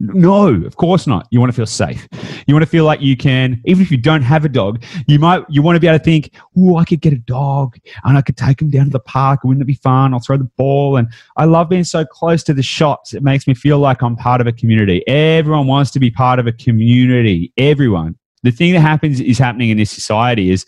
No, 0.00 0.48
of 0.48 0.76
course 0.76 1.06
not. 1.06 1.28
You 1.30 1.38
want 1.38 1.52
to 1.52 1.56
feel 1.56 1.66
safe. 1.66 2.08
You 2.46 2.54
want 2.54 2.64
to 2.64 2.68
feel 2.68 2.84
like 2.84 3.00
you 3.00 3.16
can, 3.16 3.60
even 3.66 3.82
if 3.82 3.90
you 3.90 3.96
don't 3.96 4.22
have 4.22 4.44
a 4.44 4.48
dog, 4.48 4.82
you 5.06 5.20
might, 5.20 5.44
you 5.48 5.62
want 5.62 5.76
to 5.76 5.80
be 5.80 5.86
able 5.86 5.98
to 5.98 6.04
think, 6.04 6.34
oh, 6.58 6.76
I 6.76 6.84
could 6.84 7.00
get 7.00 7.12
a 7.12 7.18
dog 7.18 7.76
and 8.02 8.18
I 8.18 8.22
could 8.22 8.36
take 8.36 8.60
him 8.60 8.68
down 8.68 8.86
to 8.86 8.90
the 8.90 8.98
park. 8.98 9.44
Wouldn't 9.44 9.62
it 9.62 9.66
be 9.66 9.74
fun? 9.74 10.12
I'll 10.12 10.18
throw 10.18 10.36
the 10.36 10.50
ball. 10.56 10.96
And 10.96 11.06
I 11.36 11.44
love 11.44 11.68
being 11.68 11.84
so 11.84 12.04
close 12.04 12.42
to 12.44 12.54
the 12.54 12.64
shots. 12.64 13.14
It 13.14 13.22
makes 13.22 13.46
me 13.46 13.54
feel 13.54 13.78
like 13.78 14.02
I'm 14.02 14.16
part 14.16 14.40
of 14.40 14.48
a 14.48 14.52
community. 14.52 15.06
Everyone 15.06 15.68
wants 15.68 15.92
to 15.92 16.00
be 16.00 16.10
part 16.10 16.40
of 16.40 16.48
a 16.48 16.52
community. 16.52 17.52
Everyone. 17.56 18.16
The 18.42 18.50
thing 18.50 18.72
that 18.72 18.80
happens 18.80 19.20
is 19.20 19.38
happening 19.38 19.70
in 19.70 19.76
this 19.76 19.90
society 19.92 20.50
is 20.50 20.66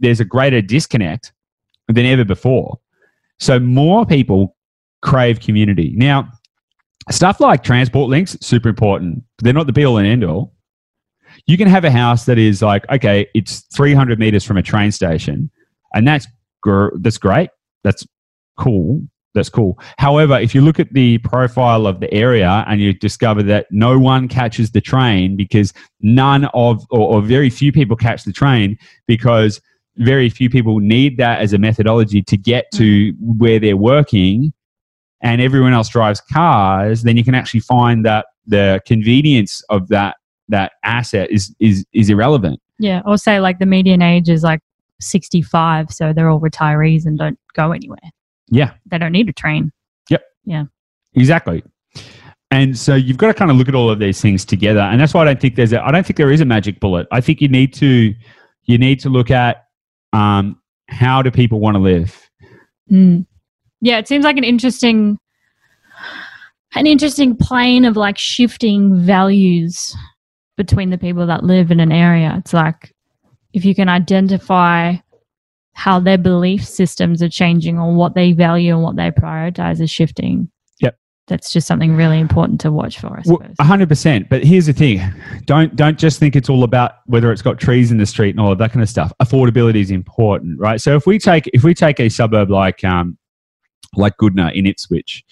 there's 0.00 0.18
a 0.18 0.24
greater 0.24 0.60
disconnect 0.60 1.32
than 1.86 2.04
ever 2.04 2.24
before. 2.24 2.80
So 3.38 3.60
more 3.60 4.04
people 4.04 4.56
crave 5.02 5.38
community. 5.38 5.92
Now, 5.96 6.32
stuff 7.10 7.40
like 7.40 7.62
transport 7.62 8.08
links, 8.10 8.36
super 8.40 8.68
important. 8.68 9.22
They're 9.38 9.52
not 9.52 9.66
the 9.66 9.72
be 9.72 9.84
all 9.84 9.98
and 9.98 10.06
end 10.06 10.24
all. 10.24 10.52
You 11.46 11.56
can 11.56 11.68
have 11.68 11.84
a 11.84 11.90
house 11.90 12.26
that 12.26 12.38
is 12.38 12.62
like, 12.62 12.88
okay, 12.90 13.26
it's 13.34 13.60
300 13.74 14.18
meters 14.18 14.44
from 14.44 14.56
a 14.56 14.62
train 14.62 14.92
station, 14.92 15.50
and 15.94 16.06
that's 16.06 16.26
gr- 16.60 16.96
that's 17.00 17.18
great. 17.18 17.50
That's 17.84 18.06
cool. 18.58 19.02
That's 19.34 19.48
cool. 19.48 19.78
However, 19.98 20.38
if 20.38 20.54
you 20.54 20.60
look 20.60 20.78
at 20.78 20.92
the 20.92 21.18
profile 21.18 21.86
of 21.86 22.00
the 22.00 22.12
area 22.12 22.64
and 22.68 22.80
you 22.82 22.92
discover 22.92 23.42
that 23.44 23.66
no 23.70 23.98
one 23.98 24.28
catches 24.28 24.72
the 24.72 24.80
train 24.80 25.36
because 25.36 25.72
none 26.00 26.44
of, 26.52 26.84
or, 26.90 27.14
or 27.14 27.22
very 27.22 27.48
few 27.48 27.72
people 27.72 27.96
catch 27.96 28.24
the 28.24 28.32
train 28.32 28.76
because 29.06 29.58
very 29.96 30.28
few 30.28 30.50
people 30.50 30.80
need 30.80 31.16
that 31.16 31.40
as 31.40 31.54
a 31.54 31.58
methodology 31.58 32.22
to 32.22 32.36
get 32.36 32.66
to 32.74 33.12
mm. 33.12 33.16
where 33.38 33.58
they're 33.58 33.76
working 33.76 34.52
and 35.22 35.40
everyone 35.40 35.72
else 35.72 35.88
drives 35.88 36.20
cars, 36.20 37.02
then 37.02 37.16
you 37.16 37.24
can 37.24 37.34
actually 37.34 37.60
find 37.60 38.04
that 38.04 38.26
the 38.46 38.80
convenience 38.86 39.62
of 39.70 39.88
that 39.88 40.16
that 40.48 40.72
asset 40.84 41.30
is 41.30 41.54
is 41.60 41.84
is 41.92 42.10
irrelevant. 42.10 42.60
Yeah. 42.78 43.02
Or 43.06 43.16
say 43.16 43.40
like 43.40 43.58
the 43.58 43.66
median 43.66 44.02
age 44.02 44.28
is 44.28 44.42
like 44.42 44.60
65, 45.00 45.90
so 45.90 46.12
they're 46.12 46.28
all 46.28 46.40
retirees 46.40 47.06
and 47.06 47.18
don't 47.18 47.38
go 47.54 47.72
anywhere. 47.72 47.98
Yeah. 48.48 48.72
They 48.86 48.98
don't 48.98 49.12
need 49.12 49.28
to 49.28 49.32
train. 49.32 49.72
Yep. 50.10 50.22
Yeah. 50.44 50.64
Exactly. 51.14 51.62
And 52.50 52.76
so 52.76 52.94
you've 52.94 53.16
got 53.16 53.28
to 53.28 53.34
kind 53.34 53.50
of 53.50 53.56
look 53.56 53.68
at 53.68 53.74
all 53.74 53.88
of 53.88 53.98
these 53.98 54.20
things 54.20 54.44
together, 54.44 54.80
and 54.80 55.00
that's 55.00 55.14
why 55.14 55.22
I 55.22 55.24
don't 55.24 55.40
think 55.40 55.54
there's 55.54 55.72
a, 55.72 55.82
I 55.82 55.90
don't 55.90 56.04
think 56.04 56.18
there 56.18 56.30
is 56.30 56.42
a 56.42 56.44
magic 56.44 56.80
bullet. 56.80 57.06
I 57.10 57.22
think 57.22 57.40
you 57.40 57.48
need 57.48 57.72
to 57.74 58.14
you 58.64 58.78
need 58.78 59.00
to 59.00 59.08
look 59.08 59.30
at 59.30 59.64
um, 60.12 60.60
how 60.88 61.22
do 61.22 61.30
people 61.30 61.60
want 61.60 61.76
to 61.76 61.78
live. 61.80 62.30
Mm. 62.90 63.26
Yeah, 63.82 63.98
it 63.98 64.08
seems 64.08 64.24
like 64.24 64.38
an 64.38 64.44
interesting 64.44 65.18
an 66.74 66.86
interesting 66.86 67.36
plane 67.36 67.84
of 67.84 67.96
like 67.96 68.16
shifting 68.16 69.04
values 69.04 69.94
between 70.56 70.90
the 70.90 70.96
people 70.96 71.26
that 71.26 71.44
live 71.44 71.70
in 71.70 71.80
an 71.80 71.92
area. 71.92 72.34
It's 72.38 72.54
like 72.54 72.94
if 73.52 73.64
you 73.64 73.74
can 73.74 73.88
identify 73.88 74.94
how 75.74 75.98
their 75.98 76.16
belief 76.16 76.64
systems 76.64 77.22
are 77.22 77.28
changing 77.28 77.78
or 77.78 77.94
what 77.94 78.14
they 78.14 78.32
value 78.32 78.74
and 78.74 78.82
what 78.82 78.96
they 78.96 79.10
prioritize 79.10 79.80
is 79.80 79.90
shifting. 79.90 80.50
Yep. 80.80 80.96
That's 81.26 81.52
just 81.52 81.66
something 81.66 81.96
really 81.96 82.20
important 82.20 82.60
to 82.60 82.70
watch 82.70 83.00
for, 83.00 83.18
I 83.18 83.22
suppose. 83.22 83.56
A 83.58 83.64
hundred 83.64 83.88
percent. 83.88 84.28
But 84.28 84.44
here's 84.44 84.66
the 84.66 84.72
thing: 84.72 85.00
don't 85.44 85.74
don't 85.74 85.98
just 85.98 86.20
think 86.20 86.36
it's 86.36 86.48
all 86.48 86.62
about 86.62 86.92
whether 87.06 87.32
it's 87.32 87.42
got 87.42 87.58
trees 87.58 87.90
in 87.90 87.98
the 87.98 88.06
street 88.06 88.30
and 88.30 88.40
all 88.40 88.52
of 88.52 88.58
that 88.58 88.72
kind 88.72 88.82
of 88.82 88.88
stuff. 88.88 89.12
Affordability 89.20 89.80
is 89.80 89.90
important, 89.90 90.60
right? 90.60 90.80
So 90.80 90.94
if 90.94 91.06
we 91.06 91.18
take 91.18 91.48
if 91.52 91.64
we 91.64 91.74
take 91.74 91.98
a 92.00 92.08
suburb 92.08 92.50
like 92.50 92.84
um, 92.84 93.18
like 93.96 94.16
Goodna 94.16 94.50
in 94.54 94.66
Ipswich, 94.66 95.24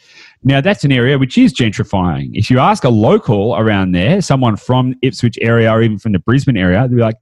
now 0.42 0.61
that's 0.61 0.84
an 0.84 0.92
area 0.92 1.18
which 1.18 1.38
is 1.38 1.53
gentrifying. 1.55 2.30
If 2.34 2.51
you 2.51 2.59
ask 2.59 2.84
a 2.84 2.90
local 2.90 3.57
around 3.57 3.92
there, 3.92 4.20
someone 4.20 4.57
from 4.57 4.94
Ipswich 5.03 5.38
area 5.40 5.70
or 5.72 5.82
even 5.82 5.98
from 5.98 6.12
the 6.12 6.18
Brisbane 6.18 6.57
area, 6.57 6.80
they'll 6.80 6.96
be 6.96 7.03
like, 7.03 7.16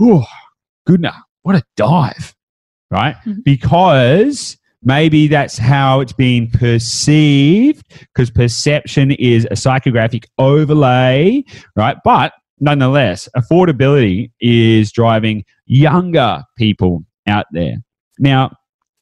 "Oh, 0.00 0.26
Goodna, 0.86 1.14
what 1.42 1.56
a 1.56 1.62
dive!" 1.76 2.34
Right? 2.90 3.14
Mhm. 3.24 3.44
Because 3.44 4.56
maybe 4.82 5.28
that's 5.28 5.58
how 5.58 6.00
it's 6.00 6.12
being 6.12 6.50
perceived 6.50 7.84
because 8.14 8.30
perception 8.30 9.10
is 9.12 9.44
a 9.50 9.54
psychographic 9.54 10.24
overlay 10.38 11.44
right 11.76 11.98
but 12.02 12.32
nonetheless 12.60 13.28
affordability 13.36 14.30
is 14.40 14.90
driving 14.90 15.44
younger 15.66 16.42
people 16.56 17.04
out 17.26 17.44
there 17.52 17.76
now 18.18 18.50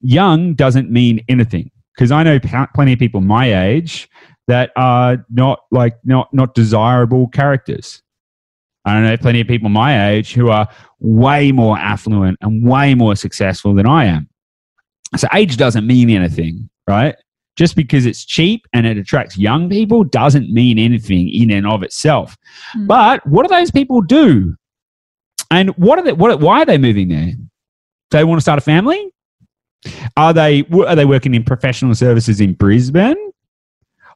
young 0.01 0.55
doesn't 0.55 0.91
mean 0.91 1.25
anything 1.29 1.71
because 1.95 2.11
i 2.11 2.23
know 2.23 2.39
pl- 2.39 2.67
plenty 2.75 2.93
of 2.93 2.99
people 2.99 3.21
my 3.21 3.67
age 3.67 4.09
that 4.47 4.71
are 4.77 5.25
not 5.31 5.61
like 5.71 5.97
not 6.05 6.33
not 6.33 6.55
desirable 6.55 7.29
characters 7.29 8.03
i 8.85 9.01
know 9.01 9.17
plenty 9.17 9.41
of 9.41 9.47
people 9.47 9.69
my 9.69 10.11
age 10.11 10.33
who 10.33 10.51
are 10.51 10.69
way 11.01 11.53
more 11.53 11.77
affluent 11.79 12.39
and 12.41 12.65
way 12.65 12.95
more 12.95 13.17
successful 13.17 13.75
than 13.75 13.87
i 13.87 14.05
am 14.05 14.29
so 15.17 15.27
age 15.33 15.57
doesn't 15.57 15.87
mean 15.87 16.11
anything, 16.11 16.69
right? 16.87 17.17
Just 17.57 17.75
because 17.75 18.07
it's 18.07 18.25
cheap 18.25 18.67
and 18.73 18.87
it 18.87 18.99
attracts 18.99 19.39
young 19.39 19.69
people 19.69 20.05
doesn't 20.05 20.51
mean 20.53 20.79
anything 20.79 21.29
in 21.29 21.51
and 21.51 21.67
of 21.67 21.83
itself. 21.83 22.37
Mm. 22.77 22.87
But 22.87 23.27
what 23.27 23.47
do 23.47 23.55
those 23.55 23.71
people 23.71 24.03
do? 24.03 24.55
And 25.51 25.71
what 25.71 25.99
are 25.99 26.03
they, 26.03 26.13
what, 26.13 26.41
why 26.41 26.63
are 26.63 26.67
they 26.67 26.79
moving 26.79 27.09
there? 27.09 27.33
Do 27.33 27.39
they 28.11 28.25
want 28.25 28.39
to 28.39 28.43
start 28.43 28.59
a 28.59 28.63
family? 28.63 29.11
Are 30.17 30.33
they 30.33 30.65
are 30.87 30.97
they 30.97 31.05
working 31.05 31.35
in 31.35 31.45
professional 31.45 31.95
services 31.95 32.41
in 32.41 32.55
Brisbane? 32.55 33.17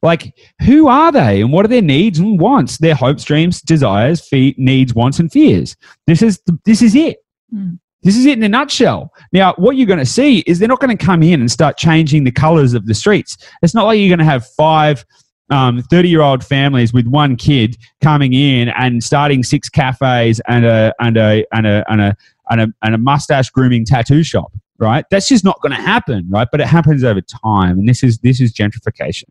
Like, 0.02 0.36
who 0.62 0.88
are 0.88 1.12
they, 1.12 1.42
and 1.42 1.52
what 1.52 1.64
are 1.64 1.68
their 1.68 1.80
needs 1.80 2.18
and 2.18 2.40
wants? 2.40 2.78
Their 2.78 2.96
hopes, 2.96 3.22
dreams, 3.22 3.62
desires, 3.62 4.20
fe- 4.20 4.54
needs, 4.58 4.94
wants, 4.94 5.20
and 5.20 5.30
fears. 5.30 5.76
This 6.06 6.22
is 6.22 6.40
this 6.64 6.82
is 6.82 6.96
it. 6.96 7.18
Mm. 7.54 7.78
This 8.02 8.16
is 8.16 8.26
it 8.26 8.36
in 8.36 8.42
a 8.42 8.48
nutshell. 8.48 9.12
Now, 9.32 9.54
what 9.58 9.76
you're 9.76 9.86
going 9.86 10.00
to 10.00 10.06
see 10.06 10.40
is 10.40 10.58
they're 10.58 10.68
not 10.68 10.80
going 10.80 10.96
to 10.96 11.04
come 11.04 11.22
in 11.22 11.40
and 11.40 11.50
start 11.50 11.76
changing 11.76 12.24
the 12.24 12.32
colors 12.32 12.74
of 12.74 12.86
the 12.86 12.94
streets. 12.94 13.36
It's 13.62 13.74
not 13.74 13.84
like 13.84 14.00
you're 14.00 14.08
going 14.08 14.18
to 14.18 14.24
have 14.24 14.44
five 14.56 15.04
30 15.50 16.08
year 16.08 16.22
old 16.22 16.44
families 16.44 16.92
with 16.92 17.06
one 17.06 17.36
kid 17.36 17.76
coming 18.00 18.32
in 18.32 18.70
and 18.70 19.04
starting 19.04 19.42
six 19.44 19.68
cafes 19.68 20.40
and 20.48 20.64
a, 20.64 20.92
and 20.98 21.16
a, 21.16 21.44
and 21.52 21.66
a, 21.66 21.84
and 21.88 22.00
a, 22.00 22.16
and 22.50 22.60
a, 22.62 22.68
and 22.82 22.94
a 22.94 22.98
mustache 22.98 23.50
grooming 23.50 23.84
tattoo 23.84 24.24
shop, 24.24 24.52
right? 24.82 25.04
That's 25.10 25.28
just 25.28 25.44
not 25.44 25.60
going 25.62 25.70
to 25.72 25.80
happen, 25.80 26.26
right? 26.28 26.48
But 26.50 26.60
it 26.60 26.66
happens 26.66 27.04
over 27.04 27.20
time. 27.20 27.78
And 27.78 27.88
this 27.88 28.02
is, 28.02 28.18
this 28.18 28.40
is 28.40 28.52
gentrification, 28.52 29.24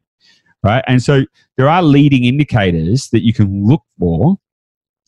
right? 0.63 0.83
And 0.87 1.03
so 1.03 1.25
there 1.57 1.67
are 1.67 1.83
leading 1.83 2.23
indicators 2.23 3.09
that 3.09 3.23
you 3.23 3.33
can 3.33 3.67
look 3.67 3.83
for 3.99 4.37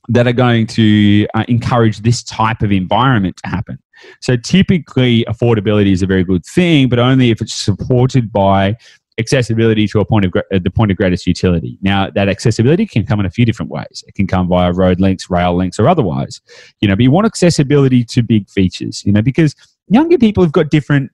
that 0.10 0.28
are 0.28 0.34
going 0.34 0.68
to 0.68 1.26
uh, 1.34 1.46
encourage 1.48 2.00
this 2.00 2.22
type 2.24 2.62
of 2.62 2.74
environment 2.74 3.38
to 3.44 3.50
happen. 3.50 3.80
So 4.20 4.36
typically, 4.36 5.24
affordability 5.30 5.94
is 5.94 6.02
a 6.02 6.08
very 6.08 6.26
good 6.26 6.46
thing, 6.46 6.90
but 6.90 7.00
only 7.00 7.32
if 7.32 7.42
it's 7.42 7.54
supported 7.54 8.34
by 8.34 8.76
accessibility 9.18 9.88
to 9.88 10.00
a 10.00 10.06
point 10.06 10.26
of 10.26 10.34
uh, 10.36 10.60
the 10.62 10.72
point 10.72 10.92
of 10.92 10.98
greatest 10.98 11.26
utility. 11.26 11.78
Now, 11.82 12.10
that 12.10 12.28
accessibility 12.28 12.86
can 12.86 13.06
come 13.06 13.20
in 13.20 13.26
a 13.26 13.30
few 13.30 13.46
different 13.46 13.72
ways. 13.72 14.04
It 14.08 14.16
can 14.16 14.28
come 14.28 14.50
via 14.50 14.74
road 14.74 15.00
links, 15.00 15.30
rail 15.30 15.56
links, 15.56 15.80
or 15.80 15.88
otherwise. 15.88 16.42
You 16.82 16.90
know, 16.90 16.96
but 16.96 17.04
you 17.04 17.12
want 17.12 17.26
accessibility 17.26 18.04
to 18.06 18.24
big 18.24 18.50
features. 18.50 19.06
You 19.06 19.14
know, 19.14 19.22
because 19.22 19.56
younger 19.88 20.18
people 20.18 20.44
have 20.44 20.52
got 20.54 20.70
different 20.70 21.12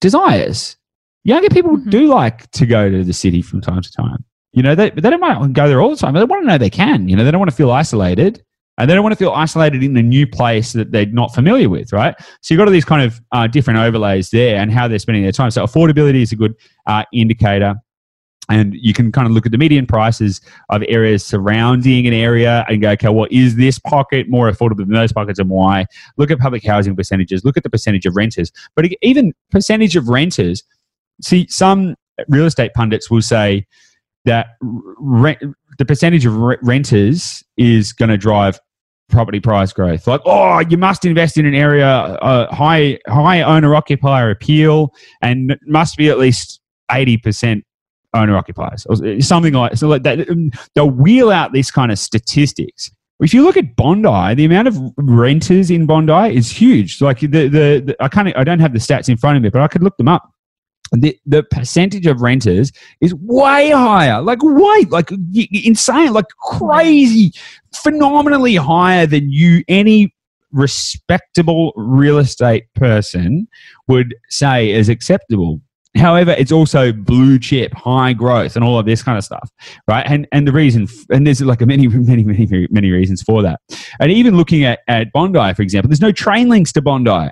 desires. 0.00 0.76
Younger 1.24 1.48
people 1.48 1.76
Mhm. 1.76 1.90
do 1.90 2.06
like 2.06 2.50
to 2.52 2.66
go 2.66 2.90
to 2.90 3.02
the 3.04 3.12
city 3.12 3.42
from 3.42 3.60
time 3.60 3.82
to 3.82 3.92
time. 3.92 4.24
You 4.52 4.62
know, 4.62 4.74
they, 4.74 4.90
they 4.90 5.10
don't 5.10 5.20
want 5.20 5.42
to 5.42 5.48
go 5.48 5.68
there 5.68 5.80
all 5.80 5.90
the 5.90 5.96
time. 5.96 6.14
But 6.14 6.20
they 6.20 6.24
want 6.24 6.42
to 6.44 6.46
know 6.46 6.58
they 6.58 6.70
can. 6.70 7.08
You 7.08 7.16
know, 7.16 7.24
they 7.24 7.30
don't 7.30 7.40
want 7.40 7.50
to 7.50 7.56
feel 7.56 7.70
isolated. 7.70 8.42
And 8.78 8.88
they 8.90 8.94
don't 8.94 9.02
want 9.02 9.14
to 9.14 9.18
feel 9.18 9.32
isolated 9.32 9.82
in 9.82 9.96
a 9.96 10.02
new 10.02 10.26
place 10.26 10.74
that 10.74 10.92
they're 10.92 11.06
not 11.06 11.34
familiar 11.34 11.68
with, 11.70 11.92
right? 11.94 12.14
So 12.42 12.52
you've 12.52 12.58
got 12.58 12.68
all 12.68 12.72
these 12.72 12.84
kind 12.84 13.02
of 13.02 13.20
uh, 13.32 13.46
different 13.46 13.78
overlays 13.80 14.28
there 14.28 14.56
and 14.60 14.70
how 14.70 14.86
they're 14.86 14.98
spending 14.98 15.22
their 15.22 15.32
time. 15.32 15.50
So 15.50 15.64
affordability 15.64 16.20
is 16.20 16.32
a 16.32 16.36
good 16.36 16.54
uh, 16.86 17.04
indicator. 17.12 17.76
And 18.48 18.74
you 18.74 18.92
can 18.92 19.10
kind 19.10 19.26
of 19.26 19.32
look 19.32 19.44
at 19.46 19.52
the 19.52 19.58
median 19.58 19.86
prices 19.86 20.40
of 20.68 20.82
areas 20.88 21.24
surrounding 21.24 22.06
an 22.06 22.12
area 22.12 22.64
and 22.68 22.80
go, 22.80 22.90
okay, 22.90 23.08
well, 23.08 23.26
is 23.30 23.56
this 23.56 23.78
pocket 23.78 24.28
more 24.28 24.50
affordable 24.50 24.78
than 24.78 24.92
those 24.92 25.12
pockets 25.12 25.38
and 25.38 25.50
why? 25.50 25.86
Look 26.16 26.30
at 26.30 26.38
public 26.38 26.64
housing 26.64 26.94
percentages, 26.94 27.44
look 27.44 27.56
at 27.56 27.64
the 27.64 27.70
percentage 27.70 28.06
of 28.06 28.14
renters. 28.14 28.52
But 28.74 28.86
even 29.02 29.32
percentage 29.50 29.96
of 29.96 30.08
renters, 30.08 30.62
see, 31.20 31.46
some 31.48 31.96
real 32.28 32.46
estate 32.46 32.72
pundits 32.74 33.10
will 33.10 33.22
say 33.22 33.66
that 34.26 34.48
rent, 34.60 35.38
the 35.78 35.84
percentage 35.84 36.24
of 36.24 36.36
renters 36.62 37.42
is 37.56 37.92
going 37.92 38.08
to 38.08 38.16
drive 38.16 38.58
property 39.08 39.40
price 39.40 39.72
growth. 39.72 40.06
Like, 40.06 40.20
oh, 40.24 40.60
you 40.68 40.76
must 40.76 41.04
invest 41.04 41.36
in 41.36 41.46
an 41.46 41.54
area 41.54 41.86
uh, 41.86 42.52
high 42.54 42.98
high 43.06 43.42
owner 43.42 43.74
occupier 43.74 44.30
appeal, 44.30 44.92
and 45.22 45.56
must 45.66 45.96
be 45.96 46.08
at 46.08 46.18
least 46.18 46.60
eighty 46.90 47.16
percent 47.16 47.64
owner 48.16 48.36
occupiers, 48.36 48.86
or 48.86 49.20
something 49.20 49.54
like 49.54 49.76
so. 49.76 49.88
Like 49.88 50.02
that, 50.02 50.28
um, 50.30 50.50
they'll 50.74 50.90
wheel 50.90 51.30
out 51.30 51.52
these 51.52 51.70
kind 51.70 51.92
of 51.92 51.98
statistics. 51.98 52.90
If 53.20 53.32
you 53.32 53.42
look 53.42 53.56
at 53.56 53.76
Bondi, 53.76 54.34
the 54.34 54.44
amount 54.44 54.68
of 54.68 54.78
renters 54.98 55.70
in 55.70 55.86
Bondi 55.86 56.36
is 56.36 56.50
huge. 56.50 57.00
Like 57.00 57.20
the 57.20 57.26
the, 57.26 57.48
the 57.48 57.96
I 58.00 58.08
can't 58.08 58.36
I 58.36 58.44
don't 58.44 58.60
have 58.60 58.72
the 58.72 58.78
stats 58.78 59.08
in 59.08 59.16
front 59.16 59.36
of 59.36 59.42
me, 59.42 59.50
but 59.50 59.62
I 59.62 59.68
could 59.68 59.82
look 59.82 59.96
them 59.96 60.08
up 60.08 60.30
the, 60.92 61.18
the 61.26 61.42
percentage 61.42 62.06
of 62.06 62.20
renters 62.20 62.72
is 63.00 63.14
way 63.14 63.70
higher, 63.70 64.22
like 64.22 64.38
way, 64.42 64.86
like 64.88 65.10
insane, 65.32 66.12
like 66.12 66.28
crazy, 66.40 67.32
phenomenally 67.74 68.56
higher 68.56 69.06
than 69.06 69.30
you 69.30 69.64
any 69.68 70.14
respectable 70.52 71.72
real 71.76 72.18
estate 72.18 72.72
person 72.74 73.48
would 73.88 74.14
say 74.28 74.70
is 74.70 74.88
acceptable. 74.88 75.60
However, 75.96 76.32
it's 76.32 76.52
also 76.52 76.92
blue 76.92 77.38
chip, 77.38 77.72
high 77.74 78.12
growth, 78.12 78.56
and 78.56 78.64
all 78.64 78.78
of 78.78 78.86
this 78.86 79.02
kind 79.02 79.16
of 79.16 79.24
stuff, 79.24 79.50
right? 79.88 80.04
And 80.06 80.26
and 80.32 80.46
the 80.46 80.52
reason, 80.52 80.88
and 81.10 81.26
there's 81.26 81.40
like 81.40 81.60
a 81.60 81.66
many, 81.66 81.88
many, 81.88 82.24
many, 82.24 82.68
many 82.70 82.90
reasons 82.90 83.22
for 83.22 83.42
that. 83.42 83.60
And 84.00 84.10
even 84.10 84.36
looking 84.36 84.64
at 84.64 84.80
at 84.88 85.12
Bondi, 85.12 85.54
for 85.54 85.62
example, 85.62 85.88
there's 85.88 86.00
no 86.00 86.12
train 86.12 86.48
links 86.48 86.72
to 86.72 86.82
Bondi. 86.82 87.30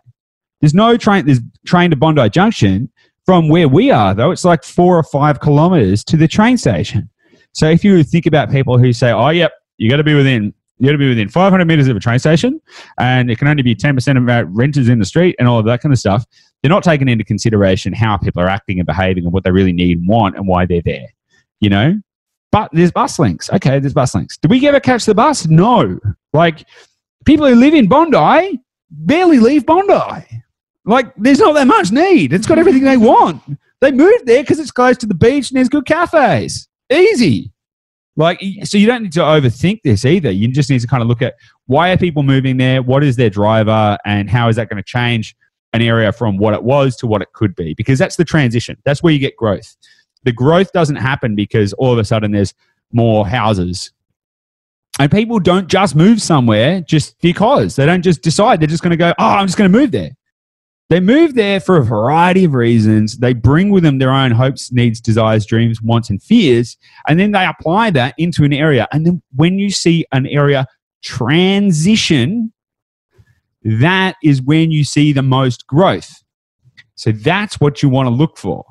There's 0.61 0.75
no 0.75 0.97
train. 0.97 1.27
There's 1.27 1.41
train 1.67 1.91
to 1.91 1.97
Bondi 1.97 2.29
Junction 2.31 2.91
from 3.27 3.49
where 3.49 3.69
we 3.69 3.91
are, 3.91 4.15
though, 4.15 4.31
it's 4.31 4.45
like 4.45 4.65
four 4.65 4.99
or 4.99 5.03
five 5.03 5.41
kilometers 5.41 6.05
to 6.05 6.17
the 6.17 6.29
train 6.29 6.59
station. 6.59 7.09
So 7.53 7.69
if 7.69 7.85
you 7.85 8.03
think 8.03 8.27
about 8.27 8.51
people 8.51 8.79
who 8.79 8.93
say, 8.93 9.11
"Oh, 9.13 9.31
yep, 9.31 9.53
you 9.79 9.91
got 9.91 9.99
to 9.99 10.05
be 10.05 10.15
within." 10.15 10.55
You 10.79 10.87
got 10.87 10.93
to 10.93 10.99
be 10.99 11.09
within 11.09 11.29
500 11.29 11.67
meters 11.67 11.87
of 11.87 11.97
a 11.97 12.01
train 12.01 12.19
station, 12.19 12.61
and 12.99 13.31
it 13.31 13.39
can 13.39 13.47
only 13.47 13.63
be 13.63 13.77
10% 13.77 14.19
of 14.19 14.57
renters 14.57 14.89
in 14.89 14.99
the 14.99 15.05
street, 15.05 15.37
and 15.39 15.47
all 15.47 15.61
of 15.61 15.67
that 15.67 15.81
kind 15.81 15.93
of 15.93 16.01
stuff. 16.01 16.27
They're 16.65 16.71
not 16.71 16.83
taking 16.83 17.09
into 17.09 17.25
consideration 17.25 17.93
how 17.93 18.17
people 18.17 18.41
are 18.41 18.49
acting 18.49 18.81
and 18.81 18.87
behaving, 18.87 19.25
and 19.25 19.35
what 19.35 19.45
they 19.45 19.51
really 19.51 19.75
need 19.75 19.99
and 19.99 20.09
want, 20.09 20.35
and 20.35 20.49
why 20.49 20.65
they're 20.65 20.81
there. 20.83 21.09
You 21.61 21.69
know, 21.69 22.01
but 22.51 22.71
there's 22.73 22.91
bus 22.91 23.19
links. 23.19 23.53
Okay, 23.53 23.79
there's 23.81 23.93
bus 23.93 24.15
links. 24.15 24.39
Do 24.39 24.49
we 24.49 24.67
ever 24.67 24.81
catch 24.81 25.05
the 25.05 25.15
bus? 25.15 25.47
No. 25.47 26.01
Like 26.33 26.67
people 27.27 27.47
who 27.47 27.55
live 27.55 27.75
in 27.75 27.87
Bondi 27.87 28.61
barely 28.89 29.41
leave 29.41 29.67
Bondi. 29.67 30.25
Like, 30.87 31.15
there's 31.17 31.39
not 31.39 31.53
that 31.53 31.67
much 31.67 31.93
need. 31.93 32.33
It's 32.33 32.47
got 32.47 32.59
everything 32.59 32.85
they 32.85 32.97
want. 32.97 33.43
They 33.83 33.93
moved 33.93 34.25
there 34.25 34.43
because 34.43 34.59
it's 34.59 34.71
close 34.71 34.97
to 34.99 35.07
the 35.07 35.15
beach 35.15 35.51
and 35.51 35.59
there's 35.59 35.69
good 35.69 35.85
cafes. 35.85 36.67
Easy. 36.91 37.53
Like, 38.17 38.41
so 38.63 38.79
you 38.79 38.87
don't 38.87 39.03
need 39.03 39.13
to 39.13 39.21
overthink 39.21 39.81
this 39.85 40.07
either. 40.07 40.31
You 40.31 40.49
just 40.49 40.71
need 40.71 40.81
to 40.81 40.87
kind 40.87 41.03
of 41.03 41.11
look 41.11 41.21
at 41.21 41.35
why 41.67 41.91
are 41.91 41.99
people 41.99 42.23
moving 42.23 42.57
there? 42.57 42.81
What 42.81 43.05
is 43.05 43.17
their 43.17 43.29
driver? 43.29 43.99
And 44.07 44.31
how 44.31 44.49
is 44.49 44.57
that 44.57 44.71
going 44.71 44.83
to 44.83 44.87
change 44.87 45.37
an 45.75 45.83
area 45.83 46.13
from 46.13 46.39
what 46.39 46.55
it 46.55 46.63
was 46.63 46.97
to 46.97 47.07
what 47.07 47.21
it 47.21 47.33
could 47.35 47.55
be? 47.55 47.75
Because 47.75 47.99
that's 47.99 48.17
the 48.17 48.25
transition. 48.25 48.79
That's 48.85 49.03
where 49.03 49.13
you 49.13 49.19
get 49.19 49.37
growth. 49.37 49.77
The 50.23 50.33
growth 50.33 50.73
doesn't 50.73 50.97
happen 50.97 51.35
because 51.35 51.75
all 51.75 51.93
of 51.93 51.99
a 51.99 52.05
sudden 52.05 52.33
there's 52.33 52.55
more 52.93 53.27
houses. 53.27 53.93
And 54.99 55.11
people 55.11 55.41
don't 55.41 55.69
just 55.69 55.95
move 55.97 56.23
somewhere 56.23 56.81
just 56.81 57.21
because. 57.21 57.77
They 57.77 57.85
don't 57.85 58.03
just 58.03 58.23
decide. 58.23 58.61
They're 58.61 58.69
just 58.69 58.83
going 58.83 58.93
to 58.93 58.97
go, 58.97 59.13
oh, 59.19 59.29
I'm 59.29 59.47
just 59.47 59.59
going 59.59 59.71
to 59.71 59.79
move 59.79 59.91
there. 59.91 60.13
They 60.91 61.01
move 61.01 61.35
there 61.35 61.59
for 61.61 61.77
a 61.77 61.85
variety 61.85 62.45
of 62.45 62.55
reasons. 62.55 63.17
They 63.19 63.33
bring 63.33 63.71
with 63.71 63.83
them 63.83 63.99
their 63.99 64.13
own 64.13 64.31
hopes, 64.31 64.71
needs, 64.71 65.01
desires, 65.01 65.45
dreams, 65.45 65.83
wants, 65.83 66.11
and 66.11 66.23
fears. 66.23 66.77
And 67.09 67.19
then 67.19 67.33
they 67.33 67.45
apply 67.45 67.91
that 67.91 68.15
into 68.17 68.45
an 68.45 68.53
area. 68.53 68.87
And 68.93 69.05
then 69.05 69.23
when 69.35 69.59
you 69.59 69.71
see 69.71 70.07
an 70.13 70.27
area 70.27 70.67
transition, 71.03 72.53
that 73.65 74.17
is 74.23 74.43
when 74.43 74.71
you 74.71 74.85
see 74.85 75.13
the 75.13 75.23
most 75.23 75.67
growth. 75.67 76.23
So 76.95 77.13
that's 77.13 77.59
what 77.61 77.83
you 77.83 77.89
want 77.89 78.07
to 78.07 78.11
look 78.11 78.39
for. 78.39 78.65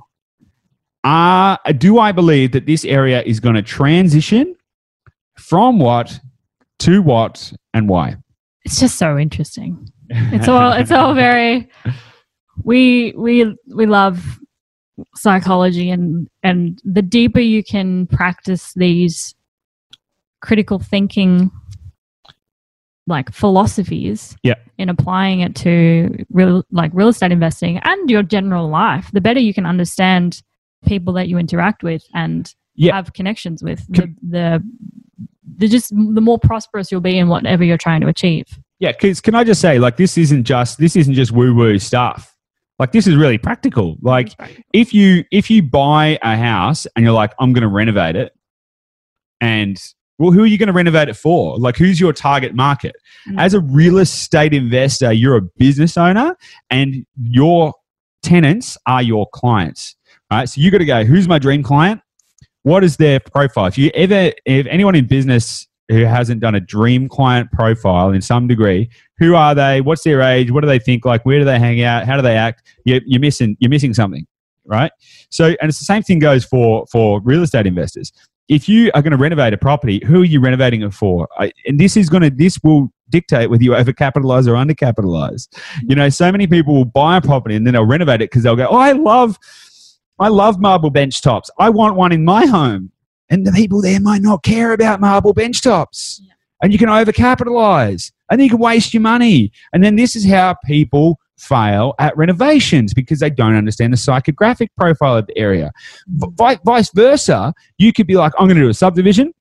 Uh, 1.03 1.57
do 1.77 1.99
I 1.99 2.11
believe 2.11 2.53
that 2.53 2.65
this 2.65 2.85
area 2.85 3.21
is 3.23 3.39
going 3.39 3.55
to 3.55 3.61
transition 3.61 4.55
from 5.37 5.79
what 5.79 6.19
to 6.79 7.01
what 7.01 7.51
and 7.73 7.89
why? 7.89 8.15
It's 8.63 8.79
just 8.79 8.97
so 8.97 9.17
interesting. 9.17 9.89
It's 10.09 10.47
all 10.47 10.71
it's 10.71 10.91
all 10.91 11.13
very 11.15 11.69
we 12.63 13.13
we 13.17 13.53
we 13.73 13.85
love 13.85 14.39
psychology 15.15 15.89
and 15.89 16.29
and 16.43 16.79
the 16.85 17.01
deeper 17.01 17.39
you 17.39 17.63
can 17.63 18.07
practice 18.07 18.73
these 18.75 19.35
critical 20.41 20.79
thinking 20.79 21.51
like 23.07 23.31
philosophies 23.33 24.35
Yeah. 24.43 24.55
in 24.77 24.89
applying 24.89 25.41
it 25.41 25.55
to 25.57 26.09
real 26.31 26.63
like 26.71 26.91
real 26.93 27.09
estate 27.09 27.31
investing 27.31 27.77
and 27.79 28.09
your 28.09 28.23
general 28.23 28.69
life 28.69 29.09
the 29.11 29.21
better 29.21 29.39
you 29.39 29.53
can 29.53 29.65
understand 29.65 30.41
people 30.85 31.13
that 31.13 31.27
you 31.27 31.37
interact 31.37 31.83
with 31.83 32.03
and 32.13 32.53
Yeah. 32.75 32.95
have 32.95 33.13
connections 33.13 33.61
with 33.63 33.85
the, 33.89 34.13
the 34.21 34.63
the 35.57 35.67
just 35.67 35.89
the 35.89 36.21
more 36.21 36.39
prosperous 36.39 36.91
you'll 36.91 37.01
be 37.01 37.17
in 37.17 37.27
whatever 37.27 37.63
you're 37.63 37.77
trying 37.77 38.01
to 38.01 38.07
achieve 38.07 38.45
Yeah, 38.79 38.91
because 38.91 39.21
can 39.21 39.35
I 39.35 39.43
just 39.43 39.61
say, 39.61 39.79
like, 39.79 39.97
this 39.97 40.17
isn't 40.17 40.43
just 40.45 40.77
this 40.79 40.95
isn't 40.95 41.13
just 41.13 41.31
woo 41.31 41.53
woo 41.53 41.77
stuff. 41.79 42.35
Like, 42.79 42.91
this 42.91 43.05
is 43.07 43.15
really 43.15 43.37
practical. 43.37 43.97
Like, 44.01 44.33
if 44.73 44.93
you 44.93 45.23
if 45.31 45.49
you 45.49 45.61
buy 45.61 46.17
a 46.21 46.35
house 46.35 46.87
and 46.95 47.05
you're 47.05 47.13
like, 47.13 47.33
I'm 47.39 47.53
going 47.53 47.61
to 47.61 47.67
renovate 47.69 48.15
it, 48.15 48.33
and 49.39 49.77
well, 50.19 50.31
who 50.31 50.43
are 50.43 50.47
you 50.47 50.57
going 50.57 50.67
to 50.67 50.73
renovate 50.73 51.09
it 51.09 51.15
for? 51.15 51.57
Like, 51.57 51.77
who's 51.77 51.99
your 51.99 52.13
target 52.13 52.53
market? 52.53 52.95
Mm. 53.27 53.39
As 53.39 53.53
a 53.53 53.59
real 53.59 53.97
estate 53.97 54.53
investor, 54.53 55.11
you're 55.11 55.37
a 55.37 55.41
business 55.41 55.97
owner, 55.97 56.35
and 56.69 57.05
your 57.21 57.73
tenants 58.21 58.77
are 58.85 59.01
your 59.01 59.27
clients. 59.33 59.95
Right, 60.31 60.49
so 60.49 60.61
you 60.61 60.71
got 60.71 60.79
to 60.79 60.85
go. 60.85 61.03
Who's 61.03 61.27
my 61.27 61.37
dream 61.37 61.61
client? 61.61 62.01
What 62.63 62.83
is 62.83 62.97
their 62.97 63.19
profile? 63.19 63.65
If 63.65 63.77
you 63.77 63.91
ever, 63.93 64.31
if 64.45 64.65
anyone 64.67 64.95
in 64.95 65.05
business 65.05 65.67
who 65.89 66.05
hasn't 66.05 66.39
done 66.39 66.55
a 66.55 66.59
dream 66.59 67.09
client 67.09 67.51
profile 67.51 68.11
in 68.11 68.21
some 68.21 68.47
degree, 68.47 68.89
who 69.19 69.35
are 69.35 69.53
they? 69.53 69.81
What's 69.81 70.03
their 70.03 70.21
age? 70.21 70.49
What 70.49 70.61
do 70.61 70.67
they 70.67 70.79
think 70.79 71.05
like? 71.05 71.25
Where 71.25 71.39
do 71.39 71.45
they 71.45 71.59
hang 71.59 71.83
out? 71.83 72.05
How 72.05 72.15
do 72.15 72.21
they 72.21 72.35
act? 72.35 72.63
You're, 72.85 73.01
you're 73.05 73.19
missing. 73.19 73.57
You're 73.59 73.69
missing 73.69 73.93
something, 73.93 74.25
right? 74.65 74.91
So, 75.29 75.47
and 75.61 75.69
it's 75.69 75.79
the 75.79 75.85
same 75.85 76.03
thing 76.03 76.19
goes 76.19 76.45
for 76.45 76.85
for 76.91 77.21
real 77.21 77.43
estate 77.43 77.67
investors. 77.67 78.11
If 78.49 78.67
you 78.67 78.91
are 78.93 79.01
going 79.01 79.11
to 79.11 79.17
renovate 79.17 79.53
a 79.53 79.57
property, 79.57 80.01
who 80.05 80.21
are 80.21 80.25
you 80.25 80.39
renovating 80.41 80.81
it 80.81 80.93
for? 80.93 81.27
I, 81.37 81.51
and 81.65 81.79
this 81.79 81.95
is 81.95 82.09
going 82.09 82.23
to 82.23 82.29
this 82.29 82.59
will 82.63 82.91
dictate 83.09 83.49
whether 83.49 83.63
you 83.63 83.71
overcapitalize 83.71 84.47
or 84.47 84.53
undercapitalize. 84.53 85.47
You 85.83 85.95
know, 85.95 86.09
so 86.09 86.31
many 86.31 86.47
people 86.47 86.73
will 86.73 86.85
buy 86.85 87.17
a 87.17 87.21
property 87.21 87.55
and 87.55 87.65
then 87.65 87.73
they'll 87.73 87.85
renovate 87.85 88.21
it 88.21 88.29
because 88.31 88.43
they'll 88.43 88.55
go, 88.55 88.67
"Oh, 88.69 88.77
I 88.77 88.91
love, 88.91 89.37
I 90.19 90.27
love 90.27 90.59
marble 90.59 90.89
bench 90.89 91.21
tops. 91.21 91.49
I 91.57 91.69
want 91.69 91.95
one 91.95 92.11
in 92.11 92.25
my 92.25 92.45
home." 92.45 92.91
And 93.29 93.47
the 93.47 93.51
people 93.51 93.81
there 93.81 93.99
might 93.99 94.21
not 94.21 94.43
care 94.43 94.73
about 94.73 94.99
marble 94.99 95.33
bench 95.33 95.61
tops, 95.61 96.21
Yeah. 96.23 96.33
and 96.61 96.73
you 96.73 96.77
can 96.79 96.89
overcapitalize, 96.89 98.11
and 98.29 98.39
then 98.39 98.45
you 98.45 98.49
can 98.49 98.59
waste 98.59 98.93
your 98.93 99.01
money. 99.01 99.51
And 99.71 99.83
then 99.83 99.95
this 99.95 100.15
is 100.15 100.25
how 100.29 100.55
people 100.65 101.19
fail 101.37 101.93
at 101.99 102.15
renovations 102.17 102.93
because 102.93 103.19
they 103.19 103.29
don't 103.29 103.55
understand 103.55 103.93
the 103.93 103.97
psychographic 103.97 104.67
profile 104.77 105.17
of 105.17 105.27
the 105.27 105.37
area. 105.37 105.71
Mm-hmm. 106.09 106.47
V- 106.47 106.59
vice 106.65 106.91
versa, 106.93 107.53
you 107.77 107.93
could 107.93 108.07
be 108.07 108.15
like, 108.15 108.33
I'm 108.37 108.47
going 108.47 108.57
to 108.57 108.63
do 108.63 108.69
a 108.69 108.73
subdivision. 108.73 109.33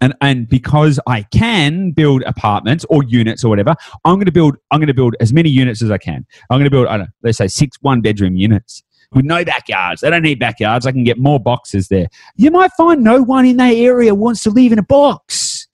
And, 0.00 0.12
and 0.20 0.48
because 0.48 0.98
I 1.06 1.22
can 1.22 1.92
build 1.92 2.22
apartments 2.24 2.84
or 2.88 3.04
units 3.04 3.44
or 3.44 3.48
whatever, 3.48 3.76
I'm 4.04 4.16
going 4.16 4.26
to 4.26 4.32
build 4.32 4.56
I'm 4.72 4.80
going 4.80 4.88
to 4.88 4.94
build 4.94 5.14
as 5.20 5.32
many 5.32 5.50
units 5.50 5.82
as 5.82 5.90
I 5.90 5.98
can. 5.98 6.26
I'm 6.50 6.58
going 6.58 6.64
to 6.64 6.70
build 6.70 6.88
I 6.88 6.96
don't 6.96 7.06
know, 7.06 7.12
let's 7.22 7.38
say 7.38 7.46
six 7.46 7.76
one 7.80 8.00
bedroom 8.00 8.34
units 8.34 8.82
with 9.12 9.24
no 9.24 9.44
backyards. 9.44 10.00
They 10.00 10.10
don't 10.10 10.22
need 10.22 10.40
backyards. 10.40 10.84
I 10.84 10.92
can 10.92 11.04
get 11.04 11.18
more 11.18 11.38
boxes 11.38 11.88
there. 11.88 12.08
You 12.36 12.50
might 12.50 12.72
find 12.76 13.04
no 13.04 13.22
one 13.22 13.46
in 13.46 13.56
that 13.58 13.74
area 13.74 14.14
wants 14.14 14.42
to 14.42 14.50
live 14.50 14.72
in 14.72 14.80
a 14.80 14.82
box, 14.84 15.68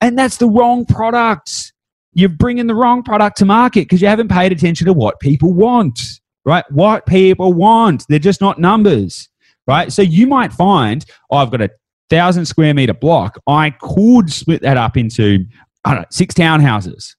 and 0.00 0.18
that's 0.18 0.38
the 0.38 0.48
wrong 0.48 0.86
product. 0.86 1.74
You're 2.16 2.30
bringing 2.30 2.66
the 2.66 2.74
wrong 2.74 3.02
product 3.02 3.36
to 3.38 3.44
market 3.44 3.82
because 3.82 4.00
you 4.00 4.08
haven't 4.08 4.28
paid 4.28 4.50
attention 4.50 4.86
to 4.86 4.94
what 4.94 5.20
people 5.20 5.52
want, 5.52 6.00
right? 6.46 6.64
What 6.70 7.04
people 7.04 7.52
want. 7.52 8.06
They're 8.08 8.18
just 8.18 8.40
not 8.40 8.58
numbers, 8.58 9.28
right? 9.66 9.92
So 9.92 10.00
you 10.00 10.26
might 10.26 10.50
find, 10.50 11.04
oh, 11.30 11.36
I've 11.36 11.50
got 11.50 11.60
a 11.60 11.68
thousand 12.08 12.46
square 12.46 12.72
meter 12.72 12.94
block. 12.94 13.38
I 13.46 13.68
could 13.68 14.32
split 14.32 14.62
that 14.62 14.78
up 14.78 14.96
into, 14.96 15.44
I 15.84 15.92
don't 15.92 16.00
know, 16.00 16.06
six 16.10 16.34
townhouses, 16.34 17.14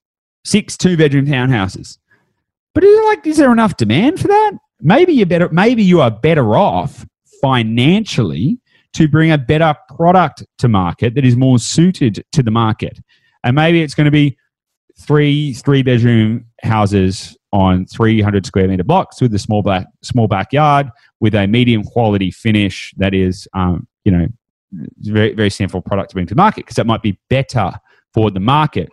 six 0.45 0.75
two 0.75 0.97
bedroom 0.97 1.27
townhouses. 1.27 1.99
But 2.73 2.83
is, 2.83 3.05
like, 3.05 3.27
is 3.27 3.37
there 3.37 3.51
enough 3.51 3.77
demand 3.77 4.19
for 4.19 4.29
that? 4.29 4.53
Maybe 4.81 5.13
you're 5.13 5.27
better. 5.27 5.47
Maybe 5.49 5.83
you 5.83 6.01
are 6.01 6.09
better 6.09 6.57
off 6.57 7.05
financially 7.39 8.59
to 8.93 9.07
bring 9.07 9.31
a 9.31 9.37
better 9.37 9.75
product 9.95 10.43
to 10.57 10.67
market 10.67 11.13
that 11.13 11.23
is 11.23 11.35
more 11.35 11.59
suited 11.59 12.25
to 12.31 12.41
the 12.41 12.49
market, 12.49 12.99
and 13.43 13.55
maybe 13.55 13.83
it's 13.83 13.93
going 13.93 14.05
to 14.05 14.11
be 14.11 14.35
three 14.99 15.53
three 15.53 15.83
bedroom 15.83 16.45
houses 16.61 17.37
on 17.53 17.85
300 17.85 18.45
square 18.45 18.67
meter 18.67 18.83
blocks 18.83 19.21
with 19.21 19.33
a 19.33 19.39
small 19.39 19.61
back 19.61 19.87
small 20.01 20.27
backyard 20.27 20.89
with 21.19 21.33
a 21.35 21.47
medium 21.47 21.83
quality 21.83 22.31
finish 22.31 22.93
that 22.97 23.13
is 23.13 23.47
um, 23.53 23.87
you 24.03 24.11
know 24.11 24.27
very 24.99 25.33
very 25.33 25.49
simple 25.49 25.81
product 25.81 26.09
to 26.09 26.15
bring 26.15 26.27
to 26.27 26.35
market 26.35 26.65
because 26.65 26.75
that 26.75 26.87
might 26.87 27.01
be 27.01 27.17
better 27.29 27.71
for 28.13 28.31
the 28.31 28.39
market. 28.39 28.89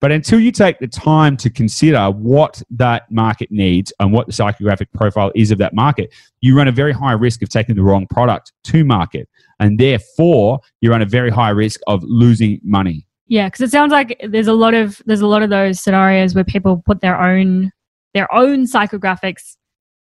But 0.00 0.12
until 0.12 0.38
you 0.38 0.52
take 0.52 0.78
the 0.80 0.86
time 0.86 1.36
to 1.38 1.48
consider 1.48 2.10
what 2.10 2.62
that 2.70 3.10
market 3.10 3.50
needs 3.50 3.90
and 4.00 4.12
what 4.12 4.26
the 4.26 4.34
psychographic 4.34 4.88
profile 4.92 5.32
is 5.34 5.50
of 5.50 5.58
that 5.58 5.74
market 5.74 6.12
you 6.42 6.56
run 6.56 6.68
a 6.68 6.72
very 6.72 6.92
high 6.92 7.12
risk 7.12 7.42
of 7.42 7.48
taking 7.48 7.74
the 7.74 7.82
wrong 7.82 8.06
product 8.08 8.52
to 8.64 8.84
market. 8.84 9.28
And 9.58 9.78
therefore 9.78 10.60
you 10.80 10.90
run 10.90 11.02
a 11.02 11.06
very 11.06 11.30
high 11.30 11.50
risk 11.50 11.80
of 11.86 12.02
losing 12.04 12.60
money 12.62 13.05
Yeah, 13.28 13.48
because 13.48 13.60
it 13.60 13.70
sounds 13.70 13.90
like 13.90 14.20
there's 14.28 14.46
a 14.46 14.52
lot 14.52 14.74
of 14.74 15.02
there's 15.06 15.20
a 15.20 15.26
lot 15.26 15.42
of 15.42 15.50
those 15.50 15.80
scenarios 15.80 16.34
where 16.34 16.44
people 16.44 16.82
put 16.86 17.00
their 17.00 17.20
own 17.20 17.72
their 18.14 18.32
own 18.32 18.66
psychographics 18.66 19.56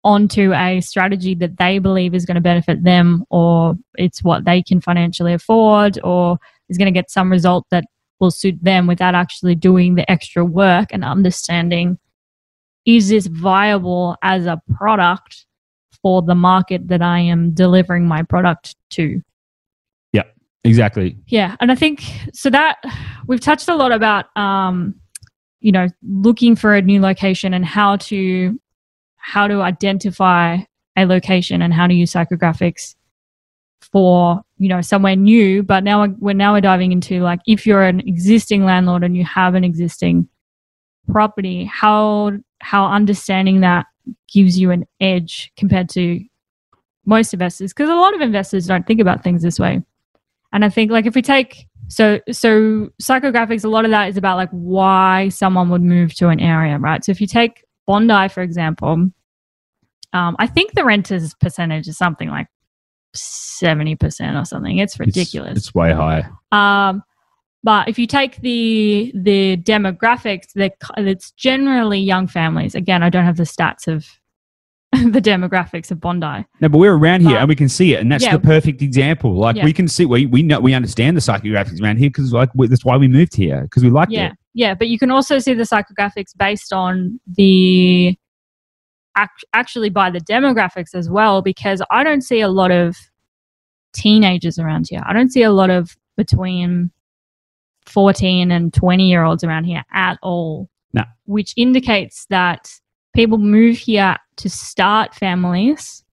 onto 0.03 0.53
a 0.53 0.81
strategy 0.81 1.35
that 1.35 1.57
they 1.59 1.79
believe 1.79 2.15
is 2.15 2.25
going 2.25 2.35
to 2.37 2.41
benefit 2.41 2.83
them, 2.85 3.25
or 3.31 3.75
it's 3.97 4.23
what 4.23 4.45
they 4.45 4.63
can 4.63 4.81
financially 4.81 5.33
afford, 5.33 5.99
or 6.03 6.39
is 6.69 6.79
going 6.79 6.93
to 6.93 6.99
get 6.99 7.11
some 7.11 7.31
result 7.31 7.67
that 7.71 7.85
will 8.21 8.31
suit 8.31 8.57
them 8.63 8.87
without 8.87 9.15
actually 9.15 9.55
doing 9.55 9.95
the 9.95 10.11
extra 10.11 10.45
work 10.45 10.89
and 10.91 11.05
understanding 11.05 11.99
is 12.87 13.09
this 13.09 13.27
viable 13.27 14.17
as 14.23 14.47
a 14.47 14.61
product 14.77 15.45
for 16.03 16.23
the 16.23 16.35
market 16.35 16.89
that 16.89 17.03
I 17.03 17.19
am 17.19 17.53
delivering 17.53 18.07
my 18.07 18.23
product 18.23 18.77
to. 18.91 19.21
Exactly 20.67 21.17
Yeah, 21.27 21.57
and 21.61 21.71
I 21.71 21.75
think 21.75 22.03
so 22.33 22.51
that 22.51 22.77
we've 23.27 23.41
touched 23.41 23.69
a 23.69 23.75
lot 23.75 23.93
about 23.93 24.37
um, 24.37 24.95
you 25.61 25.73
know 25.73 25.89
looking 26.03 26.57
for 26.57 26.75
a 26.75 26.83
new 26.83 27.01
location 27.01 27.55
and 27.55 27.65
how 27.65 27.97
to 27.97 28.59
how 29.17 29.49
to 29.49 29.61
identify 29.63 30.59
a 30.97 31.05
location 31.05 31.63
and 31.63 31.75
how 31.75 31.87
to 31.87 31.95
use 31.95 32.13
psychographics 32.13 32.95
for 33.81 34.43
you 34.59 34.69
know 34.69 34.81
somewhere 34.81 35.17
new. 35.17 35.63
But 35.63 35.85
now 35.85 36.07
we're, 36.19 36.33
now 36.33 36.53
we're 36.53 36.61
diving 36.61 36.93
into 36.93 37.23
like 37.23 37.41
if 37.47 37.67
you're 37.67 37.83
an 37.83 38.01
existing 38.01 38.65
landlord 38.65 39.05
and 39.05 39.17
you 39.17 39.25
have 39.25 39.55
an 39.55 39.65
existing 39.65 40.29
property, 41.11 41.65
how 41.65 42.33
how 42.61 42.87
understanding 42.87 43.61
that 43.61 43.87
gives 44.33 44.59
you 44.59 44.71
an 44.71 44.87
edge 45.01 45.53
compared 45.57 45.89
to 45.91 46.21
most 47.05 47.33
investors 47.33 47.73
because 47.73 47.89
a 47.89 47.95
lot 47.95 48.15
of 48.15 48.21
investors 48.21 48.67
don't 48.67 48.87
think 48.87 49.01
about 49.01 49.23
things 49.23 49.43
this 49.43 49.59
way. 49.59 49.83
And 50.53 50.65
I 50.65 50.69
think 50.69 50.91
like 50.91 51.07
if 51.07 51.15
we 51.15 51.23
take 51.23 51.67
so 51.89 52.21
so 52.31 52.89
psychographics, 53.03 53.65
a 53.65 53.69
lot 53.69 53.85
of 53.85 53.91
that 53.91 54.09
is 54.09 54.17
about 54.17 54.37
like 54.37 54.51
why 54.51 55.29
someone 55.29 55.69
would 55.71 55.83
move 55.83 56.15
to 56.15 56.29
an 56.29 56.41
area, 56.41 56.79
right? 56.79 57.05
So 57.05 57.13
if 57.13 57.21
you 57.21 57.27
take 57.27 57.65
Bondi, 57.87 58.29
for 58.29 58.43
example, 58.43 59.11
um, 60.13 60.37
I 60.39 60.47
think 60.47 60.73
the 60.73 60.85
renters 60.85 61.35
percentage 61.35 61.89
is 61.89 61.97
something 61.99 62.29
like 62.29 62.49
seventy 63.15 63.97
percent 63.97 64.37
or 64.37 64.45
something. 64.45 64.79
It's 64.79 64.95
It's- 64.95 65.07
ridiculous. 65.07 65.59
It's, 65.59 65.75
way 65.75 65.93
high. 65.93 66.29
Um, 66.53 67.03
but 67.63 67.89
if 67.89 67.99
you 67.99 68.07
take 68.07 68.41
the 68.43 69.13
the 69.15 69.57
demographics, 69.59 70.53
they're 70.55 70.71
it's 70.97 71.33
generally 71.33 71.99
young 72.01 72.27
families. 72.29 72.75
Again, 72.75 73.03
I 73.03 73.11
don't 73.11 73.25
have 73.25 73.37
the 73.37 73.43
stats 73.45 73.89
of 73.89 74.07
the 75.13 75.21
demographics 75.21 75.91
of 75.91 76.01
Bondi. 76.01 76.45
No, 76.61 76.69
but 76.69 76.79
we're 76.79 76.97
around 76.97 77.23
here 77.23 77.37
and 77.39 77.49
we 77.49 77.57
can 77.57 77.69
see 77.69 77.95
it, 77.95 78.01
and 78.01 78.11
that's 78.11 78.25
Yeah. 78.25 78.37
the 78.37 78.43
perfect 78.43 78.83
example. 78.83 79.35
Like 79.35 79.57
Yeah. 79.57 79.65
we 79.65 79.73
can 79.73 79.89
see, 79.89 80.07
we 80.07 80.27
we 80.27 80.43
know 80.43 80.61
we 80.61 80.75
understand 80.75 81.17
the 81.17 81.21
psychographics 81.21 81.83
around 81.83 81.99
here 81.99 82.11
because 82.11 82.33
like 82.33 82.51
we, 82.55 82.67
that's 82.69 82.85
why 82.85 82.97
we 82.97 83.09
moved 83.09 83.35
here 83.35 83.63
because 83.63 83.83
we 83.83 83.91
liked 83.91 84.13
yeah, 84.13 84.29
it. 84.29 84.33
yeah. 84.55 84.75
But 84.75 84.89
you 84.89 84.99
can 84.99 85.11
also 85.11 85.39
see 85.39 85.55
the 85.55 85.65
psychographics 85.65 86.37
based 86.37 86.73
on 86.73 87.21
the 87.27 88.17
act- 89.17 89.45
actually 89.53 89.91
by 89.91 90.11
the 90.11 90.21
demographics 90.21 90.95
as 90.95 91.09
well, 91.11 91.43
because 91.43 91.83
I 91.91 92.05
don't 92.05 92.23
see 92.23 92.41
a 92.41 92.49
lot 92.49 92.71
of 92.71 92.97
teenagers 93.93 94.59
around 94.59 94.87
here. 94.91 95.03
I 95.07 95.13
don't 95.13 95.31
see 95.31 95.43
a 95.43 95.51
lot 95.53 95.71
of 95.71 95.97
between 96.17 96.91
14 97.87 98.51
and 98.51 98.73
20 98.75 99.09
year 99.09 99.23
olds 99.25 99.45
around 99.45 99.65
here 99.65 99.85
at 99.93 100.19
all. 100.23 100.69
No. 100.93 101.03
Which 101.25 101.53
indicates 101.57 102.27
that 102.31 102.71
people 103.17 103.39
move 103.39 103.79
here 103.79 104.17
to 104.37 104.51
start 104.51 105.15
families. 105.15 106.05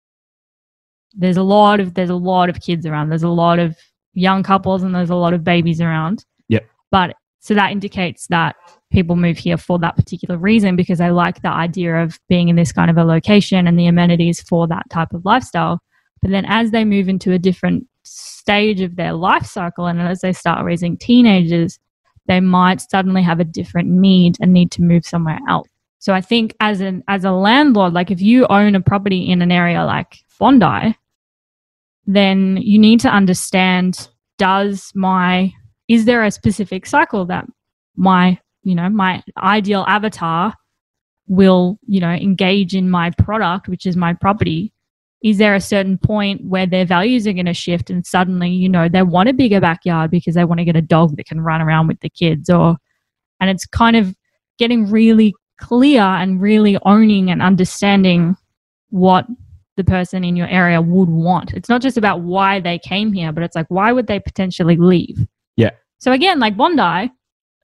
There's 1.14 1.38
a 1.38 1.43
lot 1.43 1.80
of 1.80 1.93
there's 1.93 2.10
a 2.10 2.16
lot 2.16 2.49
of 2.49 2.62
kids 2.62 2.86
around. 2.86 3.10
There's 3.10 3.24
a 3.24 3.30
lot 3.30 3.60
of 3.60 3.76
young 4.14 4.41
couples 4.41 4.84
and 4.84 4.95
there's 4.95 5.10
a 5.10 5.16
lot 5.16 5.34
of 5.34 5.43
babies 5.43 5.82
around. 5.82 6.26
Yep. 6.47 6.66
But 6.89 7.16
so 7.39 7.54
that 7.54 7.72
indicates 7.72 8.28
that 8.28 8.56
people 8.91 9.18
move 9.18 9.38
here 9.38 9.58
for 9.58 9.78
that 9.80 9.97
particular 9.97 10.38
reason 10.38 10.76
because 10.76 10.99
they 10.99 11.12
like 11.12 11.41
the 11.41 11.49
idea 11.49 12.01
of 12.01 12.18
being 12.30 12.47
in 12.47 12.56
this 12.56 12.72
kind 12.72 12.89
of 12.89 12.97
a 12.97 13.04
location 13.04 13.68
and 13.68 13.78
the 13.78 13.88
amenities 13.88 14.41
for 14.41 14.66
that 14.68 14.89
type 14.89 15.14
of 15.14 15.26
lifestyle. 15.26 15.80
But 16.22 16.32
then 16.32 16.45
as 16.47 16.72
they 16.72 16.86
move 16.86 17.10
into 17.10 17.34
a 17.34 17.39
different 17.39 17.86
stage 18.04 18.80
of 18.80 18.95
their 18.95 19.14
life 19.14 19.45
cycle 19.45 19.88
and 19.88 20.01
as 20.01 20.22
they 20.22 20.32
start 20.32 20.64
raising 20.64 20.97
teenagers, 20.97 21.80
they 22.28 22.39
might 22.39 22.80
suddenly 22.80 23.22
have 23.22 23.41
a 23.41 23.43
different 23.43 23.89
need 23.89 24.38
and 24.39 24.54
need 24.54 24.72
to 24.72 24.82
move 24.82 25.06
somewhere 25.06 25.39
else. 25.49 25.68
So 26.04 26.14
I 26.14 26.20
think 26.20 26.54
as 26.60 26.82
an 26.82 27.01
as 27.08 27.24
a 27.24 27.32
landlord, 27.32 27.93
like 27.93 28.12
if 28.12 28.20
you 28.20 28.45
own 28.47 28.76
a 28.76 28.82
property 28.82 29.22
in 29.22 29.41
an 29.41 29.54
area 29.54 29.86
like 29.86 30.18
Bondi, 30.38 30.97
then 32.06 32.58
you 32.58 32.78
need 32.78 32.99
to 32.99 33.10
understand 33.10 34.10
does 34.38 34.91
my 34.95 35.54
is 35.88 36.04
there 36.04 36.26
a 36.26 36.30
specific 36.30 36.86
cycle 36.88 37.24
that 37.28 37.45
my 37.95 38.38
you 38.64 38.76
know 38.76 38.89
my 38.89 39.24
ideal 39.38 39.86
avatar 39.88 40.54
will 41.30 41.80
you 41.88 42.01
know 42.01 42.12
engage 42.12 42.76
in 42.76 42.89
my 42.89 43.10
product 43.12 43.70
which 43.70 43.86
is 43.86 43.95
my 43.95 44.14
property? 44.14 44.74
Is 45.24 45.38
there 45.38 45.56
a 45.56 45.62
certain 45.62 45.97
point 45.97 46.43
where 46.43 46.66
their 46.66 46.84
values 46.84 47.26
are 47.28 47.32
going 47.32 47.45
to 47.45 47.54
shift 47.54 47.89
and 47.89 48.06
suddenly 48.06 48.49
you 48.49 48.68
know 48.68 48.89
they 48.89 49.04
want 49.04 49.30
a 49.30 49.34
bigger 49.34 49.62
backyard 49.62 50.12
because 50.12 50.36
they 50.36 50.43
want 50.43 50.60
to 50.60 50.66
get 50.66 50.76
a 50.76 50.82
dog 50.82 51.16
that 51.16 51.28
can 51.28 51.39
run 51.39 51.62
around 51.62 51.88
with 51.88 52.01
the 52.01 52.10
kids 52.10 52.49
or 52.49 52.76
and 53.39 53.49
it's 53.49 53.66
kind 53.66 53.95
of 53.95 54.14
getting 54.60 54.91
really 54.91 55.34
clear 55.60 56.01
and 56.01 56.41
really 56.41 56.78
owning 56.86 57.30
and 57.30 57.41
understanding 57.41 58.36
what 58.89 59.26
the 59.78 59.84
person 59.84 60.24
in 60.24 60.36
your 60.36 60.47
area 60.47 60.82
would 60.82 61.10
want 61.10 61.51
it's 61.54 61.70
not 61.70 61.82
just 61.82 61.97
about 61.97 62.22
why 62.22 62.60
they 62.60 62.78
came 62.80 63.12
here 63.14 63.32
but 63.32 63.43
it's 63.43 63.56
like 63.56 63.66
why 63.70 63.91
would 63.91 64.08
they 64.08 64.20
potentially 64.20 64.76
leave 64.78 65.18
Yeah. 65.58 65.72
so 65.99 66.12
again 66.12 66.39
like 66.39 66.56
bondi 66.56 67.12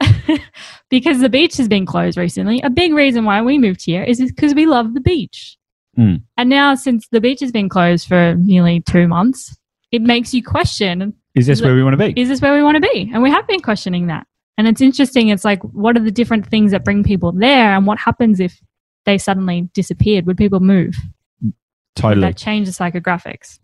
because 0.90 1.20
the 1.20 1.30
beach 1.30 1.58
has 1.58 1.68
been 1.68 1.86
closed 1.86 2.18
recently 2.18 2.62
a 2.62 2.70
big 2.70 2.94
reason 2.94 3.26
why 3.26 3.42
we 3.42 3.58
moved 3.58 3.84
here 3.84 4.04
is 4.04 4.20
because 4.20 4.54
we 4.56 4.66
love 4.66 4.94
the 4.94 5.02
beach 5.02 5.56
Mm. 5.98 6.22
and 6.38 6.50
now, 6.50 6.76
since 6.76 7.08
the 7.12 7.20
beach 7.20 7.42
has 7.42 7.52
been 7.52 7.68
closed 7.68 8.08
for 8.08 8.36
nearly 8.36 8.80
two 8.80 9.06
months, 9.08 9.58
it 9.92 10.02
makes 10.02 10.34
you 10.34 10.42
question 10.42 11.14
Is 11.36 11.48
this 11.48 11.60
Is 11.60 11.66
where 11.66 11.76
we 11.76 11.84
want 11.84 11.94
to 11.94 11.98
be? 12.14 12.14
is 12.22 12.30
this 12.30 12.40
where 12.42 12.54
we 12.56 12.64
want 12.64 12.76
to 12.76 12.80
be? 12.94 13.10
And 13.12 13.22
we 13.22 13.30
have 13.32 13.46
been 13.48 13.60
questioning 13.60 14.08
that. 14.08 14.26
And 14.60 14.68
it's 14.68 14.82
interesting. 14.82 15.30
It's 15.30 15.46
like, 15.46 15.64
what 15.64 15.96
are 15.96 16.02
the 16.02 16.12
different 16.12 16.46
things 16.46 16.72
that 16.72 16.84
bring 16.84 17.02
people 17.02 17.32
there? 17.32 17.74
And 17.74 17.88
what 17.88 17.98
happens 17.98 18.42
if 18.42 18.60
they 19.06 19.18
suddenly 19.18 19.70
disappeared? 19.74 20.26
Would 20.26 20.36
people 20.36 20.60
move? 20.60 20.96
Would 21.42 21.54
Totally. 21.96 22.28
that 22.28 22.36
change 22.36 22.68
the 22.68 22.74
psychographics? 22.74 23.58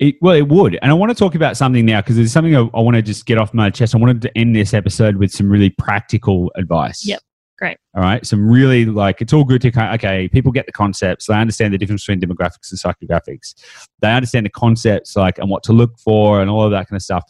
It, 0.00 0.16
well, 0.20 0.34
it 0.34 0.48
would. 0.48 0.76
And 0.82 0.90
I 0.90 0.94
want 0.94 1.10
to 1.10 1.14
talk 1.14 1.36
about 1.36 1.56
something 1.56 1.86
now 1.86 2.00
because 2.00 2.16
there's 2.16 2.32
something 2.32 2.56
I, 2.56 2.62
I 2.74 2.80
want 2.80 2.96
to 2.96 3.02
just 3.02 3.26
get 3.26 3.38
off 3.38 3.54
my 3.54 3.70
chest. 3.70 3.94
I 3.94 3.98
wanted 3.98 4.22
to 4.22 4.36
end 4.36 4.56
this 4.56 4.74
episode 4.74 5.18
with 5.18 5.30
some 5.30 5.48
really 5.48 5.70
practical 5.70 6.50
advice. 6.56 7.06
Yep. 7.06 7.20
Great. 7.56 7.76
All 7.94 8.02
right. 8.02 8.26
Some 8.26 8.50
really 8.50 8.86
like, 8.86 9.20
it's 9.22 9.32
all 9.32 9.44
good 9.44 9.62
to, 9.62 9.70
kind 9.70 9.94
okay, 9.94 10.28
people 10.28 10.50
get 10.50 10.66
the 10.66 10.72
concepts. 10.72 11.26
They 11.26 11.34
understand 11.34 11.72
the 11.72 11.78
difference 11.78 12.04
between 12.04 12.20
demographics 12.20 12.72
and 12.72 12.80
psychographics. 12.80 13.54
They 14.00 14.10
understand 14.10 14.46
the 14.46 14.50
concepts, 14.50 15.14
like, 15.14 15.38
and 15.38 15.48
what 15.48 15.62
to 15.62 15.72
look 15.72 15.96
for 16.00 16.40
and 16.40 16.50
all 16.50 16.64
of 16.64 16.72
that 16.72 16.88
kind 16.88 16.96
of 16.96 17.02
stuff. 17.02 17.22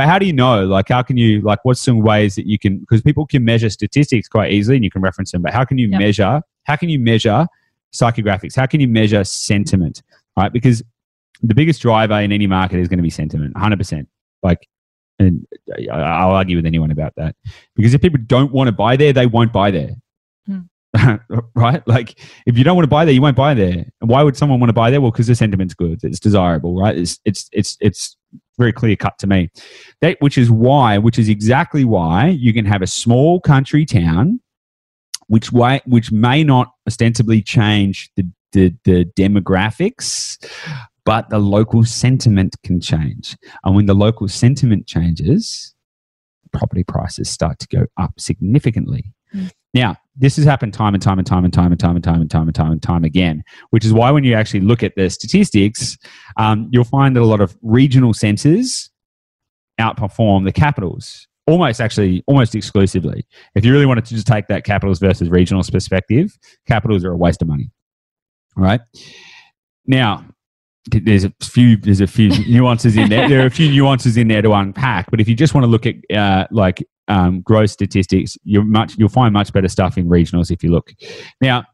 But 0.00 0.06
how 0.08 0.18
do 0.18 0.24
you 0.24 0.32
know? 0.32 0.64
Like, 0.64 0.88
how 0.88 1.02
can 1.02 1.18
you, 1.18 1.42
like, 1.42 1.58
what's 1.62 1.78
some 1.78 2.00
ways 2.00 2.34
that 2.36 2.46
you 2.46 2.58
can, 2.58 2.78
because 2.78 3.02
people 3.02 3.26
can 3.26 3.44
measure 3.44 3.68
statistics 3.68 4.28
quite 4.28 4.50
easily 4.50 4.76
and 4.76 4.82
you 4.82 4.90
can 4.90 5.02
reference 5.02 5.30
them, 5.30 5.42
but 5.42 5.52
how 5.52 5.62
can 5.62 5.76
you 5.76 5.88
Yep. 5.88 6.00
measure, 6.00 6.40
how 6.64 6.76
can 6.76 6.88
you 6.88 6.98
measure 6.98 7.46
psychographics? 7.92 8.56
How 8.56 8.64
can 8.64 8.80
you 8.80 8.88
measure 8.88 9.22
sentiment? 9.24 10.02
Right. 10.38 10.50
Because 10.50 10.82
the 11.42 11.54
biggest 11.54 11.82
driver 11.82 12.14
in 12.14 12.32
any 12.32 12.46
market 12.46 12.78
is 12.80 12.88
going 12.88 12.96
to 12.96 13.02
be 13.02 13.10
sentiment, 13.10 13.52
100%. 13.56 14.06
Like, 14.42 14.66
and 15.18 15.46
uh, 15.70 15.92
I- 15.92 16.22
I'll 16.22 16.30
argue 16.30 16.56
with 16.56 16.64
anyone 16.64 16.90
about 16.90 17.12
that. 17.18 17.36
Because 17.76 17.92
if 17.92 18.00
people 18.00 18.20
don't 18.26 18.52
want 18.52 18.68
to 18.68 18.72
buy 18.72 18.96
there, 18.96 19.12
they 19.12 19.26
won't 19.26 19.52
buy 19.52 19.70
there. 19.70 19.96
Hmm. 20.46 20.60
right? 21.54 21.86
Like, 21.86 22.18
if 22.46 22.56
you 22.56 22.64
don't 22.64 22.74
want 22.76 22.84
to 22.84 22.88
buy 22.90 23.04
there, 23.04 23.12
you 23.12 23.20
won't 23.20 23.36
buy 23.36 23.52
there. 23.52 23.84
And 24.00 24.08
why 24.08 24.22
would 24.22 24.34
someone 24.34 24.60
want 24.60 24.70
to 24.70 24.74
buy 24.74 24.90
there? 24.90 25.02
Well, 25.02 25.10
because 25.10 25.26
the 25.26 25.34
sentiment's 25.34 25.74
good. 25.74 26.00
It's 26.02 26.20
desirable, 26.20 26.74
right? 26.80 26.96
It's, 26.96 27.20
it's, 27.26 27.50
it's, 27.52 27.76
it's 27.82 28.16
very 28.60 28.72
clear 28.72 28.94
cut 28.94 29.18
to 29.18 29.26
me. 29.26 29.50
That, 30.02 30.16
which 30.20 30.38
is 30.38 30.50
why, 30.50 30.98
which 30.98 31.18
is 31.18 31.28
exactly 31.28 31.84
why 31.84 32.28
you 32.28 32.52
can 32.52 32.66
have 32.66 32.82
a 32.82 32.86
small 32.86 33.40
country 33.40 33.84
town, 33.84 34.40
which 35.26 35.50
way, 35.50 35.80
which 35.86 36.12
may 36.12 36.44
not 36.44 36.68
ostensibly 36.86 37.42
change 37.42 38.10
the, 38.16 38.28
the, 38.52 38.74
the 38.84 39.04
demographics, 39.16 40.38
but 41.04 41.30
the 41.30 41.38
local 41.38 41.84
sentiment 41.84 42.54
can 42.62 42.80
change. 42.80 43.36
And 43.64 43.74
when 43.74 43.86
the 43.86 43.94
local 43.94 44.28
sentiment 44.28 44.86
changes, 44.86 45.74
property 46.52 46.84
prices 46.84 47.30
start 47.30 47.58
to 47.60 47.68
go 47.68 47.86
up 47.96 48.12
significantly. 48.18 49.12
Now, 49.72 49.96
this 50.16 50.36
has 50.36 50.44
happened 50.44 50.74
time 50.74 50.94
and 50.94 51.02
time 51.02 51.18
and 51.18 51.26
time 51.26 51.44
and 51.44 51.52
time 51.52 51.72
and 51.72 51.78
time 51.78 51.96
and 51.96 52.04
time 52.04 52.20
and 52.20 52.30
time 52.30 52.46
and 52.46 52.54
time 52.54 52.72
and 52.72 52.82
time 52.82 53.04
again, 53.04 53.42
which 53.70 53.84
is 53.84 53.92
why 53.92 54.10
when 54.10 54.24
you 54.24 54.34
actually 54.34 54.60
look 54.60 54.82
at 54.82 54.94
the 54.96 55.08
statistics, 55.08 55.96
um, 56.36 56.68
you'll 56.72 56.84
find 56.84 57.14
that 57.16 57.22
a 57.22 57.26
lot 57.26 57.40
of 57.40 57.56
regional 57.62 58.12
centres 58.12 58.90
outperform 59.80 60.44
the 60.44 60.52
capitals 60.52 61.26
almost 61.46 61.80
actually 61.80 62.22
almost 62.26 62.54
exclusively. 62.54 63.26
If 63.54 63.64
you 63.64 63.72
really 63.72 63.86
wanted 63.86 64.04
to 64.06 64.14
just 64.14 64.26
take 64.26 64.46
that 64.48 64.64
capitals 64.64 64.98
versus 64.98 65.28
regionals 65.28 65.70
perspective, 65.70 66.36
capitals 66.66 67.04
are 67.04 67.12
a 67.12 67.16
waste 67.16 67.42
of 67.42 67.48
money. 67.48 67.70
All 68.56 68.62
right. 68.64 68.80
Now, 69.86 70.24
there's 70.90 71.24
a 71.24 71.32
few 71.42 71.76
there's 71.76 72.00
a 72.00 72.06
few 72.06 72.28
nuances 72.48 72.96
in 72.96 73.08
there. 73.08 73.28
There 73.28 73.42
are 73.42 73.46
a 73.46 73.50
few 73.50 73.70
nuances 73.70 74.16
in 74.16 74.28
there 74.28 74.42
to 74.42 74.52
unpack. 74.52 75.10
But 75.10 75.20
if 75.20 75.28
you 75.28 75.34
just 75.34 75.54
want 75.54 75.64
to 75.64 75.68
look 75.68 75.86
at 75.86 75.96
uh, 76.14 76.46
like 76.50 76.82
um, 77.10 77.42
growth 77.42 77.70
statistics, 77.70 78.38
you're 78.44 78.64
much 78.64 78.96
you'll 78.96 79.08
find 79.10 79.34
much 79.34 79.52
better 79.52 79.68
stuff 79.68 79.98
in 79.98 80.08
regionals 80.08 80.50
if 80.50 80.62
you 80.62 80.70
look. 80.70 80.92
Now, 81.40 81.64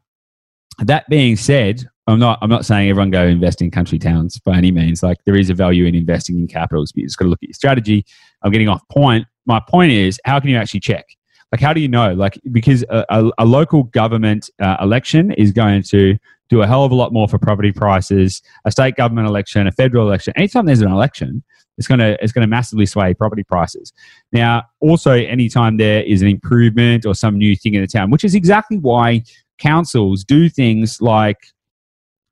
that 0.79 1.07
being 1.09 1.37
said, 1.37 1.85
I'm 2.07 2.19
not 2.19 2.39
I'm 2.41 2.49
not 2.49 2.65
saying 2.65 2.89
everyone 2.89 3.11
go 3.11 3.25
invest 3.25 3.61
in 3.61 3.71
country 3.71 3.99
towns 3.99 4.39
by 4.39 4.57
any 4.57 4.71
means. 4.71 5.03
Like 5.03 5.17
there 5.25 5.37
is 5.37 5.49
a 5.49 5.53
value 5.53 5.85
in 5.85 5.95
investing 5.95 6.39
in 6.39 6.47
capitals, 6.47 6.91
but 6.91 7.01
you 7.01 7.07
just 7.07 7.17
got 7.17 7.25
to 7.25 7.29
look 7.29 7.43
at 7.43 7.49
your 7.49 7.53
strategy. 7.53 8.05
I'm 8.41 8.51
getting 8.51 8.67
off 8.67 8.81
point. 8.89 9.25
My 9.45 9.61
point 9.61 9.91
is, 9.91 10.19
how 10.25 10.39
can 10.39 10.49
you 10.49 10.57
actually 10.57 10.81
check? 10.81 11.05
Like, 11.51 11.61
how 11.61 11.71
do 11.71 11.79
you 11.79 11.87
know? 11.87 12.13
Like, 12.13 12.37
because 12.51 12.83
a, 12.89 13.05
a, 13.09 13.31
a 13.37 13.45
local 13.45 13.83
government 13.83 14.49
uh, 14.61 14.75
election 14.81 15.31
is 15.31 15.53
going 15.53 15.83
to 15.83 16.17
do 16.49 16.61
a 16.61 16.67
hell 16.67 16.83
of 16.83 16.91
a 16.91 16.95
lot 16.95 17.13
more 17.13 17.27
for 17.27 17.37
property 17.37 17.71
prices. 17.71 18.41
A 18.65 18.71
state 18.71 18.95
government 18.95 19.27
election, 19.27 19.65
a 19.65 19.71
federal 19.71 20.05
election, 20.07 20.33
anytime 20.35 20.65
there's 20.65 20.81
an 20.81 20.91
election, 20.91 21.43
it's 21.77 21.87
going 21.87 21.99
to 21.99 22.17
it's 22.23 22.31
going 22.31 22.43
to 22.43 22.49
massively 22.49 22.85
sway 22.85 23.13
property 23.13 23.43
prices. 23.43 23.93
Now, 24.31 24.63
also, 24.79 25.11
anytime 25.11 25.77
there 25.77 26.03
is 26.03 26.21
an 26.21 26.27
improvement 26.27 27.05
or 27.05 27.13
some 27.13 27.37
new 27.37 27.55
thing 27.55 27.75
in 27.75 27.81
the 27.81 27.87
town, 27.87 28.09
which 28.09 28.23
is 28.23 28.35
exactly 28.35 28.77
why 28.77 29.23
councils 29.57 30.23
do 30.23 30.49
things 30.49 31.01
like 31.01 31.47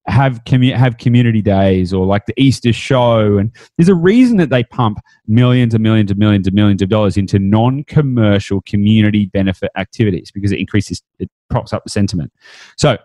have 0.07 0.43
commu- 0.45 0.75
have 0.75 0.97
community 0.97 1.41
days 1.41 1.91
or 1.91 2.05
like 2.05 2.25
the 2.25 2.33
Easter 2.37 2.73
show, 2.73 3.37
and 3.37 3.51
there's 3.77 3.89
a 3.89 3.95
reason 3.95 4.37
that 4.37 4.49
they 4.49 4.63
pump 4.63 4.99
millions 5.27 5.73
and 5.73 5.81
millions 5.81 6.11
and 6.11 6.19
millions 6.19 6.47
and 6.47 6.55
millions 6.55 6.81
of 6.81 6.89
dollars 6.89 7.17
into 7.17 7.39
non-commercial 7.39 8.61
community 8.61 9.27
benefit 9.27 9.71
activities 9.75 10.31
because 10.31 10.51
it 10.51 10.59
increases 10.59 11.01
it 11.19 11.29
props 11.49 11.73
up 11.73 11.83
the 11.83 11.89
sentiment. 11.89 12.31
So 12.77 12.97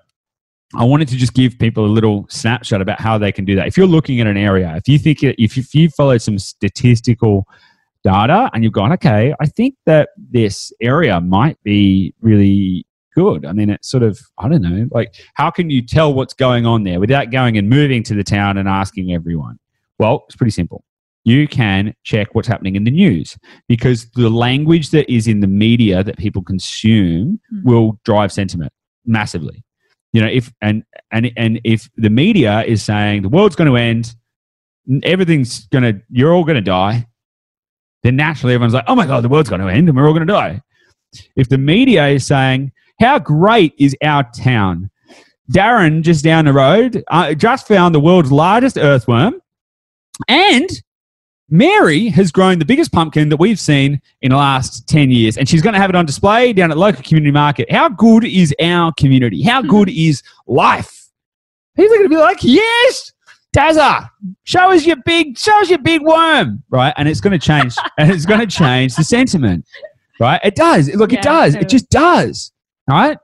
I 0.76 0.84
wanted 0.84 1.08
to 1.08 1.16
just 1.16 1.34
give 1.34 1.58
people 1.58 1.84
a 1.84 1.88
little 1.88 2.26
snapshot 2.28 2.80
about 2.80 3.00
how 3.00 3.18
they 3.18 3.32
can 3.32 3.44
do 3.44 3.56
that. 3.56 3.66
If 3.66 3.76
you're 3.76 3.86
looking 3.88 4.20
at 4.20 4.26
an 4.28 4.36
area, 4.36 4.74
if 4.76 4.88
you 4.88 4.98
think 4.98 5.22
if 5.22 5.58
if 5.58 5.74
you 5.74 5.88
follow 5.90 6.16
some 6.18 6.38
statistical 6.38 7.46
data 8.04 8.50
and 8.54 8.62
you've 8.62 8.72
gone, 8.72 8.92
okay, 8.92 9.34
I 9.40 9.46
think 9.46 9.74
that 9.86 10.10
this 10.16 10.72
area 10.80 11.20
might 11.20 11.60
be 11.64 12.14
really 12.20 12.86
good. 13.16 13.44
I 13.44 13.52
mean, 13.52 13.70
it's 13.70 13.90
sort 13.90 14.04
of, 14.04 14.18
I 14.38 14.48
don't 14.48 14.62
know, 14.62 14.86
like 14.92 15.14
how 15.34 15.50
can 15.50 15.68
you 15.70 15.82
tell 15.82 16.14
what's 16.14 16.32
going 16.32 16.64
on 16.66 16.84
there 16.84 17.00
without 17.00 17.30
going 17.32 17.58
and 17.58 17.68
moving 17.68 18.02
to 18.04 18.14
the 18.14 18.22
town 18.24 18.56
and 18.56 18.68
asking 18.68 19.12
everyone? 19.12 19.58
Well, 19.98 20.22
it's 20.28 20.36
pretty 20.36 20.52
simple. 20.52 20.84
You 21.24 21.46
can 21.48 21.94
check 22.04 22.28
what's 22.34 22.48
happening 22.48 22.76
in 22.76 22.84
the 22.84 22.90
news 22.90 23.36
because 23.68 24.08
the 24.12 24.30
language 24.30 24.90
that 24.90 25.12
is 25.12 25.26
in 25.26 25.40
the 25.40 25.46
media 25.48 26.02
that 26.04 26.16
people 26.16 26.42
consume 26.42 27.40
Hmm. 27.50 27.68
will 27.68 27.98
drive 28.04 28.32
sentiment 28.32 28.72
massively. 29.04 29.62
You 30.12 30.22
know, 30.22 30.28
if 30.28 30.52
and 30.60 30.84
and 31.12 31.30
and 31.36 31.60
if 31.64 31.88
the 31.96 32.10
media 32.10 32.62
is 32.64 32.82
saying 32.82 33.22
the 33.22 33.28
world's 33.28 33.56
going 33.56 33.70
to 33.70 33.76
end, 33.76 34.14
everything's 35.04 35.66
going 35.68 35.84
to, 35.84 36.02
you're 36.10 36.32
all 36.32 36.44
going 36.44 36.56
to 36.56 36.60
die, 36.60 37.06
then 38.02 38.16
naturally 38.16 38.54
everyone's 38.54 38.74
like, 38.74 38.84
oh 38.88 38.94
my 38.94 39.06
god, 39.06 39.22
the 39.22 39.28
world's 39.28 39.48
going 39.48 39.60
to 39.60 39.68
end 39.68 39.88
and 39.88 39.96
we're 39.96 40.06
all 40.06 40.14
going 40.14 40.26
to 40.26 40.32
die. 40.32 40.60
If 41.36 41.48
the 41.48 41.58
media 41.58 42.08
is 42.08 42.26
saying, 42.26 42.72
how 43.00 43.18
great 43.18 43.74
is 43.78 43.96
our 44.02 44.28
town? 44.32 44.90
Darren, 45.52 46.02
just 46.02 46.22
down 46.22 46.44
the 46.44 46.52
road, 46.52 47.02
uh, 47.08 47.34
just 47.34 47.66
found 47.66 47.94
the 47.94 48.00
world's 48.00 48.30
largest 48.30 48.78
earthworm, 48.78 49.40
and 50.28 50.68
Mary 51.50 52.08
has 52.08 52.30
grown 52.30 52.60
the 52.60 52.64
biggest 52.64 52.92
pumpkin 52.92 53.28
that 53.28 53.36
we've 53.38 53.58
seen 53.58 54.00
in 54.22 54.30
the 54.30 54.36
last 54.36 54.88
10 54.88 55.10
years, 55.10 55.36
and 55.36 55.48
she's 55.48 55.60
going 55.60 55.74
to 55.74 55.80
have 55.80 55.90
it 55.90 55.96
on 55.96 56.06
display 56.06 56.52
down 56.52 56.70
at 56.70 56.78
local 56.78 57.02
community 57.02 57.32
market. 57.32 57.70
How 57.70 57.88
good 57.88 58.24
is 58.24 58.54
our 58.62 58.92
community? 58.96 59.42
How 59.42 59.60
good 59.60 59.88
is 59.88 60.22
life? 60.46 61.08
People 61.76 61.94
are 61.94 61.98
going 61.98 62.08
to 62.10 62.16
be 62.16 62.20
like, 62.20 62.38
yes, 62.42 63.12
Dazza, 63.54 64.08
show 64.44 64.70
us 64.70 64.86
your 64.86 64.96
big, 65.04 65.36
show 65.36 65.60
us 65.60 65.68
your 65.68 65.80
big 65.80 66.02
worm, 66.02 66.62
right? 66.70 66.94
And 66.96 67.08
it's 67.08 67.20
going 67.20 67.38
to 67.38 67.44
change, 67.44 67.74
and 67.98 68.10
it's 68.10 68.26
going 68.26 68.40
to 68.40 68.46
change 68.46 68.94
the 68.94 69.04
sentiment, 69.04 69.66
right? 70.20 70.40
It 70.44 70.54
does. 70.54 70.94
Look, 70.94 71.10
Yeah, 71.10 71.18
it 71.18 71.22
does. 71.22 71.54
It 71.56 71.68
just 71.68 71.90
does, 71.90 72.52
all 72.88 72.96
right? 72.96 73.18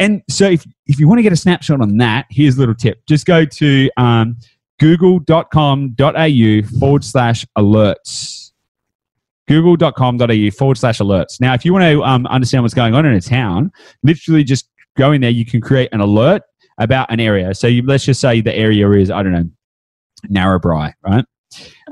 And 0.00 0.22
so 0.28 0.48
if, 0.48 0.66
if 0.86 0.98
you 0.98 1.06
want 1.06 1.18
to 1.18 1.22
get 1.22 1.32
a 1.32 1.36
snapshot 1.36 1.80
on 1.80 1.98
that, 1.98 2.26
here's 2.30 2.56
a 2.56 2.60
little 2.60 2.74
tip. 2.74 3.04
Just 3.06 3.26
go 3.26 3.44
to 3.44 3.90
um, 3.98 4.38
google.com.au 4.80 6.62
forward 6.80 7.04
slash 7.04 7.46
alerts. 7.56 8.50
Google.com.au 9.46 10.50
forward 10.56 10.78
slash 10.78 10.98
alerts. 10.98 11.40
Now, 11.40 11.54
if 11.54 11.64
you 11.64 11.72
want 11.72 11.84
to 11.84 12.02
um, 12.02 12.26
understand 12.26 12.62
what's 12.62 12.74
going 12.74 12.94
on 12.94 13.04
in 13.06 13.14
a 13.14 13.20
town, 13.20 13.70
literally 14.02 14.44
just 14.44 14.68
go 14.96 15.12
in 15.12 15.20
there. 15.20 15.30
You 15.30 15.44
can 15.44 15.60
create 15.60 15.88
an 15.92 16.00
alert 16.00 16.42
about 16.78 17.10
an 17.12 17.20
area. 17.20 17.54
So 17.54 17.66
you, 17.66 17.82
let's 17.84 18.04
just 18.04 18.20
say 18.20 18.40
the 18.40 18.54
area 18.54 18.90
is, 18.92 19.10
I 19.10 19.22
don't 19.22 19.32
know, 19.32 19.48
Narrabri, 20.28 20.92
right? 21.02 21.24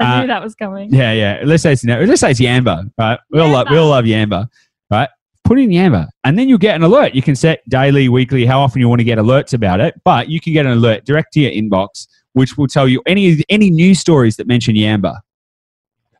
I 0.01 0.19
Uh, 0.19 0.21
knew 0.21 0.27
that 0.29 0.43
was 0.43 0.55
coming. 0.55 0.93
Yeah, 0.95 1.13
yeah. 1.13 1.43
Let's 1.45 1.65
say 1.65 1.73
it's 1.73 1.85
let's 1.85 2.21
say 2.21 2.31
it's 2.31 2.41
Yamba, 2.41 2.91
right? 2.97 3.19
We 3.31 3.41
all 3.41 3.51
love 3.51 3.67
we 3.71 3.77
all 3.77 3.89
love 3.89 4.05
Yamba, 4.05 4.47
right? 4.91 5.09
Put 5.43 5.59
in 5.59 5.71
Yamba, 5.71 6.07
and 6.23 6.39
then 6.39 6.49
you'll 6.49 6.59
get 6.59 6.77
an 6.77 6.83
alert. 6.85 7.13
You 7.15 7.23
can 7.23 7.35
set 7.35 7.69
daily, 7.69 8.09
weekly, 8.09 8.47
how 8.47 8.61
often 8.61 8.81
you 8.81 8.89
want 8.89 9.01
to 9.01 9.05
get 9.05 9.19
alerts 9.19 9.53
about 9.55 9.81
it, 9.81 9.95
but 10.05 10.29
you 10.29 10.41
can 10.41 10.53
get 10.53 10.65
an 10.65 10.73
alert 10.73 11.05
direct 11.07 11.33
to 11.33 11.41
your 11.41 11.51
inbox, 11.51 12.07
which 12.39 12.57
will 12.57 12.69
tell 12.69 12.87
you 12.87 13.03
any 13.05 13.45
any 13.49 13.69
news 13.69 13.99
stories 13.99 14.37
that 14.37 14.47
mention 14.47 14.77
Yamba. 14.77 15.19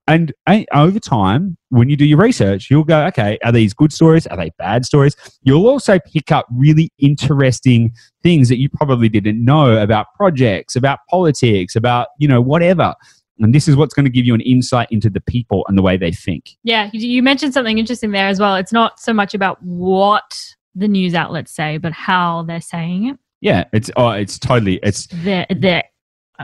And 0.09 0.33
uh, 0.47 0.63
over 0.73 0.99
time, 0.99 1.57
when 1.69 1.91
you 1.91 1.97
do 1.97 2.05
your 2.05 2.19
research, 2.19 2.69
you'll 2.71 2.83
go, 2.83 3.05
okay, 3.07 3.39
are 3.45 3.53
these 3.53 3.75
good 3.75 3.93
stories? 3.93 4.27
Are 4.27 4.37
they 4.39 4.51
bad 4.59 4.87
stories? 4.87 5.15
You'll 5.43 5.67
also 5.67 5.99
pick 5.99 6.33
up 6.33 6.47
really 6.51 6.91
interesting 6.99 7.93
things 8.23 8.49
that 8.49 8.59
you 8.59 8.71
probably 8.71 9.11
didn't 9.11 9.45
know 9.45 9.77
about 9.77 10.07
projects, 10.17 10.75
about 10.75 10.99
politics, 11.09 11.77
about 11.77 12.09
you 12.19 12.27
know 12.27 12.41
whatever. 12.41 12.95
And 13.39 13.55
this 13.55 13.69
is 13.69 13.77
what's 13.77 13.95
going 13.95 14.07
to 14.07 14.11
give 14.11 14.25
you 14.25 14.35
an 14.35 14.41
insight 14.41 14.89
into 14.91 15.09
the 15.09 15.21
people 15.21 15.65
and 15.69 15.79
the 15.79 15.83
way 15.83 15.97
they 15.97 16.11
think. 16.11 16.57
Yeah, 16.65 16.91
you 16.93 17.23
mentioned 17.23 17.55
something 17.55 17.79
interesting 17.79 18.11
there 18.11 18.27
as 18.27 18.41
well. 18.41 18.57
It's 18.57 18.73
not 18.73 18.99
so 18.99 19.13
much 19.13 19.33
about 19.35 19.63
what 19.63 20.37
the 20.75 20.89
news 20.89 21.15
outlets 21.15 21.53
say, 21.53 21.79
but 21.79 21.93
how 21.93 22.43
they're 22.43 22.61
saying 22.61 23.11
it. 23.11 23.19
Yeah, 23.41 23.65
it's 23.73 23.91
oh, 23.97 24.11
it's 24.11 24.39
totally 24.39 24.81
it's 24.83 25.07
The 25.07 25.47
the 25.51 25.85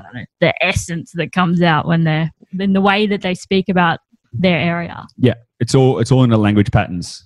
know 0.02 0.24
the 0.40 0.54
essence 0.64 1.12
that 1.14 1.32
comes 1.32 1.62
out 1.62 1.86
when 1.86 2.04
they're 2.04 2.30
in 2.58 2.72
the 2.72 2.80
way 2.80 3.06
that 3.06 3.22
they 3.22 3.34
speak 3.34 3.68
about 3.68 4.00
their 4.32 4.58
area. 4.58 5.06
yeah, 5.16 5.34
it's 5.60 5.74
all 5.74 5.98
it's 6.00 6.10
all 6.10 6.24
in 6.24 6.30
the 6.30 6.38
language 6.38 6.70
patterns, 6.72 7.24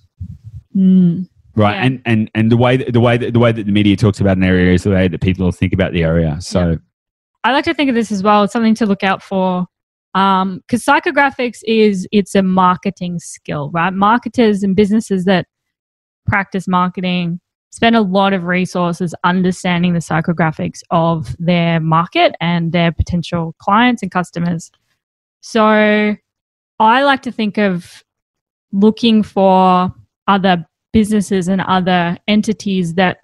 Mm. 0.75 1.27
right? 1.55 1.73
Yeah. 1.75 1.83
And 1.85 2.01
and 2.05 2.31
and 2.35 2.51
the 2.51 2.57
way 2.57 2.77
that, 2.77 2.93
the 2.93 2.99
way 2.99 3.17
that, 3.17 3.33
the 3.33 3.39
way 3.39 3.51
that 3.51 3.65
the 3.65 3.71
media 3.71 3.95
talks 3.95 4.19
about 4.21 4.37
an 4.37 4.43
area 4.43 4.73
is 4.73 4.83
the 4.83 4.91
way 4.91 5.07
that 5.07 5.21
people 5.21 5.51
think 5.51 5.73
about 5.73 5.93
the 5.93 6.03
area. 6.03 6.37
So 6.39 6.77
I 7.43 7.51
like 7.53 7.65
to 7.65 7.73
think 7.73 7.89
of 7.89 7.95
this 7.95 8.11
as 8.11 8.21
well. 8.21 8.43
It's 8.43 8.53
something 8.53 8.75
to 8.75 8.85
look 8.85 9.03
out 9.03 9.23
for. 9.23 9.65
Um, 10.15 10.57
because 10.67 10.83
psychographics 10.83 11.59
is 11.65 12.07
it's 12.11 12.33
a 12.35 12.41
marketing 12.43 13.19
skill, 13.19 13.69
right? 13.71 13.93
Marketers 13.93 14.63
and 14.63 14.75
businesses 14.75 15.25
that 15.25 15.45
practice 16.27 16.67
marketing 16.67 17.39
spend 17.71 17.95
a 17.95 18.01
lot 18.01 18.33
of 18.33 18.45
resources 18.45 19.13
understanding 19.23 19.93
the 19.93 19.99
psychographics 19.99 20.81
of 20.89 21.35
their 21.39 21.79
market 21.79 22.35
and 22.41 22.71
their 22.71 22.91
potential 22.91 23.55
clients 23.59 24.01
and 24.01 24.11
customers. 24.11 24.71
So 25.41 26.15
I 26.79 27.03
like 27.03 27.21
to 27.23 27.31
think 27.31 27.57
of 27.57 28.03
looking 28.71 29.23
for 29.23 29.93
other 30.27 30.65
businesses 30.93 31.47
and 31.47 31.61
other 31.61 32.17
entities 32.27 32.95
that 32.95 33.17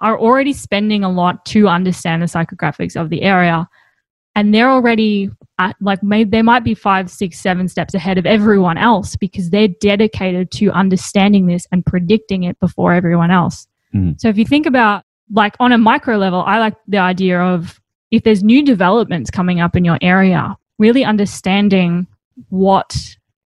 are 0.00 0.18
already 0.18 0.54
spending 0.54 1.04
a 1.04 1.10
lot 1.10 1.44
to 1.44 1.68
understand 1.68 2.22
the 2.22 2.26
psychographics 2.26 3.00
of 3.00 3.10
the 3.10 3.22
area. 3.22 3.68
And 4.34 4.54
they're 4.54 4.70
already 4.70 5.28
at, 5.58 5.76
like, 5.80 6.02
maybe 6.02 6.30
they 6.30 6.40
might 6.40 6.64
be 6.64 6.74
five, 6.74 7.10
six, 7.10 7.38
seven 7.38 7.68
steps 7.68 7.94
ahead 7.94 8.16
of 8.16 8.24
everyone 8.24 8.78
else 8.78 9.16
because 9.16 9.50
they're 9.50 9.68
dedicated 9.68 10.50
to 10.52 10.70
understanding 10.70 11.46
this 11.46 11.66
and 11.70 11.84
predicting 11.84 12.44
it 12.44 12.58
before 12.60 12.94
everyone 12.94 13.30
else. 13.30 13.66
Mhm. 13.94 14.20
So 14.20 14.28
if 14.28 14.38
you 14.38 14.44
think 14.44 14.66
about, 14.66 15.04
like, 15.32 15.54
on 15.60 15.72
a 15.72 15.78
micro 15.78 16.16
level, 16.16 16.42
I 16.46 16.58
like 16.58 16.74
the 16.88 16.98
idea 16.98 17.40
of 17.40 17.80
if 18.10 18.22
there's 18.24 18.42
new 18.42 18.64
developments 18.64 19.30
coming 19.30 19.60
up 19.60 19.76
in 19.76 19.84
your 19.84 19.98
area, 20.02 20.56
really 20.78 21.04
understanding 21.04 22.06
what 22.48 22.96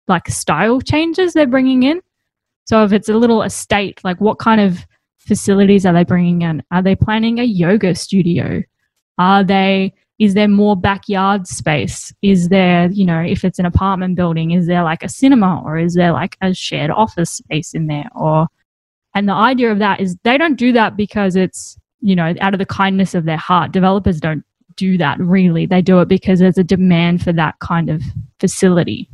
like 0.09 0.29
style 0.29 0.81
changes 0.81 1.33
they're 1.33 1.47
bringing 1.47 1.83
in. 1.83 2.01
So 2.67 2.85
if 2.85 2.93
it's 2.93 3.09
a 3.09 3.15
little 3.15 3.43
estate, 3.43 4.01
like 4.05 4.21
what 4.21 4.39
kind 4.39 4.61
of 4.61 4.87
facilities 5.19 5.87
are 5.87 5.93
they 5.93 6.05
bringing 6.05 6.43
in? 6.43 6.63
Are 6.71 6.83
they 6.83 6.95
planning 6.95 7.39
a 7.39 7.45
yoga 7.45 7.95
studio? 7.95 8.63
Are 9.19 9.43
they 9.45 9.95
is 10.19 10.35
there 10.35 10.47
more 10.47 10.77
backyard 10.77 11.49
space? 11.49 12.13
Is 12.23 12.49
there, 12.49 12.89
you 12.93 13.05
know, 13.05 13.21
if 13.21 13.45
it's 13.45 13.59
an 13.59 13.67
apartment 13.67 14.15
building, 14.15 14.53
is 14.53 14.67
there 14.67 14.85
like 14.85 15.03
a 15.03 15.09
cinema 15.09 15.61
or 15.65 15.79
is 15.79 15.95
there 15.95 16.13
like 16.13 16.37
a 16.41 16.55
shared 16.55 16.91
office 16.93 17.31
space 17.31 17.75
in 17.75 17.89
there 17.89 18.09
or 18.15 18.47
and 19.15 19.29
the 19.29 19.35
idea 19.35 19.71
of 19.71 19.79
that 19.79 20.01
is 20.01 20.17
they 20.23 20.39
don't 20.39 20.57
do 20.57 20.73
that 20.73 20.97
because 20.97 21.37
it's, 21.37 21.79
you 22.01 22.17
know, 22.17 22.35
out 22.41 22.55
of 22.55 22.59
the 22.59 22.67
kindness 22.67 23.15
of 23.15 23.25
their 23.25 23.37
heart. 23.37 23.73
Developers 23.73 24.21
don't 24.21 24.45
do 24.77 24.97
that 24.99 25.19
really. 25.21 25.67
They 25.67 25.83
do 25.83 26.01
it 26.01 26.09
because 26.09 26.39
there's 26.39 26.59
a 26.59 26.65
demand 26.65 27.23
for 27.23 27.33
that 27.35 27.59
kind 27.61 27.91
of 27.91 28.03
facility. 28.41 29.09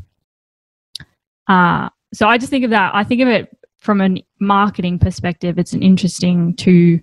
Uh, 1.49 1.89
so 2.15 2.29
I 2.29 2.39
just 2.39 2.51
think 2.51 2.65
of 2.65 2.71
that. 2.71 2.95
I 2.95 3.03
think 3.05 3.21
of 3.21 3.29
it 3.29 3.57
from 3.79 4.01
a 4.01 4.25
marketing 4.41 4.99
perspective. 4.99 5.59
It's 5.59 5.73
an 5.73 5.83
interesting 5.83 6.55
to 6.57 7.01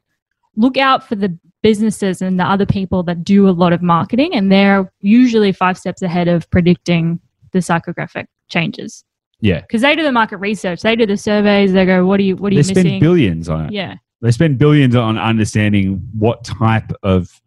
look 0.56 0.78
out 0.78 1.08
for 1.08 1.16
the 1.16 1.38
businesses 1.62 2.22
and 2.22 2.40
the 2.40 2.44
other 2.44 2.66
people 2.66 3.04
that 3.04 3.24
do 3.24 3.50
a 3.50 3.52
lot 3.52 3.74
of 3.74 3.82
marketing, 3.82 4.36
and 4.36 4.52
they're 4.52 4.92
usually 5.02 5.52
five 5.52 5.78
steps 5.78 6.02
ahead 6.02 6.28
of 6.28 6.50
predicting 6.52 7.20
the 7.52 7.60
psychographic 7.60 8.28
changes 8.50 9.04
yeah, 9.42 9.62
because 9.62 9.82
they 9.82 9.96
do 9.96 10.04
the 10.04 10.12
market 10.12 10.38
research. 10.38 10.82
They 10.82 10.96
do 10.96 11.06
the 11.06 11.18
surveys. 11.18 11.74
They 11.74 11.86
go, 11.86 12.06
"What 12.06 12.20
are 12.20 12.24
you? 12.24 12.36
What 12.36 12.52
are 12.52 12.56
they 12.56 12.58
you 12.58 12.64
spend 12.64 12.86
missing?" 12.86 13.00
billions 13.00 13.50
on 13.50 13.66
it. 13.66 13.72
yeah, 13.74 13.96
They 14.22 14.32
spend 14.32 14.58
billions 14.58 14.96
on 14.96 15.18
understanding 15.18 16.08
what 16.18 16.44
type 16.44 16.92
of 17.04 17.42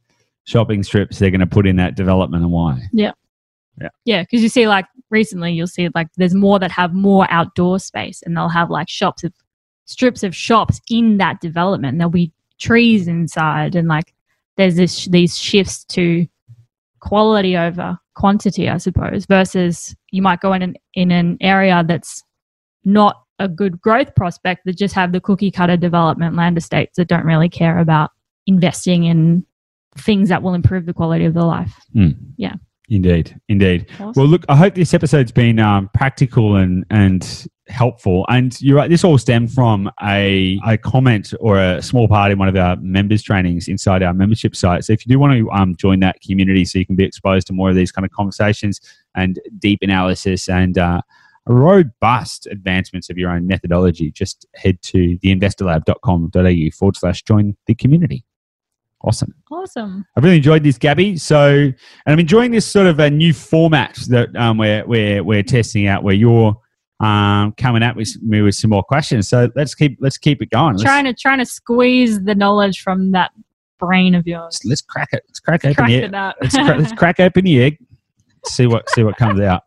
shopping 0.44 0.82
strips 0.82 1.18
they're 1.18 1.30
going 1.30 1.40
to 1.40 1.46
put 1.46 1.66
in 1.66 1.76
that 1.76 1.96
development 1.96 2.42
and 2.42 2.52
why. 2.52 2.80
Yeah. 2.92 3.12
Yeah. 3.80 3.88
Yeah. 4.04 4.22
Because 4.22 4.42
you 4.42 4.48
see, 4.48 4.66
like 4.66 4.86
recently, 5.10 5.52
you'll 5.52 5.66
see 5.66 5.88
like 5.94 6.08
there's 6.16 6.34
more 6.34 6.58
that 6.58 6.70
have 6.72 6.94
more 6.94 7.26
outdoor 7.30 7.78
space, 7.78 8.22
and 8.22 8.36
they'll 8.36 8.48
have 8.48 8.70
like 8.70 8.88
shops 8.88 9.24
of 9.24 9.32
strips 9.86 10.22
of 10.22 10.34
shops 10.34 10.80
in 10.90 11.16
that 11.18 11.40
development. 11.40 11.92
And 11.92 12.00
there'll 12.00 12.10
be 12.10 12.32
trees 12.58 13.08
inside, 13.08 13.74
and 13.76 13.88
like 13.88 14.12
there's 14.56 14.76
this 14.76 15.06
these 15.06 15.38
shifts 15.38 15.84
to 15.86 16.26
quality 17.00 17.56
over 17.56 17.98
quantity, 18.14 18.68
I 18.68 18.78
suppose. 18.78 19.26
Versus 19.26 19.94
you 20.10 20.22
might 20.22 20.40
go 20.40 20.52
in 20.52 20.62
an 20.62 20.76
in 20.94 21.10
an 21.10 21.36
area 21.40 21.84
that's 21.86 22.22
not 22.84 23.22
a 23.38 23.48
good 23.48 23.80
growth 23.80 24.14
prospect 24.14 24.62
that 24.64 24.76
just 24.76 24.94
have 24.94 25.12
the 25.12 25.20
cookie 25.20 25.50
cutter 25.50 25.76
development 25.76 26.34
land 26.34 26.58
estates 26.58 26.96
that 26.96 27.08
don't 27.08 27.24
really 27.24 27.48
care 27.48 27.78
about 27.78 28.10
investing 28.46 29.04
in 29.04 29.44
things 29.96 30.28
that 30.28 30.42
will 30.42 30.54
improve 30.54 30.86
the 30.86 30.94
quality 30.94 31.24
of 31.24 31.34
their 31.34 31.44
life. 31.44 31.74
Hmm. 31.92 32.10
Indeed, 32.90 33.38
indeed. 33.48 33.86
Awesome. 33.94 34.12
Well, 34.16 34.26
look, 34.26 34.44
I 34.48 34.56
hope 34.56 34.74
this 34.74 34.94
episode's 34.94 35.32
been 35.32 35.58
um, 35.58 35.90
practical 35.92 36.56
and 36.56 36.86
and 36.90 37.46
helpful. 37.68 38.24
And 38.28 38.58
you're 38.60 38.76
right, 38.76 38.88
this 38.90 39.04
all 39.04 39.18
stemmed 39.18 39.52
from 39.52 39.90
a, 40.02 40.58
a 40.66 40.78
comment 40.78 41.34
or 41.40 41.58
a 41.58 41.82
small 41.82 42.08
part 42.08 42.32
in 42.32 42.38
one 42.38 42.48
of 42.48 42.56
our 42.56 42.76
members' 42.76 43.22
trainings 43.22 43.68
inside 43.68 44.02
our 44.02 44.14
membership 44.14 44.56
site. 44.56 44.84
So 44.84 44.92
if 44.92 45.06
you 45.06 45.10
do 45.10 45.18
want 45.18 45.34
to 45.34 45.50
um, 45.50 45.76
join 45.76 46.00
that 46.00 46.20
community, 46.20 46.64
so 46.64 46.78
you 46.78 46.86
can 46.86 46.96
be 46.96 47.04
exposed 47.04 47.46
to 47.48 47.52
more 47.52 47.68
of 47.70 47.76
these 47.76 47.92
kind 47.92 48.04
of 48.04 48.10
conversations 48.10 48.80
and 49.14 49.38
deep 49.58 49.80
analysis 49.82 50.48
and 50.48 50.78
uh, 50.78 51.02
robust 51.46 52.46
advancements 52.46 53.10
of 53.10 53.18
your 53.18 53.30
own 53.30 53.46
methodology, 53.46 54.10
just 54.10 54.46
head 54.54 54.80
to 54.82 55.18
theinvestorlab.com.au 55.18 56.70
forward 56.76 56.96
slash 56.96 57.22
join 57.22 57.56
the 57.66 57.74
community. 57.74 58.24
Awesome. 59.02 59.34
Awesome. 59.50 60.04
I've 60.16 60.24
really 60.24 60.38
enjoyed 60.38 60.64
this, 60.64 60.76
Gabby. 60.76 61.16
So, 61.16 61.50
and 61.50 61.74
I'm 62.06 62.18
enjoying 62.18 62.50
this 62.50 62.66
sort 62.66 62.86
of 62.86 62.98
a 62.98 63.08
new 63.08 63.32
format 63.32 63.96
that 64.08 64.34
um, 64.34 64.58
we're, 64.58 64.84
we're, 64.86 65.22
we're 65.22 65.42
testing 65.42 65.86
out 65.86 66.02
where 66.02 66.14
you're 66.14 66.56
um, 67.00 67.52
coming 67.52 67.82
at 67.84 67.94
with 67.94 68.20
me 68.22 68.42
with 68.42 68.56
some 68.56 68.70
more 68.70 68.82
questions. 68.82 69.28
So 69.28 69.50
let's 69.54 69.74
keep, 69.74 69.98
let's 70.00 70.18
keep 70.18 70.42
it 70.42 70.50
going. 70.50 70.72
Let's, 70.72 70.82
Trying 70.82 71.04
to 71.04 71.14
trying 71.14 71.38
to 71.38 71.46
squeeze 71.46 72.22
the 72.24 72.34
knowledge 72.34 72.82
from 72.82 73.12
that 73.12 73.30
brain 73.78 74.14
of 74.16 74.26
yours. 74.26 74.60
let's, 74.62 74.64
let's 74.64 74.80
crack 74.80 75.10
it. 75.12 75.22
Let's 75.28 75.40
crack 75.40 75.64
open 75.64 75.74
Crack 75.74 75.88
the 75.88 76.02
it 76.02 76.14
out. 76.14 76.34
let's, 76.40 76.54
let's 76.56 76.92
crack 76.92 77.20
open 77.20 77.44
the 77.44 77.62
egg. 77.62 77.78
See 78.46 78.66
what 78.66 78.88
see 78.90 79.02
what 79.02 79.16
comes 79.16 79.40
out. 79.40 79.62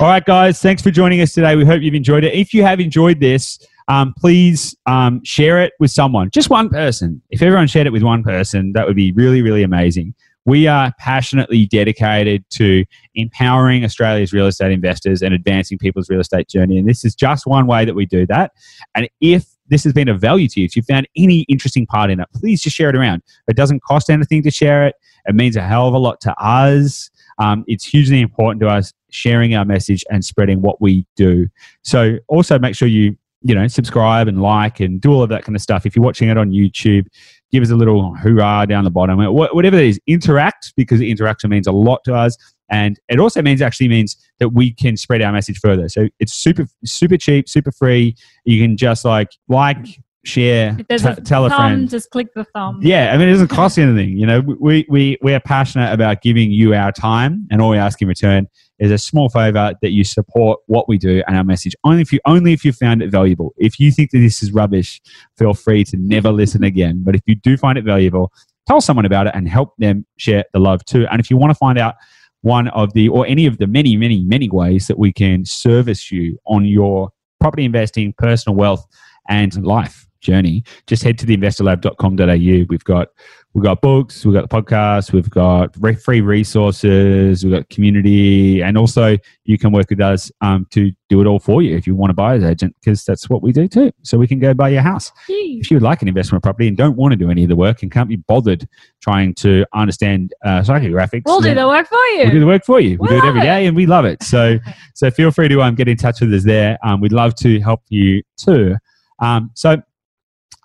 All 0.00 0.08
right, 0.08 0.24
guys. 0.24 0.60
Thanks 0.60 0.82
for 0.82 0.90
joining 0.90 1.20
us 1.20 1.32
today. 1.32 1.56
We 1.56 1.64
hope 1.64 1.80
you've 1.82 1.94
enjoyed 1.94 2.24
it. 2.24 2.34
If 2.34 2.52
you 2.52 2.62
have 2.64 2.80
enjoyed 2.80 3.20
this, 3.20 3.58
um, 3.88 4.14
please 4.18 4.76
um, 4.86 5.22
share 5.24 5.62
it 5.62 5.72
with 5.78 5.90
someone, 5.90 6.30
just 6.30 6.50
one 6.50 6.68
person. 6.68 7.22
If 7.30 7.42
everyone 7.42 7.66
shared 7.66 7.86
it 7.86 7.92
with 7.92 8.02
one 8.02 8.22
person, 8.22 8.72
that 8.72 8.86
would 8.86 8.96
be 8.96 9.12
really 9.12 9.42
really 9.42 9.62
amazing. 9.62 10.14
We 10.46 10.68
are 10.68 10.92
passionately 11.00 11.66
dedicated 11.66 12.44
to 12.50 12.84
empowering 13.16 13.84
Australia's 13.84 14.32
real 14.32 14.46
estate 14.46 14.70
investors 14.70 15.20
and 15.20 15.34
advancing 15.34 15.76
people's 15.76 16.08
real 16.08 16.20
estate 16.20 16.48
journey. 16.48 16.78
And 16.78 16.88
this 16.88 17.04
is 17.04 17.16
just 17.16 17.48
one 17.48 17.66
way 17.66 17.84
that 17.84 17.94
we 17.94 18.06
do 18.06 18.26
that. 18.26 18.52
And 18.94 19.08
if 19.20 19.44
this 19.68 19.82
has 19.82 19.92
been 19.92 20.08
of 20.08 20.20
value 20.20 20.46
to 20.50 20.60
you, 20.60 20.64
if 20.64 20.76
you 20.76 20.82
found 20.82 21.08
any 21.16 21.40
interesting 21.48 21.84
part 21.84 22.10
in 22.10 22.20
it, 22.20 22.28
please 22.32 22.62
just 22.62 22.76
share 22.76 22.88
it 22.88 22.96
around. 22.96 23.22
It 23.48 23.56
doesn't 23.56 23.82
cost 23.82 24.08
anything 24.08 24.44
to 24.44 24.50
share 24.52 24.86
it. 24.86 24.94
It 25.26 25.34
means 25.34 25.56
a 25.56 25.62
hell 25.62 25.88
of 25.88 25.94
a 25.94 25.98
lot 25.98 26.20
to 26.20 26.34
us. 26.40 27.10
Um, 27.38 27.64
it's 27.66 27.84
hugely 27.84 28.20
important 28.20 28.60
to 28.60 28.68
us 28.68 28.92
sharing 29.10 29.56
our 29.56 29.64
message 29.64 30.04
and 30.10 30.24
spreading 30.24 30.62
what 30.62 30.80
we 30.80 31.06
do. 31.16 31.48
So 31.82 32.18
also 32.28 32.56
make 32.56 32.76
sure 32.76 32.86
you 32.86 33.16
you 33.42 33.54
know 33.54 33.66
subscribe 33.68 34.28
and 34.28 34.42
like 34.42 34.80
and 34.80 35.00
do 35.00 35.12
all 35.12 35.22
of 35.22 35.28
that 35.30 35.44
kind 35.44 35.54
of 35.54 35.62
stuff. 35.62 35.86
If 35.86 35.94
you're 35.94 36.04
watching 36.04 36.28
it 36.28 36.36
on 36.36 36.50
YouTube, 36.50 37.06
give 37.52 37.62
us 37.62 37.70
a 37.70 37.76
little 37.76 38.14
hoorah 38.14 38.66
down 38.68 38.84
the 38.84 38.90
bottom. 38.90 39.18
Whatever 39.18 39.76
it 39.76 39.84
is, 39.84 40.00
interact 40.06 40.72
because 40.76 41.00
interaction 41.00 41.50
means 41.50 41.66
a 41.66 41.72
lot 41.72 42.02
to 42.04 42.14
us. 42.14 42.36
And 42.68 42.98
it 43.08 43.20
also 43.20 43.42
means 43.42 43.62
actually 43.62 43.88
means 43.88 44.16
that 44.40 44.48
we 44.48 44.72
can 44.72 44.96
spread 44.96 45.22
our 45.22 45.32
message 45.32 45.60
further. 45.60 45.88
So 45.88 46.08
it's 46.18 46.34
super 46.34 46.66
super 46.84 47.16
cheap, 47.16 47.48
super 47.48 47.70
free. 47.70 48.16
You 48.44 48.60
can 48.60 48.76
just 48.76 49.04
like 49.04 49.30
like, 49.48 49.86
share, 50.24 50.76
t- 50.76 50.84
a 50.88 51.14
tell 51.16 51.46
a 51.46 51.48
thumb, 51.48 51.58
friend. 51.58 51.90
just 51.90 52.10
click 52.10 52.34
the 52.34 52.44
thumb. 52.44 52.80
Yeah, 52.82 53.12
I 53.12 53.16
mean, 53.16 53.28
it 53.28 53.32
doesn't 53.32 53.48
cost 53.48 53.78
you 53.78 53.84
anything. 53.84 54.18
You 54.18 54.26
know, 54.26 54.40
we, 54.40 54.84
we, 54.88 55.16
we 55.22 55.34
are 55.34 55.40
passionate 55.40 55.92
about 55.92 56.22
giving 56.22 56.50
you 56.50 56.74
our 56.74 56.92
time, 56.92 57.46
and 57.50 57.62
all 57.62 57.70
we 57.70 57.78
ask 57.78 58.02
in 58.02 58.08
return 58.08 58.48
is 58.78 58.90
a 58.90 58.98
small 58.98 59.28
favor 59.28 59.72
that 59.80 59.90
you 59.90 60.04
support 60.04 60.60
what 60.66 60.88
we 60.88 60.98
do 60.98 61.22
and 61.26 61.36
our 61.36 61.44
message. 61.44 61.74
Only 61.84 62.02
if 62.02 62.12
you 62.12 62.20
only 62.26 62.52
if 62.52 62.64
you 62.64 62.72
found 62.72 63.02
it 63.02 63.10
valuable. 63.10 63.54
If 63.56 63.80
you 63.80 63.90
think 63.90 64.10
that 64.10 64.18
this 64.18 64.42
is 64.42 64.52
rubbish, 64.52 65.00
feel 65.38 65.54
free 65.54 65.84
to 65.84 65.96
never 65.96 66.30
listen 66.30 66.64
again. 66.64 67.02
But 67.04 67.14
if 67.14 67.22
you 67.26 67.34
do 67.34 67.56
find 67.56 67.78
it 67.78 67.84
valuable, 67.84 68.32
tell 68.66 68.80
someone 68.80 69.06
about 69.06 69.26
it 69.26 69.32
and 69.34 69.48
help 69.48 69.74
them 69.78 70.06
share 70.16 70.44
the 70.52 70.58
love 70.58 70.84
too. 70.84 71.06
And 71.10 71.20
if 71.20 71.30
you 71.30 71.36
want 71.36 71.50
to 71.50 71.54
find 71.54 71.78
out 71.78 71.94
one 72.42 72.68
of 72.68 72.92
the 72.92 73.08
or 73.08 73.26
any 73.26 73.46
of 73.46 73.58
the 73.58 73.66
many, 73.66 73.96
many, 73.96 74.22
many 74.24 74.48
ways 74.50 74.86
that 74.88 74.98
we 74.98 75.12
can 75.12 75.44
service 75.44 76.12
you 76.12 76.38
on 76.46 76.64
your 76.64 77.10
property 77.40 77.64
investing, 77.64 78.14
personal 78.18 78.56
wealth, 78.56 78.86
and 79.28 79.64
life 79.64 80.06
journey, 80.20 80.64
just 80.86 81.02
head 81.02 81.18
to 81.18 81.26
theinvestorlab.com.au. 81.26 82.66
We've 82.68 82.84
got 82.84 83.08
we've 83.56 83.62
got 83.64 83.80
books, 83.80 84.22
we've 84.26 84.34
got 84.34 84.46
the 84.50 84.54
podcast, 84.62 85.14
we've 85.14 85.30
got 85.30 85.74
re- 85.80 85.94
free 85.94 86.20
resources, 86.20 87.42
we've 87.42 87.54
got 87.54 87.66
community, 87.70 88.62
and 88.62 88.76
also 88.76 89.16
you 89.46 89.56
can 89.56 89.72
work 89.72 89.88
with 89.88 89.98
us 89.98 90.30
um, 90.42 90.66
to 90.72 90.92
do 91.08 91.22
it 91.22 91.26
all 91.26 91.38
for 91.38 91.62
you 91.62 91.74
if 91.74 91.86
you 91.86 91.94
want 91.94 92.10
to 92.10 92.14
buy 92.14 92.34
as 92.34 92.44
agent, 92.44 92.76
because 92.78 93.02
that's 93.02 93.30
what 93.30 93.40
we 93.40 93.52
do 93.52 93.66
too. 93.66 93.90
So 94.02 94.18
we 94.18 94.26
can 94.26 94.38
go 94.40 94.52
buy 94.52 94.68
your 94.68 94.82
house. 94.82 95.10
Yee. 95.26 95.58
If 95.58 95.70
you 95.70 95.76
would 95.76 95.82
like 95.82 96.02
an 96.02 96.08
investment 96.08 96.44
property 96.44 96.68
and 96.68 96.76
don't 96.76 96.96
want 96.96 97.12
to 97.12 97.16
do 97.16 97.30
any 97.30 97.44
of 97.44 97.48
the 97.48 97.56
work 97.56 97.82
and 97.82 97.90
can't 97.90 98.10
be 98.10 98.16
bothered 98.16 98.68
trying 99.00 99.32
to 99.36 99.64
understand 99.72 100.34
uh, 100.44 100.60
psychographics, 100.60 101.22
We'll 101.24 101.40
do 101.40 101.54
the 101.54 101.66
work 101.66 101.88
for 101.88 101.96
you. 101.96 102.24
We'll 102.24 102.32
do 102.32 102.40
the 102.40 102.46
work 102.46 102.64
for 102.66 102.78
you. 102.78 102.98
We 103.00 103.08
We 103.08 103.08
do 103.08 103.16
it 103.16 103.24
every 103.24 103.40
day, 103.40 103.64
it. 103.64 103.68
and 103.68 103.76
we 103.76 103.86
love 103.86 104.04
it. 104.04 104.22
So, 104.22 104.58
so 104.92 105.10
feel 105.10 105.30
free 105.30 105.48
to 105.48 105.62
um, 105.62 105.74
get 105.74 105.88
in 105.88 105.96
touch 105.96 106.20
with 106.20 106.34
us 106.34 106.44
there. 106.44 106.76
Um, 106.84 107.00
we'd 107.00 107.12
love 107.12 107.34
to 107.36 107.58
help 107.60 107.80
you 107.88 108.22
too. 108.36 108.76
Um, 109.18 109.50
so, 109.54 109.80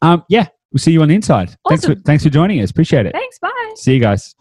um, 0.01 0.25
yeah, 0.27 0.47
we'll 0.71 0.79
see 0.79 0.91
you 0.91 1.01
on 1.01 1.07
the 1.09 1.15
inside. 1.15 1.55
Thanks 1.69 1.85
for 1.85 1.91
Awesome. 1.91 2.03
thanks 2.03 2.23
for 2.23 2.29
joining 2.29 2.61
us. 2.61 2.71
Appreciate 2.71 3.05
it. 3.05 3.13
Thanks. 3.13 3.39
Bye. 3.39 3.73
See 3.75 3.93
you 3.93 3.99
guys. 3.99 4.35